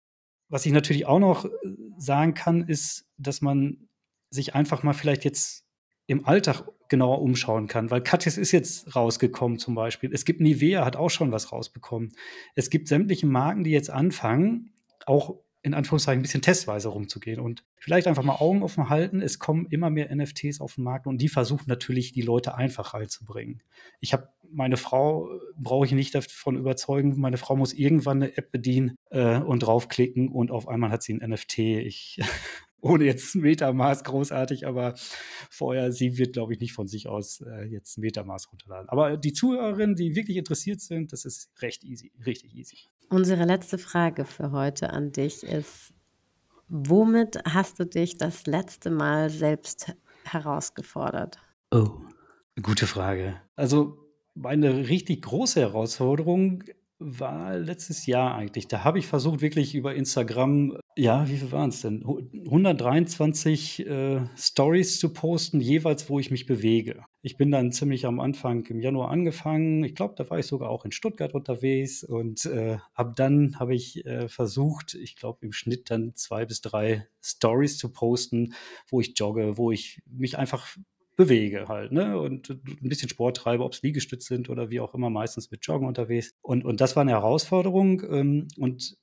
Was 0.48 0.66
ich 0.66 0.72
natürlich 0.72 1.06
auch 1.06 1.20
noch 1.20 1.44
äh, 1.44 1.50
sagen 1.98 2.34
kann, 2.34 2.66
ist, 2.66 3.06
dass 3.16 3.40
man 3.40 3.88
sich 4.30 4.54
einfach 4.54 4.82
mal 4.82 4.92
vielleicht 4.92 5.24
jetzt 5.24 5.64
im 6.06 6.26
Alltag 6.26 6.64
genauer 6.88 7.22
umschauen 7.22 7.66
kann, 7.66 7.90
weil 7.90 8.02
Katjes 8.02 8.36
ist 8.36 8.52
jetzt 8.52 8.94
rausgekommen 8.94 9.58
zum 9.58 9.74
Beispiel. 9.74 10.12
Es 10.12 10.24
gibt 10.24 10.40
Nivea, 10.40 10.84
hat 10.84 10.96
auch 10.96 11.08
schon 11.08 11.32
was 11.32 11.50
rausbekommen. 11.50 12.12
Es 12.54 12.68
gibt 12.68 12.88
sämtliche 12.88 13.26
Marken, 13.26 13.64
die 13.64 13.70
jetzt 13.70 13.90
anfangen, 13.90 14.74
auch 15.06 15.43
in 15.64 15.72
Anführungszeichen 15.72 16.20
ein 16.20 16.22
bisschen 16.22 16.42
testweise 16.42 16.88
rumzugehen 16.88 17.40
und 17.40 17.64
vielleicht 17.78 18.06
einfach 18.06 18.22
mal 18.22 18.36
Augen 18.36 18.62
offen 18.62 18.90
halten. 18.90 19.22
Es 19.22 19.38
kommen 19.38 19.66
immer 19.70 19.88
mehr 19.88 20.14
NFTs 20.14 20.60
auf 20.60 20.74
den 20.74 20.84
Markt 20.84 21.06
und 21.06 21.18
die 21.22 21.28
versuchen 21.28 21.64
natürlich, 21.68 22.12
die 22.12 22.20
Leute 22.20 22.54
einfach 22.54 22.92
reinzubringen. 22.92 23.62
Ich 24.00 24.12
habe 24.12 24.28
meine 24.52 24.76
Frau, 24.76 25.30
brauche 25.56 25.86
ich 25.86 25.92
nicht 25.92 26.14
davon 26.14 26.58
überzeugen, 26.58 27.18
meine 27.18 27.38
Frau 27.38 27.56
muss 27.56 27.72
irgendwann 27.72 28.22
eine 28.22 28.36
App 28.36 28.52
bedienen 28.52 28.98
äh, 29.10 29.38
und 29.38 29.60
draufklicken 29.60 30.28
und 30.28 30.50
auf 30.50 30.68
einmal 30.68 30.90
hat 30.90 31.02
sie 31.02 31.14
ein 31.14 31.30
NFT. 31.30 31.58
Ich 31.58 32.20
ohne 32.84 33.04
jetzt 33.04 33.34
Metamaß 33.34 34.04
großartig, 34.04 34.66
aber 34.66 34.94
vorher, 35.50 35.90
sie 35.90 36.18
wird, 36.18 36.34
glaube 36.34 36.52
ich, 36.52 36.60
nicht 36.60 36.74
von 36.74 36.86
sich 36.86 37.08
aus 37.08 37.40
äh, 37.40 37.64
jetzt 37.64 37.98
Metamaß 37.98 38.52
runterladen. 38.52 38.88
Aber 38.90 39.16
die 39.16 39.32
Zuhörerinnen, 39.32 39.96
die 39.96 40.14
wirklich 40.14 40.36
interessiert 40.36 40.80
sind, 40.80 41.12
das 41.12 41.24
ist 41.24 41.50
recht 41.62 41.82
easy, 41.82 42.12
richtig 42.24 42.54
easy. 42.54 42.76
Unsere 43.08 43.44
letzte 43.44 43.78
Frage 43.78 44.24
für 44.24 44.52
heute 44.52 44.90
an 44.90 45.12
dich 45.12 45.42
ist, 45.42 45.94
womit 46.68 47.38
hast 47.46 47.80
du 47.80 47.86
dich 47.86 48.18
das 48.18 48.46
letzte 48.46 48.90
Mal 48.90 49.30
selbst 49.30 49.94
herausgefordert? 50.24 51.38
Oh, 51.70 51.90
gute 52.62 52.86
Frage. 52.86 53.40
Also 53.56 53.98
meine 54.34 54.88
richtig 54.88 55.22
große 55.22 55.60
Herausforderung 55.60 56.64
war 57.04 57.58
letztes 57.58 58.06
Jahr 58.06 58.34
eigentlich. 58.34 58.66
Da 58.66 58.82
habe 58.82 58.98
ich 58.98 59.06
versucht, 59.06 59.42
wirklich 59.42 59.74
über 59.74 59.94
Instagram, 59.94 60.78
ja, 60.96 61.28
wie 61.28 61.36
viel 61.36 61.52
waren 61.52 61.68
es 61.68 61.82
denn? 61.82 62.04
123 62.04 63.86
äh, 63.86 64.20
Stories 64.36 64.98
zu 64.98 65.12
posten, 65.12 65.60
jeweils, 65.60 66.08
wo 66.08 66.18
ich 66.18 66.30
mich 66.30 66.46
bewege. 66.46 67.04
Ich 67.20 67.36
bin 67.36 67.50
dann 67.50 67.72
ziemlich 67.72 68.06
am 68.06 68.20
Anfang 68.20 68.64
im 68.66 68.80
Januar 68.80 69.10
angefangen. 69.10 69.84
Ich 69.84 69.94
glaube, 69.94 70.14
da 70.16 70.28
war 70.30 70.38
ich 70.38 70.46
sogar 70.46 70.70
auch 70.70 70.84
in 70.84 70.92
Stuttgart 70.92 71.34
unterwegs 71.34 72.04
und 72.04 72.46
äh, 72.46 72.78
ab 72.94 73.16
dann 73.16 73.58
habe 73.58 73.74
ich 73.74 74.04
äh, 74.06 74.28
versucht, 74.28 74.94
ich 74.94 75.16
glaube 75.16 75.44
im 75.44 75.52
Schnitt 75.52 75.90
dann 75.90 76.14
zwei 76.14 76.46
bis 76.46 76.60
drei 76.60 77.06
Stories 77.22 77.76
zu 77.76 77.90
posten, 77.90 78.54
wo 78.88 79.00
ich 79.00 79.18
jogge, 79.18 79.58
wo 79.58 79.70
ich 79.70 80.02
mich 80.06 80.38
einfach 80.38 80.68
bewege 81.16 81.66
halt, 81.68 81.92
ne? 81.92 82.18
Und 82.18 82.50
ein 82.50 82.88
bisschen 82.88 83.08
Sport 83.08 83.36
treibe, 83.36 83.64
ob 83.64 83.72
es 83.72 83.82
Liegestütze 83.82 84.28
sind 84.28 84.48
oder 84.50 84.70
wie 84.70 84.80
auch 84.80 84.94
immer, 84.94 85.10
meistens 85.10 85.50
mit 85.50 85.64
Joggen 85.66 85.86
unterwegs. 85.86 86.30
Und, 86.42 86.64
und 86.64 86.80
das 86.80 86.96
war 86.96 87.02
eine 87.02 87.12
Herausforderung. 87.12 88.02
Ähm, 88.10 88.48
und 88.58 88.96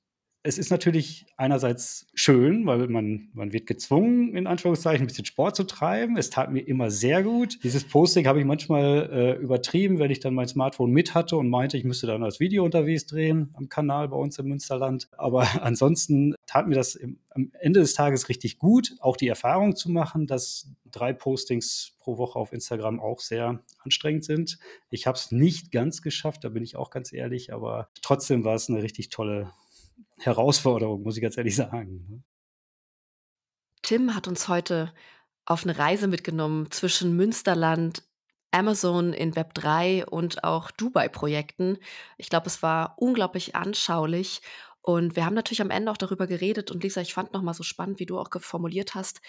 es 0.43 0.58
ist 0.58 0.71
natürlich 0.71 1.28
einerseits 1.38 2.08
schön, 2.15 2.65
weil 2.65 2.88
man, 2.88 3.30
man 3.34 3.54
wird 3.54 3.67
gezwungen, 3.67 4.36
in 4.36 4.47
Anführungszeichen, 4.47 5.04
ein 5.04 5.08
bisschen 5.08 5.26
Sport 5.26 5.56
zu 5.56 5.65
treiben. 5.65 6.17
Es 6.17 6.32
tat 6.32 6.52
mir 6.52 6.62
immer 6.62 6.89
sehr 6.89 7.21
gut. 7.21 7.63
Dieses 7.63 7.84
Posting 7.84 8.26
habe 8.26 8.39
ich 8.39 8.45
manchmal 8.45 9.10
äh, 9.12 9.32
übertrieben, 9.39 10.00
wenn 10.00 10.10
ich 10.10 10.19
dann 10.19 10.34
mein 10.34 10.47
Smartphone 10.47 10.91
mit 10.91 11.13
hatte 11.13 11.38
und 11.38 11.50
meinte, 11.50 11.78
ich 11.78 11.84
müsste 11.84 12.08
dann 12.08 12.21
das 12.21 12.39
Video 12.39 12.65
unterwegs 12.65 13.06
drehen 13.06 13.52
am 13.54 13.69
Kanal 13.69 14.08
bei 14.08 14.17
uns 14.17 14.39
im 14.39 14.47
Münsterland. 14.47 15.10
Aber 15.15 15.47
ansonsten 15.62 16.34
tat 16.47 16.67
mir 16.67 16.76
das 16.76 16.95
im, 16.95 17.19
am 17.30 17.52
Ende 17.60 17.80
des 17.80 17.93
Tages 17.93 18.28
richtig 18.28 18.58
gut, 18.58 18.95
auch 19.00 19.17
die 19.17 19.28
Erfahrung 19.28 19.76
zu 19.76 19.91
machen, 19.91 20.26
dass 20.26 20.71
drei 20.91 21.13
Postings 21.13 21.95
pro 21.99 22.17
Woche 22.17 22.38
auf 22.38 22.54
Instagram 22.54 22.99
auch 22.99 23.19
sehr 23.19 23.63
anstrengend 23.80 24.25
sind. 24.25 24.60
Ich 24.89 25.08
habe 25.08 25.17
es 25.17 25.32
nicht 25.32 25.71
ganz 25.71 26.01
geschafft, 26.01 26.43
da 26.43 26.49
bin 26.49 26.63
ich 26.63 26.75
auch 26.75 26.89
ganz 26.89 27.13
ehrlich, 27.13 27.54
aber 27.54 27.89
trotzdem 28.01 28.43
war 28.43 28.56
es 28.56 28.69
eine 28.69 28.84
richtig 28.84 29.10
tolle 29.10 29.54
Herausforderung, 30.19 31.04
muss 31.04 31.17
ich 31.17 31.23
ganz 31.23 31.38
ehrlich 31.38 31.56
sagen. 31.56 32.06
Ne? 32.10 32.23
Tim 33.82 34.15
hat 34.15 34.27
uns 34.27 34.47
heute 34.47 34.93
auf 35.45 35.63
eine 35.63 35.77
Reise 35.77 36.08
mitgenommen 36.08 36.69
zwischen 36.71 37.15
Münsterland, 37.15 38.04
Amazon 38.51 39.13
in 39.13 39.36
Web 39.36 39.54
3 39.54 40.06
und 40.06 40.43
auch 40.43 40.71
Dubai-Projekten. 40.71 41.77
Ich 42.17 42.30
glaube, 42.30 42.47
es 42.47 42.62
war 42.62 42.95
unglaublich 42.97 43.56
anschaulich. 43.56 44.41
Und 44.82 45.15
wir 45.15 45.25
haben 45.25 45.36
natürlich 45.36 45.62
am 45.62 45.69
Ende 45.69 45.91
auch 45.91 45.97
darüber 45.97 46.27
geredet. 46.27 46.71
Und 46.71 46.84
Lisa, 46.84 47.01
ich 47.01 47.13
fand 47.13 47.34
nochmal 47.34 47.54
so 47.54 47.63
spannend, 47.63 47.99
wie 47.99 48.06
du 48.06 48.19
auch 48.19 48.30
formuliert 48.39 48.95
hast, 48.95 49.21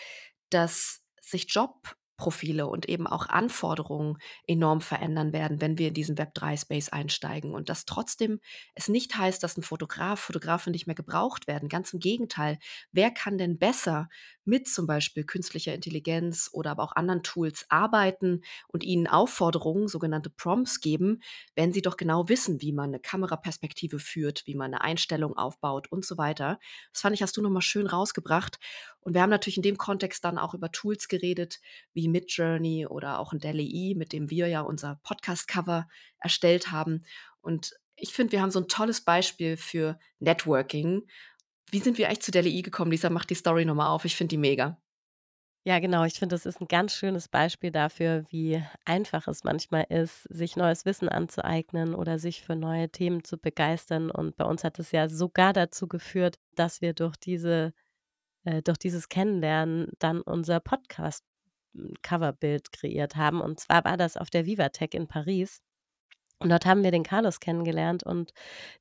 dass 0.51 1.02
sich 1.25 1.47
Job 1.49 1.97
Profile 2.19 2.69
und 2.69 2.89
eben 2.89 3.09
auch 3.09 3.29
Anforderungen 3.29 4.17
enorm 4.47 4.81
verändern 4.81 5.33
werden, 5.33 5.61
wenn 5.61 5.77
wir 5.79 5.89
in 5.89 5.95
diesen 5.95 6.17
Web3-Space 6.17 6.91
einsteigen. 6.91 7.53
Und 7.53 7.69
dass 7.69 7.85
trotzdem 7.85 8.39
es 8.77 8.89
nicht 8.89 9.17
heißt, 9.17 9.43
dass 9.43 9.57
ein 9.57 9.65
Fotograf, 9.65 10.21
Fotografin 10.21 10.71
nicht 10.73 10.87
mehr 10.87 10.95
gebraucht 10.95 11.49
werden. 11.49 11.69
Ganz 11.69 11.93
im 11.93 11.99
Gegenteil. 11.99 12.59
Wer 12.93 13.11
kann 13.11 13.39
denn 13.39 13.59
besser 13.59 14.09
mit 14.44 14.68
zum 14.68 14.87
Beispiel 14.87 15.24
künstlicher 15.24 15.74
Intelligenz 15.74 16.50
oder 16.52 16.72
aber 16.72 16.83
auch 16.83 16.96
anderen 16.96 17.22
Tools 17.22 17.66
arbeiten 17.68 18.42
und 18.68 18.85
ihnen 18.85 19.07
Aufforderungen, 19.07 19.88
sogenannte 19.88 20.31
Prompts 20.31 20.81
geben, 20.81 21.20
wenn 21.55 21.72
sie 21.72 21.83
doch 21.83 21.96
genau 21.96 22.28
wissen, 22.28 22.61
wie 22.61 22.72
man 22.72 22.90
eine 22.90 23.00
Kameraperspektive 23.00 23.98
führt, 23.98 24.46
wie 24.46 24.55
man 24.55 24.74
eine 24.74 24.81
Einstellung 24.83 25.37
aufbaut 25.37 25.90
und 25.90 26.05
so 26.05 26.18
weiter. 26.18 26.59
Das 26.92 27.02
fand 27.02 27.14
ich, 27.14 27.22
hast 27.22 27.37
du 27.37 27.42
nochmal 27.42 27.62
schön 27.62 27.87
rausgebracht. 27.87 28.59
Und 29.00 29.14
wir 29.14 29.22
haben 29.22 29.31
natürlich 29.31 29.57
in 29.57 29.62
dem 29.62 29.78
Kontext 29.78 30.24
dann 30.24 30.38
auch 30.38 30.55
über 30.55 30.70
Tools 30.70 31.09
geredet, 31.09 31.61
wie 31.92 32.09
Midjourney 32.09 32.87
oder 32.87 33.18
auch 33.18 33.33
ein 33.33 33.40
DALL-E, 33.40 33.94
mit 33.94 34.12
dem 34.12 34.31
wir 34.31 34.46
ja 34.46 34.61
unser 34.61 35.00
Podcast-Cover 35.02 35.88
erstellt 36.18 36.70
haben. 36.70 37.05
Und 37.40 37.74
ich 37.97 38.12
finde, 38.12 38.32
wir 38.32 38.43
haben 38.43 38.51
so 38.51 38.61
ein 38.61 38.68
tolles 38.68 39.03
Beispiel 39.03 39.57
für 39.57 39.99
Networking. 40.18 41.07
Wie 41.71 41.81
sind 41.81 41.99
wir 41.99 42.09
eigentlich 42.09 42.23
zu 42.23 42.31
DALL-E 42.31 42.63
gekommen? 42.63 42.91
Lisa, 42.91 43.11
mach 43.11 43.25
die 43.25 43.35
Story 43.35 43.65
nochmal 43.65 43.89
auf. 43.89 44.05
Ich 44.05 44.17
finde 44.17 44.31
die 44.31 44.39
mega. 44.39 44.79
Ja, 45.65 45.79
genau. 45.79 46.05
Ich 46.05 46.15
finde, 46.15 46.35
das 46.35 46.45
ist 46.45 46.61
ein 46.61 46.67
ganz 46.67 46.93
schönes 46.93 47.29
Beispiel 47.29 47.71
dafür, 47.71 48.25
wie 48.31 48.61
einfach 48.85 49.29
es 49.29 49.45
manchmal 49.45 49.87
ist, 49.89 50.25
sich 50.25 50.57
neues 50.57 50.85
Wissen 50.85 51.09
anzueignen 51.09 51.95
oder 51.95 52.19
sich 52.19 52.43
für 52.43 52.57
neue 52.57 52.91
Themen 52.91 53.23
zu 53.23 53.39
begeistern. 53.39 54.11
Und 54.11 54.37
bei 54.37 54.45
uns 54.45 54.65
hat 54.65 54.81
es 54.81 54.91
ja 54.91 55.09
sogar 55.09 55.53
dazu 55.53 55.87
geführt, 55.87 56.41
dass 56.57 56.81
wir 56.81 56.95
durch 56.95 57.17
diese 57.17 57.73
äh, 58.45 58.63
durch 58.63 58.79
dieses 58.79 59.09
Kennenlernen 59.09 59.89
dann 59.99 60.21
unser 60.23 60.61
Podcast-Coverbild 60.61 62.73
kreiert 62.73 63.17
haben. 63.17 63.41
Und 63.41 63.61
zwar 63.61 63.85
war 63.85 63.97
das 63.97 64.17
auf 64.17 64.31
der 64.31 64.47
Vivatech 64.47 64.95
in 64.95 65.09
Paris. 65.09 65.61
Und 66.39 66.51
dort 66.51 66.67
haben 66.67 66.83
wir 66.83 66.91
den 66.91 67.05
Carlos 67.05 67.41
kennengelernt 67.41 68.03
und 68.03 68.33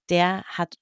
der 0.09 0.43
hat 0.45 0.79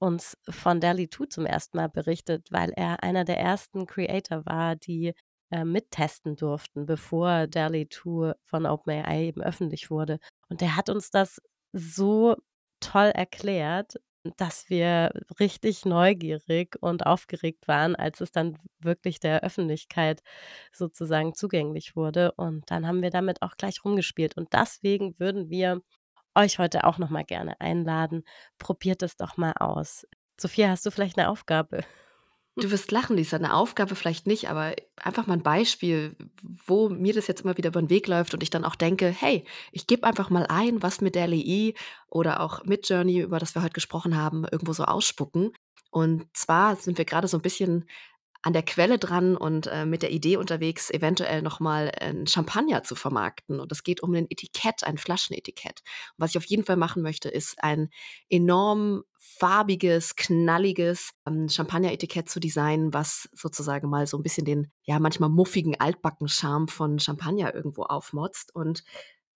uns 0.00 0.36
von 0.48 0.80
DALL-E 0.80 1.08
2 1.10 1.26
zum 1.28 1.46
ersten 1.46 1.76
Mal 1.78 1.88
berichtet, 1.88 2.48
weil 2.50 2.70
er 2.76 3.02
einer 3.02 3.24
der 3.24 3.38
ersten 3.38 3.86
Creator 3.86 4.44
war, 4.46 4.76
die, 4.76 5.14
äh, 5.50 5.64
mittesten 5.64 6.36
durften, 6.36 6.86
bevor 6.86 7.46
DALL-E 7.46 7.88
2 7.88 8.34
von 8.44 8.66
OpenAI 8.66 9.24
eben 9.26 9.42
öffentlich 9.42 9.90
wurde. 9.90 10.18
Und 10.48 10.60
der 10.62 10.76
hat 10.76 10.88
uns 10.90 11.10
das 11.10 11.40
so 11.72 12.36
toll 12.80 13.08
erklärt, 13.14 13.96
dass 14.36 14.68
wir 14.68 15.12
richtig 15.40 15.84
neugierig 15.86 16.76
und 16.80 17.06
aufgeregt 17.06 17.68
waren, 17.68 17.96
als 17.96 18.20
es 18.20 18.30
dann 18.32 18.58
wirklich 18.78 19.18
der 19.20 19.42
Öffentlichkeit 19.42 20.22
sozusagen 20.72 21.34
zugänglich 21.34 21.96
wurde. 21.96 22.32
Und 22.32 22.70
dann 22.70 22.86
haben 22.86 23.02
wir 23.02 23.10
damit 23.10 23.42
auch 23.42 23.56
gleich 23.56 23.84
rumgespielt. 23.84 24.36
Und 24.36 24.52
deswegen 24.52 25.18
würden 25.18 25.48
wir 25.48 25.80
euch 26.40 26.58
heute 26.58 26.84
auch 26.84 26.98
noch 26.98 27.10
mal 27.10 27.24
gerne 27.24 27.60
einladen. 27.60 28.24
Probiert 28.58 29.02
es 29.02 29.16
doch 29.16 29.36
mal 29.36 29.52
aus. 29.52 30.06
Sophia, 30.40 30.68
hast 30.68 30.86
du 30.86 30.90
vielleicht 30.90 31.18
eine 31.18 31.28
Aufgabe? 31.28 31.84
Du 32.56 32.70
wirst 32.70 32.90
lachen, 32.90 33.16
Lisa. 33.16 33.36
Eine 33.36 33.54
Aufgabe 33.54 33.94
vielleicht 33.94 34.26
nicht, 34.26 34.50
aber 34.50 34.74
einfach 34.96 35.26
mal 35.26 35.34
ein 35.34 35.42
Beispiel, 35.42 36.16
wo 36.66 36.88
mir 36.88 37.14
das 37.14 37.26
jetzt 37.26 37.42
immer 37.42 37.56
wieder 37.56 37.68
über 37.68 37.80
den 37.80 37.90
Weg 37.90 38.08
läuft 38.08 38.34
und 38.34 38.42
ich 38.42 38.50
dann 38.50 38.64
auch 38.64 38.74
denke, 38.74 39.06
hey, 39.08 39.44
ich 39.72 39.86
gebe 39.86 40.06
einfach 40.06 40.30
mal 40.30 40.46
ein, 40.48 40.82
was 40.82 41.00
mit 41.00 41.14
der 41.14 41.28
LEI 41.28 41.74
oder 42.08 42.40
auch 42.40 42.64
mit 42.64 42.88
Journey, 42.88 43.20
über 43.20 43.38
das 43.38 43.54
wir 43.54 43.62
heute 43.62 43.72
gesprochen 43.72 44.16
haben, 44.16 44.44
irgendwo 44.44 44.72
so 44.72 44.84
ausspucken. 44.84 45.52
Und 45.90 46.26
zwar 46.36 46.76
sind 46.76 46.98
wir 46.98 47.04
gerade 47.04 47.28
so 47.28 47.38
ein 47.38 47.42
bisschen 47.42 47.88
an 48.42 48.54
der 48.54 48.62
Quelle 48.62 48.98
dran 48.98 49.36
und 49.36 49.66
äh, 49.66 49.84
mit 49.84 50.02
der 50.02 50.12
Idee 50.12 50.36
unterwegs, 50.36 50.90
eventuell 50.90 51.42
nochmal 51.42 51.92
ein 52.00 52.26
Champagner 52.26 52.82
zu 52.82 52.94
vermarkten. 52.94 53.60
Und 53.60 53.70
es 53.70 53.82
geht 53.82 54.02
um 54.02 54.14
ein 54.14 54.26
Etikett, 54.30 54.84
ein 54.84 54.96
Flaschenetikett. 54.96 55.80
Und 56.16 56.18
was 56.18 56.30
ich 56.30 56.38
auf 56.38 56.46
jeden 56.46 56.64
Fall 56.64 56.76
machen 56.76 57.02
möchte, 57.02 57.28
ist 57.28 57.62
ein 57.62 57.90
enorm 58.30 59.02
farbiges, 59.18 60.16
knalliges 60.16 61.12
ähm, 61.26 61.48
Champagner-Etikett 61.48 62.30
zu 62.30 62.40
designen, 62.40 62.94
was 62.94 63.28
sozusagen 63.32 63.90
mal 63.90 64.06
so 64.06 64.16
ein 64.16 64.22
bisschen 64.22 64.46
den, 64.46 64.72
ja, 64.84 64.98
manchmal 64.98 65.28
muffigen 65.28 65.78
Altbacken-Charme 65.78 66.68
von 66.68 66.98
Champagner 66.98 67.54
irgendwo 67.54 67.82
aufmotzt. 67.82 68.54
Und 68.54 68.84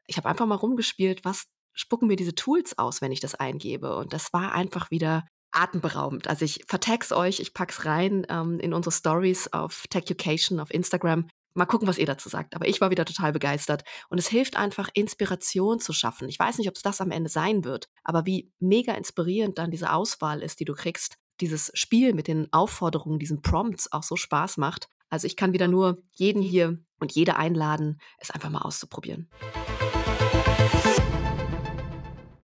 ich 0.07 0.17
habe 0.17 0.29
einfach 0.29 0.47
mal 0.47 0.55
rumgespielt, 0.55 1.25
was 1.25 1.45
spucken 1.75 2.09
mir 2.09 2.17
diese 2.17 2.35
Tools 2.35 2.79
aus, 2.79 3.03
wenn 3.03 3.13
ich 3.13 3.21
das 3.21 3.35
eingebe. 3.35 3.97
Und 3.97 4.15
das 4.15 4.33
war 4.33 4.53
einfach 4.53 4.91
wieder 4.91 5.25
atemberaubend. 5.55 6.29
Also 6.29 6.45
ich 6.45 6.65
vertag's 6.67 7.13
euch, 7.13 7.41
ich 7.41 7.55
pack's 7.55 7.85
rein 7.85 8.27
ähm, 8.29 8.59
in 8.61 8.75
unsere 8.75 8.93
Stories 8.93 9.53
auf 9.53 9.85
TechEducation 9.89 10.61
auf 10.61 10.73
Instagram. 10.73 11.29
Mal 11.55 11.67
gucken, 11.67 11.87
was 11.87 11.99
ihr 11.99 12.07
dazu 12.07 12.29
sagt. 12.29 12.57
Aber 12.57 12.67
ich 12.67 12.81
war 12.81 12.91
wieder 12.91 13.05
total 13.05 13.33
begeistert. 13.33 13.85
Und 14.09 14.19
es 14.19 14.27
hilft 14.27 14.57
einfach, 14.57 14.89
Inspiration 14.93 15.79
zu 15.79 15.93
schaffen. 15.93 16.29
Ich 16.29 16.39
weiß 16.39 16.59
nicht, 16.59 16.69
ob 16.69 16.75
es 16.75 16.83
das 16.83 17.01
am 17.01 17.13
Ende 17.13 17.31
sein 17.31 17.65
wird, 17.65 17.89
aber 18.03 18.27
wie 18.27 18.53
mega 18.59 18.93
inspirierend 18.95 19.59
dann 19.59 19.71
diese 19.71 19.93
Auswahl 19.93 20.43
ist, 20.43 20.59
die 20.59 20.65
du 20.65 20.75
kriegst. 20.75 21.17
Dieses 21.41 21.71
Spiel 21.75 22.13
mit 22.13 22.27
den 22.27 22.53
Aufforderungen, 22.53 23.19
diesen 23.19 23.41
Prompts 23.41 23.93
auch 23.93 24.03
so 24.03 24.17
Spaß 24.17 24.57
macht. 24.57 24.89
Also 25.11 25.27
ich 25.29 25.37
kann 25.37 25.53
wieder 25.53 25.69
nur 25.69 26.03
jeden 26.13 26.43
hier 26.43 26.79
und 26.99 27.13
jede 27.13 27.37
einladen, 27.37 28.01
es 28.19 28.33
einfach 28.33 28.51
mal 28.51 28.63
auszuprobieren. 28.63 29.31